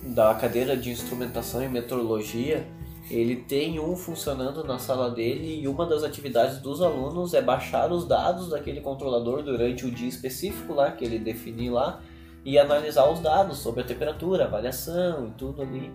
da 0.03 0.35
cadeira 0.35 0.77
de 0.77 0.91
instrumentação 0.91 1.63
e 1.63 1.69
meteorologia, 1.69 2.67
ele 3.11 3.37
tem 3.37 3.79
um 3.79 3.97
funcionando 3.97 4.65
na 4.65 4.79
sala 4.79 5.11
dele 5.11 5.61
e 5.61 5.69
uma 5.69 5.85
das 5.85 6.03
atividades 6.03 6.59
dos 6.59 6.81
alunos 6.81 7.35
é 7.35 7.43
baixar 7.43 7.93
os 7.93 8.07
dados 8.07 8.49
daquele 8.49 8.81
controlador 8.81 9.43
durante 9.43 9.85
o 9.85 9.91
dia 9.91 10.09
específico 10.09 10.73
lá, 10.73 10.91
que 10.91 11.05
ele 11.05 11.19
definir 11.19 11.71
lá, 11.71 12.01
e 12.45 12.59
analisar 12.59 13.09
os 13.11 13.21
dados 13.21 13.59
sobre 13.59 13.83
a 13.83 13.85
temperatura, 13.85 14.45
a 14.45 14.49
variação 14.49 15.29
e 15.29 15.31
tudo 15.33 15.63
ali. 15.63 15.93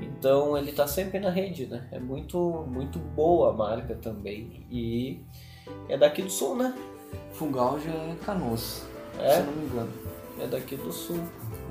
Então 0.00 0.56
ele 0.56 0.70
está 0.70 0.86
sempre 0.86 1.18
na 1.18 1.30
rede, 1.30 1.66
né? 1.66 1.88
É 1.90 1.98
muito, 1.98 2.66
muito 2.68 2.98
boa 2.98 3.50
a 3.50 3.52
marca 3.52 3.94
também. 3.94 4.66
E 4.70 5.20
é 5.88 5.96
daqui 5.96 6.22
do 6.22 6.30
sul, 6.30 6.56
né? 6.56 6.74
Fugalge 7.32 7.88
é 7.88 8.16
Canoas, 8.24 8.82
É. 9.18 9.32
se 9.34 9.38
eu 9.40 9.46
não 9.46 9.52
me 9.52 9.66
engano. 9.66 9.92
É 10.40 10.46
daqui 10.46 10.76
do 10.76 10.92
sul. 10.92 11.20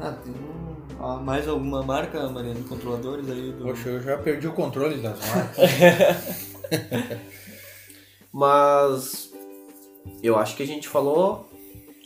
Ah, 0.01 0.11
tem 0.11 0.33
um- 0.33 1.03
ah, 1.03 1.17
mais 1.17 1.47
alguma 1.47 1.81
marca, 1.83 2.27
Mariana, 2.29 2.55
de 2.59 2.67
controladores 2.67 3.29
aí 3.29 3.51
do... 3.51 3.63
Poxa, 3.65 3.89
eu 3.89 4.01
já 4.01 4.17
perdi 4.17 4.47
o 4.47 4.53
controle 4.53 4.97
das 5.01 5.17
marcas. 5.29 5.57
Mas 8.33 9.31
eu 10.21 10.37
acho 10.37 10.55
que 10.55 10.63
a 10.63 10.67
gente 10.67 10.87
falou 10.87 11.46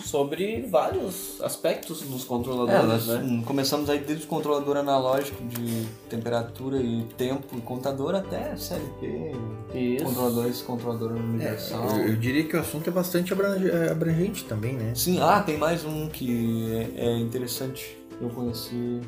sobre 0.02 0.62
vários 0.70 1.42
aspectos 1.42 2.02
dos 2.02 2.24
É, 2.24 2.28
controladores, 2.28 2.88
nós 2.88 3.08
né? 3.08 3.22
hum, 3.24 3.44
começamos 3.44 3.90
aí 3.90 4.00
desde 4.00 4.26
o 4.26 4.28
controlador 4.28 4.78
analógico 4.78 5.44
de 5.46 5.86
temperatura 6.10 6.78
e 6.78 7.04
tempo 7.18 7.56
e 7.58 7.62
contador 7.62 8.16
até 8.16 8.56
CLP, 8.56 9.32
Isso. 9.74 10.06
controladores, 10.06 10.62
controlador 10.62 11.12
universal. 11.14 11.84
eu, 12.00 12.08
eu 12.10 12.16
diria 12.16 12.44
que 12.44 12.56
o 12.56 12.60
assunto 12.60 12.90
é 12.90 12.92
bastante 12.94 13.34
é, 13.34 13.92
abrangente 13.92 14.44
também, 14.46 14.74
né? 14.74 14.94
Sim, 14.96 15.20
ah, 15.22 15.42
tem 15.42 15.58
mais 15.58 15.86
um 15.86 16.08
que 16.10 16.72
é, 16.98 17.06
é 17.08 17.18
interessante. 17.20 17.98
Eu 18.22 18.30
conheci 18.30 19.02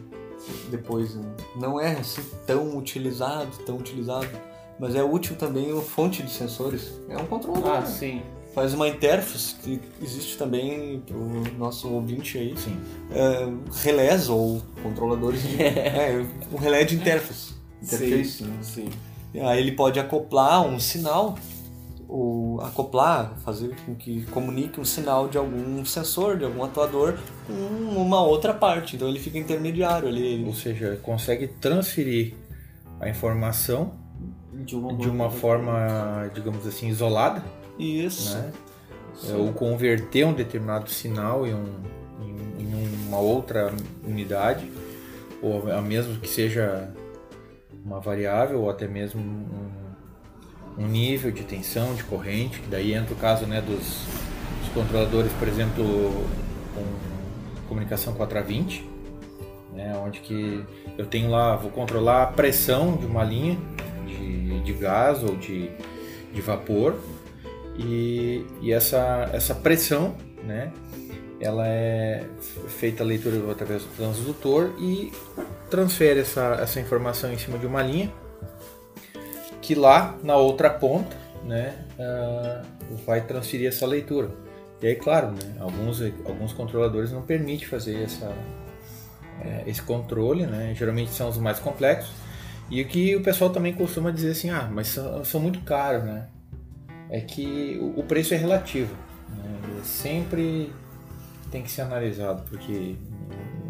depois. 0.69 1.15
né? 1.15 1.23
Não 1.55 1.79
é 1.79 1.93
assim 1.93 2.21
tão 2.47 2.77
utilizado, 2.77 3.49
tão 3.65 3.77
utilizado, 3.77 4.27
mas 4.79 4.95
é 4.95 5.03
útil 5.03 5.35
também 5.35 5.71
o 5.71 5.81
fonte 5.81 6.23
de 6.23 6.31
sensores. 6.31 6.91
É 7.09 7.15
um 7.17 7.25
controlador. 7.25 7.69
Ah, 7.69 7.79
né? 7.81 7.85
sim. 7.85 8.21
Faz 8.53 8.73
uma 8.73 8.87
interface 8.87 9.55
que 9.55 9.81
existe 10.01 10.37
também 10.37 10.99
para 10.99 11.17
o 11.17 11.43
nosso 11.57 11.89
ouvinte 11.89 12.37
aí. 12.37 12.55
Sim. 12.55 12.77
é, 13.11 13.47
relés 13.81 14.29
ou 14.29 14.61
controladores 14.83 15.41
de. 15.41 15.59
é, 15.61 16.23
um 16.51 16.57
relé 16.57 16.83
de 16.83 16.95
interface. 16.95 17.53
Interface. 17.81 18.43
né? 18.43 18.57
Sim. 18.61 18.89
Aí 19.41 19.59
ele 19.59 19.71
pode 19.71 19.99
acoplar 19.99 20.63
um 20.63 20.79
sinal, 20.79 21.35
ou 22.07 22.61
acoplar, 22.61 23.33
fazer 23.43 23.75
com 23.85 23.95
que 23.95 24.23
comunique 24.27 24.79
um 24.79 24.85
sinal 24.85 25.27
de 25.27 25.37
algum 25.37 25.83
sensor, 25.83 26.37
de 26.37 26.45
algum 26.45 26.63
atuador, 26.63 27.17
com 27.47 27.53
uma 27.99 28.21
outra 28.21 28.53
parte. 28.53 28.95
Então 28.95 29.09
ele 29.09 29.19
fica 29.19 29.39
intermediário 29.39 30.07
ali. 30.07 30.43
Ou 30.45 30.53
seja, 30.53 30.99
consegue 31.01 31.47
transferir 31.47 32.35
a 32.99 33.09
informação 33.09 33.93
De 34.53 34.75
uma, 34.75 34.93
de 34.93 35.09
uma 35.09 35.31
forma, 35.31 36.29
digamos 36.35 36.67
assim, 36.67 36.87
isolada, 36.87 37.43
Isso. 37.77 38.35
né? 38.35 38.51
É, 39.29 39.33
ou 39.33 39.53
converter 39.53 40.25
um 40.25 40.33
determinado 40.33 40.89
sinal 40.89 41.45
em, 41.45 41.53
um, 41.53 41.65
em, 42.21 42.63
em 42.63 43.07
uma 43.07 43.19
outra 43.19 43.71
unidade, 44.03 44.69
ou 45.41 45.71
a 45.71 45.81
mesmo 45.81 46.19
que 46.19 46.27
seja 46.27 46.89
uma 47.85 47.99
variável, 47.99 48.61
ou 48.61 48.69
até 48.69 48.87
mesmo 48.87 49.21
um, 49.21 50.83
um 50.83 50.87
nível 50.87 51.31
de 51.31 51.43
tensão, 51.43 51.93
de 51.93 52.03
corrente, 52.03 52.59
que 52.59 52.67
daí 52.67 52.93
entra 52.93 53.13
o 53.13 53.17
caso 53.17 53.45
né, 53.45 53.61
dos, 53.61 53.77
dos 53.77 54.69
controladores, 54.73 55.31
por 55.33 55.47
exemplo, 55.47 55.83
com 56.73 57.67
comunicação 57.67 58.13
4 58.13 58.39
a 58.39 58.41
20, 58.41 58.89
né, 59.73 59.95
onde 60.03 60.19
que 60.21 60.63
eu 60.97 61.05
tenho 61.05 61.29
lá, 61.29 61.55
vou 61.55 61.71
controlar 61.71 62.23
a 62.23 62.27
pressão 62.27 62.95
de 62.95 63.05
uma 63.05 63.23
linha 63.23 63.57
de, 64.07 64.59
de 64.61 64.73
gás 64.73 65.23
ou 65.23 65.35
de, 65.35 65.69
de 66.33 66.41
vapor, 66.41 66.95
e, 67.77 68.45
e 68.61 68.71
essa, 68.71 69.29
essa 69.33 69.55
pressão, 69.55 70.15
né, 70.43 70.71
ela 71.39 71.67
é 71.67 72.23
feita 72.67 73.03
a 73.03 73.05
leitura 73.05 73.51
através 73.51 73.83
do 73.83 73.89
transdutor 73.95 74.71
e 74.79 75.11
transfere 75.69 76.19
essa, 76.19 76.59
essa 76.61 76.79
informação 76.79 77.31
em 77.33 77.37
cima 77.37 77.57
de 77.57 77.65
uma 77.65 77.81
linha 77.81 78.11
que 79.61 79.73
lá 79.73 80.17
na 80.21 80.35
outra 80.35 80.69
ponta, 80.69 81.15
né, 81.45 81.85
ah, 81.99 82.61
vai 83.05 83.21
transferir 83.21 83.67
essa 83.67 83.87
leitura. 83.87 84.29
E 84.81 84.87
aí, 84.87 84.95
claro, 84.95 85.31
né, 85.31 85.55
alguns, 85.59 86.01
alguns 86.25 86.51
controladores 86.51 87.11
não 87.11 87.21
permitem 87.21 87.65
fazer 87.65 88.03
essa, 88.03 88.35
eh, 89.41 89.63
esse 89.65 89.81
controle, 89.81 90.45
né, 90.45 90.75
geralmente 90.75 91.11
são 91.11 91.29
os 91.29 91.37
mais 91.37 91.59
complexos. 91.59 92.11
E 92.69 92.81
o 92.81 92.87
que 92.87 93.15
o 93.15 93.23
pessoal 93.23 93.49
também 93.49 93.73
costuma 93.73 94.11
dizer 94.11 94.31
assim, 94.31 94.49
ah, 94.49 94.69
mas 94.69 94.87
são, 94.87 95.23
são 95.23 95.39
muito 95.39 95.61
caros, 95.61 96.03
né? 96.03 96.27
É 97.09 97.19
que 97.21 97.77
o, 97.95 98.03
preço 98.03 98.33
é 98.33 98.37
relativo. 98.37 98.95
Né? 99.29 99.59
Ele 99.71 99.83
sempre 99.83 100.71
tem 101.51 101.61
que 101.61 101.69
ser 101.69 101.81
analisado, 101.81 102.43
porque, 102.49 102.95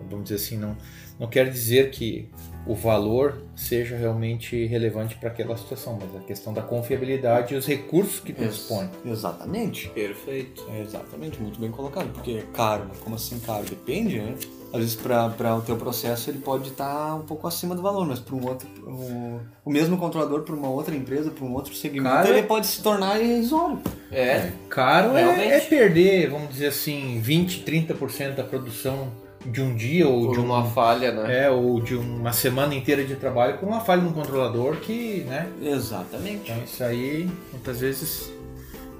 vamos 0.09 0.25
dizer 0.25 0.35
assim, 0.35 0.57
não, 0.57 0.77
não 1.19 1.27
quer 1.27 1.49
dizer 1.49 1.91
que 1.91 2.29
o 2.65 2.73
valor 2.73 3.41
seja 3.55 3.97
realmente 3.97 4.65
relevante 4.65 5.15
para 5.17 5.29
aquela 5.29 5.57
situação, 5.57 5.99
mas 6.01 6.15
a 6.15 6.25
questão 6.25 6.53
da 6.53 6.61
confiabilidade 6.61 7.53
e 7.53 7.57
os 7.57 7.65
recursos 7.65 8.21
que 8.21 8.31
tu 8.31 8.45
dispõe. 8.45 8.89
Exatamente. 9.05 9.89
Perfeito. 9.89 10.65
É 10.69 10.81
exatamente, 10.81 11.41
muito 11.41 11.59
bem 11.59 11.71
colocado. 11.71 12.11
Porque 12.13 12.31
é 12.31 12.45
caro, 12.53 12.85
mas 12.87 12.99
como 12.99 13.15
assim 13.15 13.39
caro? 13.39 13.65
Depende, 13.65 14.19
né? 14.19 14.35
Às 14.73 14.79
vezes 14.79 14.95
para 14.95 15.55
o 15.55 15.61
teu 15.61 15.75
processo 15.77 16.31
ele 16.31 16.39
pode 16.39 16.69
estar 16.69 17.13
um 17.15 17.21
pouco 17.21 17.47
acima 17.47 17.75
do 17.75 17.81
valor, 17.83 18.07
mas 18.07 18.19
para 18.19 18.35
um 18.35 18.43
outro. 18.43 18.67
O, 18.83 19.39
o 19.63 19.69
mesmo 19.71 19.95
controlador 19.97 20.41
para 20.41 20.55
uma 20.55 20.67
outra 20.67 20.95
empresa, 20.95 21.29
para 21.29 21.45
um 21.45 21.53
outro 21.53 21.75
segmento, 21.75 22.15
Cara, 22.15 22.29
ele 22.29 22.41
pode 22.47 22.65
se 22.65 22.81
tornar 22.81 23.21
irrisório. 23.21 23.79
É. 24.11 24.51
Caro 24.69 25.15
é, 25.15 25.47
é 25.57 25.59
perder, 25.59 26.31
vamos 26.31 26.49
dizer 26.49 26.67
assim, 26.67 27.19
20, 27.21 27.63
30% 27.63 28.33
da 28.33 28.43
produção 28.43 29.09
de 29.45 29.61
um 29.61 29.75
dia 29.75 30.07
ou 30.07 30.25
Por 30.27 30.33
de 30.35 30.39
uma 30.39 30.59
uma 30.59 30.69
falha, 30.71 31.11
né? 31.11 31.43
é, 31.45 31.49
ou 31.51 31.79
de 31.79 31.95
uma 31.95 32.31
semana 32.33 32.73
inteira 32.73 33.03
de 33.03 33.15
trabalho 33.15 33.57
por 33.59 33.67
uma 33.67 33.81
falha 33.81 34.01
no 34.01 34.11
controlador 34.13 34.77
que, 34.77 35.23
né? 35.27 35.49
Exatamente. 35.61 36.49
Então 36.51 36.63
isso 36.63 36.83
aí 36.83 37.29
muitas 37.51 37.79
vezes. 37.79 38.31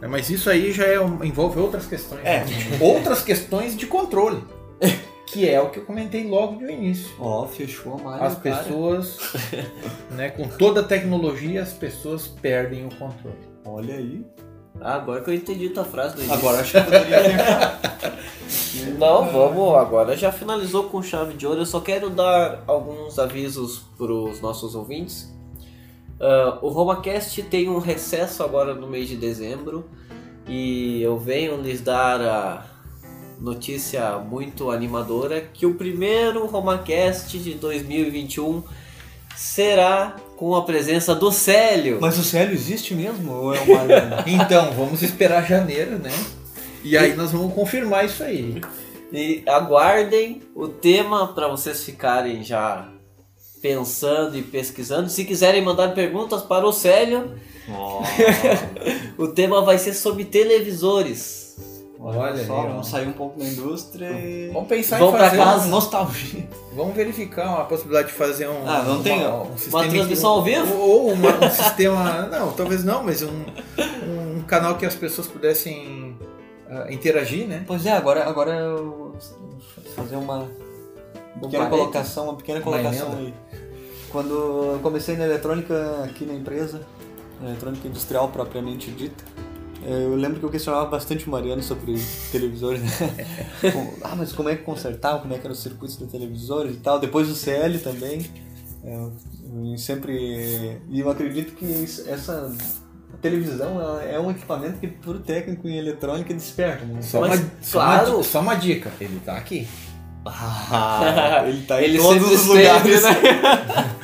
né, 0.02 0.08
Mas 0.08 0.30
isso 0.30 0.50
aí 0.52 0.72
já 0.72 0.86
é 0.86 1.00
um- 1.00 1.24
envolve 1.24 1.60
outras 1.60 1.86
questões. 1.88 2.22
É. 2.26 2.40
né? 2.44 2.78
Outras 2.80 3.24
questões 3.24 3.76
de 3.76 3.88
controle. 3.88 4.44
Que 5.34 5.50
é 5.50 5.60
o 5.60 5.70
que 5.70 5.80
eu 5.80 5.86
comentei 5.86 6.28
logo 6.28 6.62
no 6.62 6.70
início. 6.70 7.12
Ó, 7.20 7.46
fechou 7.48 7.96
a 7.96 7.98
malha. 7.98 8.24
As 8.24 8.38
cara. 8.38 8.58
pessoas, 8.58 9.18
né, 10.12 10.30
com 10.30 10.48
toda 10.48 10.82
a 10.82 10.84
tecnologia, 10.84 11.62
as 11.64 11.74
pessoas 11.74 12.28
perdem 12.28 12.86
o 12.86 12.90
controle. 12.96 13.38
Olha 13.66 13.96
aí. 13.96 14.24
Ah, 14.80 14.96
agora 14.96 15.22
que 15.22 15.30
eu 15.30 15.34
entendi 15.34 15.70
tua 15.70 15.84
frase 15.84 16.16
do 16.16 16.22
início. 16.22 16.38
Agora 16.38 16.62
acho 16.62 16.74
que 16.74 16.82
poderia 16.82 17.20
fechar. 17.24 17.80
Não, 19.00 19.26
vamos, 19.32 19.76
agora 19.76 20.16
já 20.16 20.32
finalizou 20.32 20.86
com 20.86 21.02
chave 21.02 21.34
de 21.36 21.48
ouro. 21.48 21.62
Eu 21.62 21.66
só 21.66 21.80
quero 21.80 22.10
dar 22.10 22.64
alguns 22.68 23.18
avisos 23.18 23.86
para 23.98 24.12
os 24.12 24.40
nossos 24.40 24.76
ouvintes. 24.76 25.34
Ah, 26.20 26.60
o 26.62 26.70
RomaCast 26.70 27.42
tem 27.44 27.70
um 27.70 27.80
recesso 27.80 28.44
agora 28.44 28.74
no 28.74 28.88
mês 28.88 29.10
de 29.10 29.16
dezembro 29.16 29.90
e 30.48 31.02
eu 31.02 31.18
venho 31.18 31.62
lhes 31.62 31.82
dar 31.82 32.22
a 32.22 32.66
notícia 33.44 34.18
muito 34.20 34.72
animadora 34.72 35.42
que 35.42 35.66
o 35.66 35.76
primeiro 35.76 36.46
RomaCast 36.46 37.38
de 37.38 37.56
2021 37.56 38.64
será 39.36 40.16
com 40.38 40.56
a 40.56 40.64
presença 40.64 41.14
do 41.14 41.30
Célio. 41.30 41.98
Mas 42.00 42.18
o 42.18 42.24
Célio 42.24 42.54
existe 42.54 42.96
mesmo 42.96 43.34
ou 43.34 43.54
é 43.54 43.60
uma? 43.60 44.24
Então, 44.26 44.72
vamos 44.72 45.02
esperar 45.02 45.46
janeiro, 45.46 46.00
né? 46.00 46.12
E 46.86 46.98
aí 46.98 47.16
nós 47.16 47.32
vamos 47.32 47.54
confirmar 47.54 48.06
isso 48.06 48.24
aí. 48.24 48.62
E 49.12 49.44
aguardem 49.46 50.42
o 50.56 50.70
tema 50.70 51.28
para 51.34 51.50
vocês 51.50 51.84
ficarem 51.84 52.44
já 52.44 52.90
pensando 53.62 54.38
e 54.38 54.42
pesquisando. 54.42 55.10
Se 55.10 55.26
quiserem 55.26 55.62
mandar 55.62 55.94
perguntas 55.94 56.44
para 56.44 56.66
o 56.66 56.72
Célio, 56.72 57.36
o 59.18 59.28
tema 59.28 59.62
vai 59.62 59.78
ser 59.78 59.94
sobre 59.94 60.24
televisores. 60.24 61.43
Olha 62.06 62.46
só, 62.46 62.62
aí, 62.62 62.68
vamos 62.68 62.88
sair 62.88 63.08
um 63.08 63.14
pouco 63.14 63.40
da 63.40 63.46
indústria 63.46 64.08
e... 64.12 64.50
Vamos 64.52 64.68
pensar 64.68 65.00
Vamos 65.00 65.14
em 65.14 65.18
pra 65.18 65.30
fazer 65.30 65.38
casa. 65.42 65.68
um- 65.68 65.70
Nostalgia. 65.70 66.50
Vamos 66.76 66.96
verificar 66.96 67.48
uma 67.50 67.66
possibilidade 67.66 68.08
de 68.10 68.14
fazer 68.14 68.48
um. 68.50 68.68
Ah, 68.68 68.84
não 68.84 69.02
tem, 69.02 69.26
ó, 69.26 69.44
um 69.44 69.58
sistema 69.58 69.88
transmissão 69.88 70.32
ao 70.32 70.44
vivo? 70.44 70.76
Ou 70.76 70.90
ou 71.06 71.12
uma- 71.14 71.46
um 71.46 71.50
sistema. 71.50 72.24
Não, 72.28 72.52
talvez 72.52 72.84
não, 72.84 73.04
mas 73.04 73.22
um, 73.22 73.30
um 74.38 74.42
canal 74.46 74.76
que 74.76 74.86
as 74.86 74.96
pessoas 74.96 75.28
pudessem 75.28 76.18
ah, 76.70 76.88
interagir, 76.92 77.48
né? 77.48 77.64
Pois 77.66 77.86
é, 77.86 77.92
agora, 77.92 78.28
agora 78.28 78.52
eu 78.52 78.86
vou 78.92 79.16
fazer 79.96 80.16
uma 80.18 80.48
pequena 81.42 81.68
colocação, 81.70 82.24
uma 82.26 82.36
pequena 82.36 82.60
Uma 82.60 82.64
colocação 82.66 83.14
aí. 83.18 83.34
Quando 84.12 84.34
eu 84.74 84.80
comecei 84.84 85.16
na 85.16 85.26
eletrônica 85.26 86.04
aqui 86.04 86.26
na 86.26 86.34
empresa, 86.34 86.82
na 87.42 87.50
eletrônica 87.50 87.88
industrial 87.88 88.28
propriamente 88.28 88.92
dita, 88.92 89.24
eu 89.86 90.16
lembro 90.16 90.40
que 90.40 90.46
eu 90.46 90.50
questionava 90.50 90.86
bastante 90.86 91.28
o 91.28 91.32
Mariano 91.32 91.62
sobre 91.64 91.96
televisores, 92.32 92.82
né? 92.82 92.92
Ah, 94.04 94.16
mas 94.16 94.32
como 94.34 94.50
é 94.50 94.56
que 94.56 94.64
consertava, 94.64 95.20
como 95.20 95.34
é 95.34 95.38
que 95.38 95.46
eram 95.46 95.54
os 95.54 95.62
circuitos 95.62 95.98
de 95.98 96.06
televisores 96.06 96.76
e 96.76 96.80
tal. 96.80 97.00
Depois 97.00 97.30
o 97.30 97.36
CL 97.36 97.80
também. 97.80 98.26
Eu, 98.84 99.14
eu 99.72 99.78
sempre... 99.78 100.80
E 100.90 101.00
eu 101.00 101.10
acredito 101.10 101.54
que 101.56 101.84
essa... 102.08 102.52
A 103.14 103.18
televisão 103.18 103.80
é 104.02 104.20
um 104.20 104.32
equipamento 104.32 104.80
que, 104.80 104.88
por 104.88 105.20
técnico 105.20 105.68
em 105.68 105.78
eletrônica, 105.78 106.34
é 106.34 106.36
desperta. 106.36 106.84
Né? 106.84 107.02
Só, 107.02 107.22
Mas, 107.22 107.40
uma, 107.40 107.52
só, 107.62 107.80
claro. 107.80 108.14
uma, 108.16 108.24
só 108.24 108.42
uma 108.42 108.56
dica, 108.56 108.92
ele 109.00 109.22
tá 109.24 109.38
aqui. 109.38 109.68
Ah, 110.26 111.44
ele 111.46 111.62
tá 111.64 111.82
em 111.82 111.86
Ele 111.86 111.98
todos 112.00 112.32
os 112.32 112.42
esteve, 112.42 112.58
lugares. 112.58 113.04
né? 113.04 113.10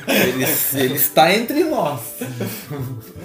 Ele, 0.10 0.44
ele 0.84 0.94
está 0.94 1.32
entre 1.32 1.62
nós. 1.64 2.00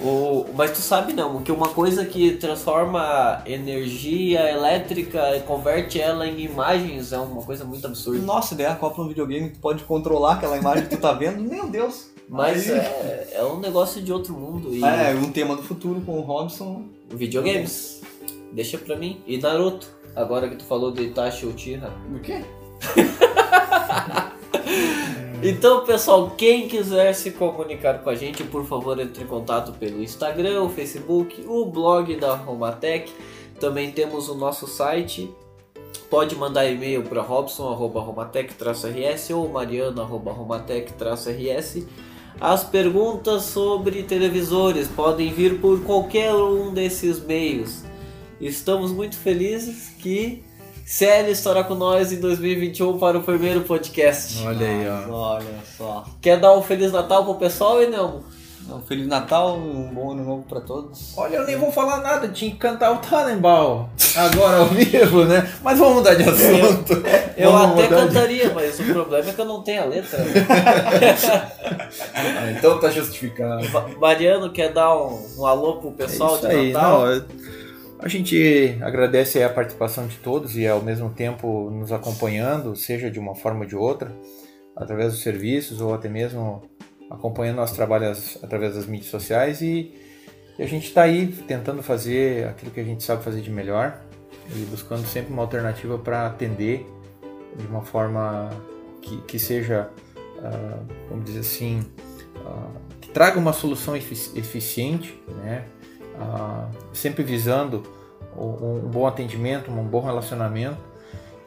O- 0.06 0.46
mas 0.54 0.70
tu 0.70 0.78
sabe 0.78 1.12
não, 1.12 1.42
que 1.42 1.50
uma 1.50 1.68
coisa 1.68 2.04
que 2.04 2.32
transforma 2.36 3.42
energia 3.46 4.48
elétrica 4.50 5.36
e 5.36 5.40
converte 5.40 6.00
ela 6.00 6.26
em 6.26 6.40
imagens 6.40 7.12
é 7.12 7.18
uma 7.18 7.42
coisa 7.42 7.64
muito 7.64 7.86
absurda. 7.86 8.20
Nossa, 8.24 8.54
daí 8.54 8.66
acopla 8.66 9.04
um 9.04 9.08
videogame, 9.08 9.50
tu 9.50 9.58
pode 9.58 9.82
controlar 9.84 10.34
aquela 10.34 10.56
imagem 10.56 10.84
que 10.84 10.96
tu 10.96 11.00
tá 11.00 11.12
vendo. 11.12 11.42
Meu 11.48 11.66
Deus! 11.68 12.10
Mas 12.28 12.68
Aí- 12.70 12.76
é, 12.78 13.28
é 13.34 13.44
um 13.44 13.58
negócio 13.58 14.00
de 14.02 14.12
outro 14.12 14.34
mundo. 14.34 14.72
E 14.74 14.84
É, 14.84 15.12
um 15.14 15.30
tema 15.30 15.56
do 15.56 15.62
futuro 15.62 16.00
com 16.00 16.18
o 16.18 16.20
Robson. 16.22 16.84
videogames, 17.10 18.00
deixa 18.52 18.76
pra 18.78 18.96
mim. 18.96 19.20
E 19.26 19.38
Naruto, 19.38 19.88
agora 20.14 20.48
que 20.48 20.56
tu 20.56 20.64
falou 20.64 20.90
de 20.92 21.02
Itachi 21.02 21.46
Uchiha. 21.46 21.90
O 22.14 22.18
quê? 22.20 22.44
Então, 25.42 25.84
pessoal, 25.84 26.30
quem 26.30 26.66
quiser 26.66 27.12
se 27.12 27.30
comunicar 27.30 28.02
com 28.02 28.08
a 28.08 28.14
gente, 28.14 28.42
por 28.42 28.64
favor, 28.64 28.98
entre 28.98 29.22
em 29.22 29.26
contato 29.26 29.72
pelo 29.72 30.02
Instagram, 30.02 30.62
o 30.62 30.70
Facebook, 30.70 31.44
o 31.46 31.66
blog 31.66 32.16
da 32.16 32.34
Romatec. 32.34 33.12
Também 33.60 33.92
temos 33.92 34.30
o 34.30 34.34
nosso 34.34 34.66
site. 34.66 35.30
Pode 36.08 36.34
mandar 36.36 36.64
e-mail 36.66 37.02
para 37.02 37.20
robson@romatec-rs 37.20 39.28
ou 39.30 39.46
mariano@romatec-rs. 39.48 41.86
As 42.40 42.64
perguntas 42.64 43.42
sobre 43.44 44.02
televisores 44.02 44.88
podem 44.88 45.30
vir 45.32 45.60
por 45.60 45.82
qualquer 45.82 46.34
um 46.34 46.72
desses 46.72 47.22
meios. 47.22 47.84
Estamos 48.40 48.90
muito 48.90 49.16
felizes 49.16 49.90
que 49.98 50.42
Célio 50.86 51.32
estará 51.32 51.64
com 51.64 51.74
nós 51.74 52.12
em 52.12 52.20
2021 52.20 52.96
para 52.98 53.18
o 53.18 53.22
primeiro 53.22 53.62
podcast. 53.62 54.40
Olha 54.46 54.66
aí, 54.66 54.88
ó. 54.88 55.12
Olha 55.12 55.44
só. 55.76 56.04
Quer 56.22 56.38
dar 56.38 56.52
um 56.56 56.62
Feliz 56.62 56.92
Natal 56.92 57.24
pro 57.24 57.34
pessoal, 57.34 57.82
Enelmo? 57.82 58.22
Um 58.70 58.80
Feliz 58.82 59.06
Natal, 59.08 59.56
um 59.56 59.92
bom 59.92 60.12
ano 60.12 60.24
novo 60.24 60.44
pra 60.48 60.60
todos. 60.60 61.12
Olha, 61.16 61.36
eu 61.36 61.46
nem 61.46 61.56
vou 61.56 61.72
falar 61.72 61.98
nada, 62.02 62.28
tinha 62.28 62.50
que 62.52 62.56
cantar 62.56 62.92
o 62.92 62.96
Tannenbaum 62.98 63.86
agora 64.16 64.58
ao 64.58 64.66
vivo, 64.74 65.24
né? 65.24 65.52
Mas 65.62 65.78
vamos 65.78 65.96
mudar 65.96 66.14
de 66.14 66.22
assunto. 66.22 66.92
Eu 67.36 67.52
Vamos 67.52 67.78
até 67.78 67.82
mudar 67.94 68.06
de- 68.06 68.06
cantaria, 68.14 68.52
mas 68.54 68.80
o 68.80 68.84
problema 68.84 69.28
é 69.28 69.32
que 69.32 69.40
eu 69.40 69.44
não 69.44 69.62
tenho 69.62 69.82
a 69.82 69.86
letra. 69.86 70.18
Ah, 72.14 72.50
então 72.50 72.80
tá 72.80 72.90
justificado. 72.90 73.68
Ma- 73.70 73.88
Mariano 74.00 74.50
quer 74.50 74.72
dar 74.72 74.96
um, 74.96 75.20
um 75.38 75.46
alô 75.46 75.76
pro 75.76 75.92
pessoal 75.92 76.32
é 76.32 76.34
isso 76.38 76.48
de 76.48 76.54
aí, 76.54 76.72
Natal? 76.72 76.98
não, 77.00 77.06
eu- 77.12 77.24
a 77.98 78.08
gente 78.08 78.78
agradece 78.82 79.42
a 79.42 79.48
participação 79.48 80.06
de 80.06 80.16
todos 80.18 80.56
e 80.56 80.66
ao 80.66 80.82
mesmo 80.82 81.10
tempo 81.10 81.70
nos 81.70 81.92
acompanhando, 81.92 82.76
seja 82.76 83.10
de 83.10 83.18
uma 83.18 83.34
forma 83.34 83.60
ou 83.60 83.66
de 83.66 83.76
outra, 83.76 84.14
através 84.76 85.12
dos 85.12 85.22
serviços 85.22 85.80
ou 85.80 85.94
até 85.94 86.08
mesmo 86.08 86.62
acompanhando 87.10 87.56
nosso 87.56 87.74
trabalho 87.74 88.12
através 88.42 88.74
das 88.74 88.86
mídias 88.86 89.10
sociais 89.10 89.60
e, 89.60 89.94
a 90.58 90.64
gente 90.64 90.86
está 90.86 91.02
aí 91.02 91.26
tentando 91.46 91.82
fazer 91.82 92.48
aquilo 92.48 92.70
que 92.70 92.80
a 92.80 92.84
gente 92.84 93.02
sabe 93.04 93.22
fazer 93.22 93.42
de 93.42 93.50
melhor 93.50 94.00
e 94.54 94.60
buscando 94.64 95.06
sempre 95.06 95.30
uma 95.30 95.42
alternativa 95.42 95.98
para 95.98 96.26
atender 96.26 96.86
de 97.58 97.66
uma 97.66 97.82
forma 97.82 98.48
que, 99.02 99.20
que 99.22 99.38
seja, 99.38 99.90
ah, 100.42 100.78
vamos 101.10 101.26
dizer 101.26 101.40
assim, 101.40 101.82
ah, 102.36 102.70
que 103.02 103.10
traga 103.10 103.38
uma 103.38 103.52
solução 103.52 103.94
efici- 103.94 104.38
eficiente, 104.38 105.22
né? 105.44 105.66
Ah, 106.20 106.68
sempre 106.92 107.22
visando 107.22 107.82
um, 108.36 108.88
bom 108.88 109.06
atendimento, 109.06 109.70
um 109.70 109.84
bom 109.84 110.00
relacionamento 110.00 110.78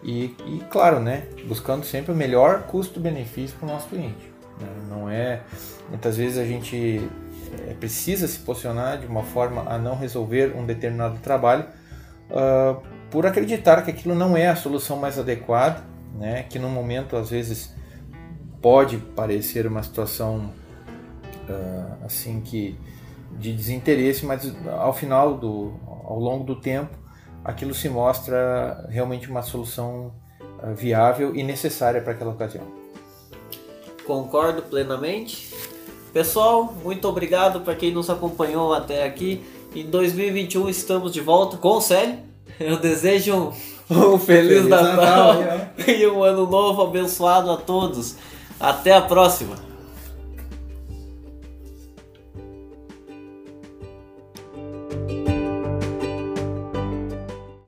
e, 0.03 0.35
e, 0.45 0.63
claro, 0.69 0.99
né, 0.99 1.27
buscando 1.47 1.85
sempre 1.85 2.11
o 2.11 2.15
melhor 2.15 2.63
custo-benefício 2.63 3.57
para 3.57 3.67
o 3.67 3.71
nosso 3.71 3.89
cliente. 3.89 4.31
né? 4.59 4.67
Não 4.89 5.09
é 5.09 5.41
muitas 5.89 6.17
vezes 6.17 6.37
a 6.37 6.45
gente 6.45 7.01
eh, 7.67 7.75
precisa 7.79 8.27
se 8.27 8.39
posicionar 8.39 8.99
de 8.99 9.07
uma 9.07 9.23
forma 9.23 9.63
a 9.67 9.77
não 9.77 9.95
resolver 9.95 10.55
um 10.55 10.65
determinado 10.65 11.17
trabalho 11.19 11.65
ah, 12.31 12.77
por 13.09 13.25
acreditar 13.25 13.81
que 13.81 13.91
aquilo 13.91 14.13
não 14.13 14.37
é 14.37 14.47
a 14.47 14.55
solução 14.55 14.97
mais 14.97 15.17
adequada, 15.17 15.83
né, 16.15 16.43
que 16.43 16.59
no 16.59 16.69
momento 16.69 17.15
às 17.15 17.29
vezes 17.31 17.73
pode 18.61 18.97
parecer 18.97 19.65
uma 19.65 19.81
situação 19.81 20.51
ah, 21.49 21.97
assim 22.05 22.39
que 22.41 22.77
de 23.40 23.53
desinteresse, 23.53 24.26
mas 24.26 24.53
ao 24.68 24.94
final 24.94 25.36
do 25.36 25.74
ao 26.03 26.20
longo 26.20 26.44
do 26.44 26.56
tempo 26.56 26.98
aquilo 27.44 27.74
se 27.74 27.88
mostra 27.88 28.86
realmente 28.90 29.30
uma 29.30 29.41
solução 29.41 30.11
ah, 30.61 30.72
viável 30.74 31.36
e 31.36 31.41
necessária 31.41 32.02
para 32.02 32.14
aquela 32.14 32.32
ocasião. 32.32 32.66
Concordo 34.06 34.64
plenamente. 34.64 35.53
Pessoal, 36.11 36.74
muito 36.84 37.07
obrigado 37.07 37.61
para 37.61 37.76
quem 37.76 37.94
nos 37.94 38.10
acompanhou 38.10 38.74
até 38.74 39.06
aqui. 39.06 39.44
Em 39.74 39.86
2021 39.86 40.68
estamos 40.68 41.14
de 41.14 41.22
volta 41.22 41.57
com 41.57 41.78
o 41.78 41.82
Célio. 41.82 42.18
Eu 42.60 42.78
desejo 42.78 43.36
um, 43.36 43.48
um 43.95 44.18
Feliz, 44.18 44.48
Feliz 44.48 44.68
Natal, 44.68 45.41
Natal, 45.41 45.70
e 45.88 46.07
um 46.07 46.24
ano 46.24 46.49
novo 46.49 46.82
abençoado 46.82 47.52
a 47.52 47.57
todos. 47.57 48.16
Até 48.60 48.94
a 48.94 49.02
próxima! 49.02 49.68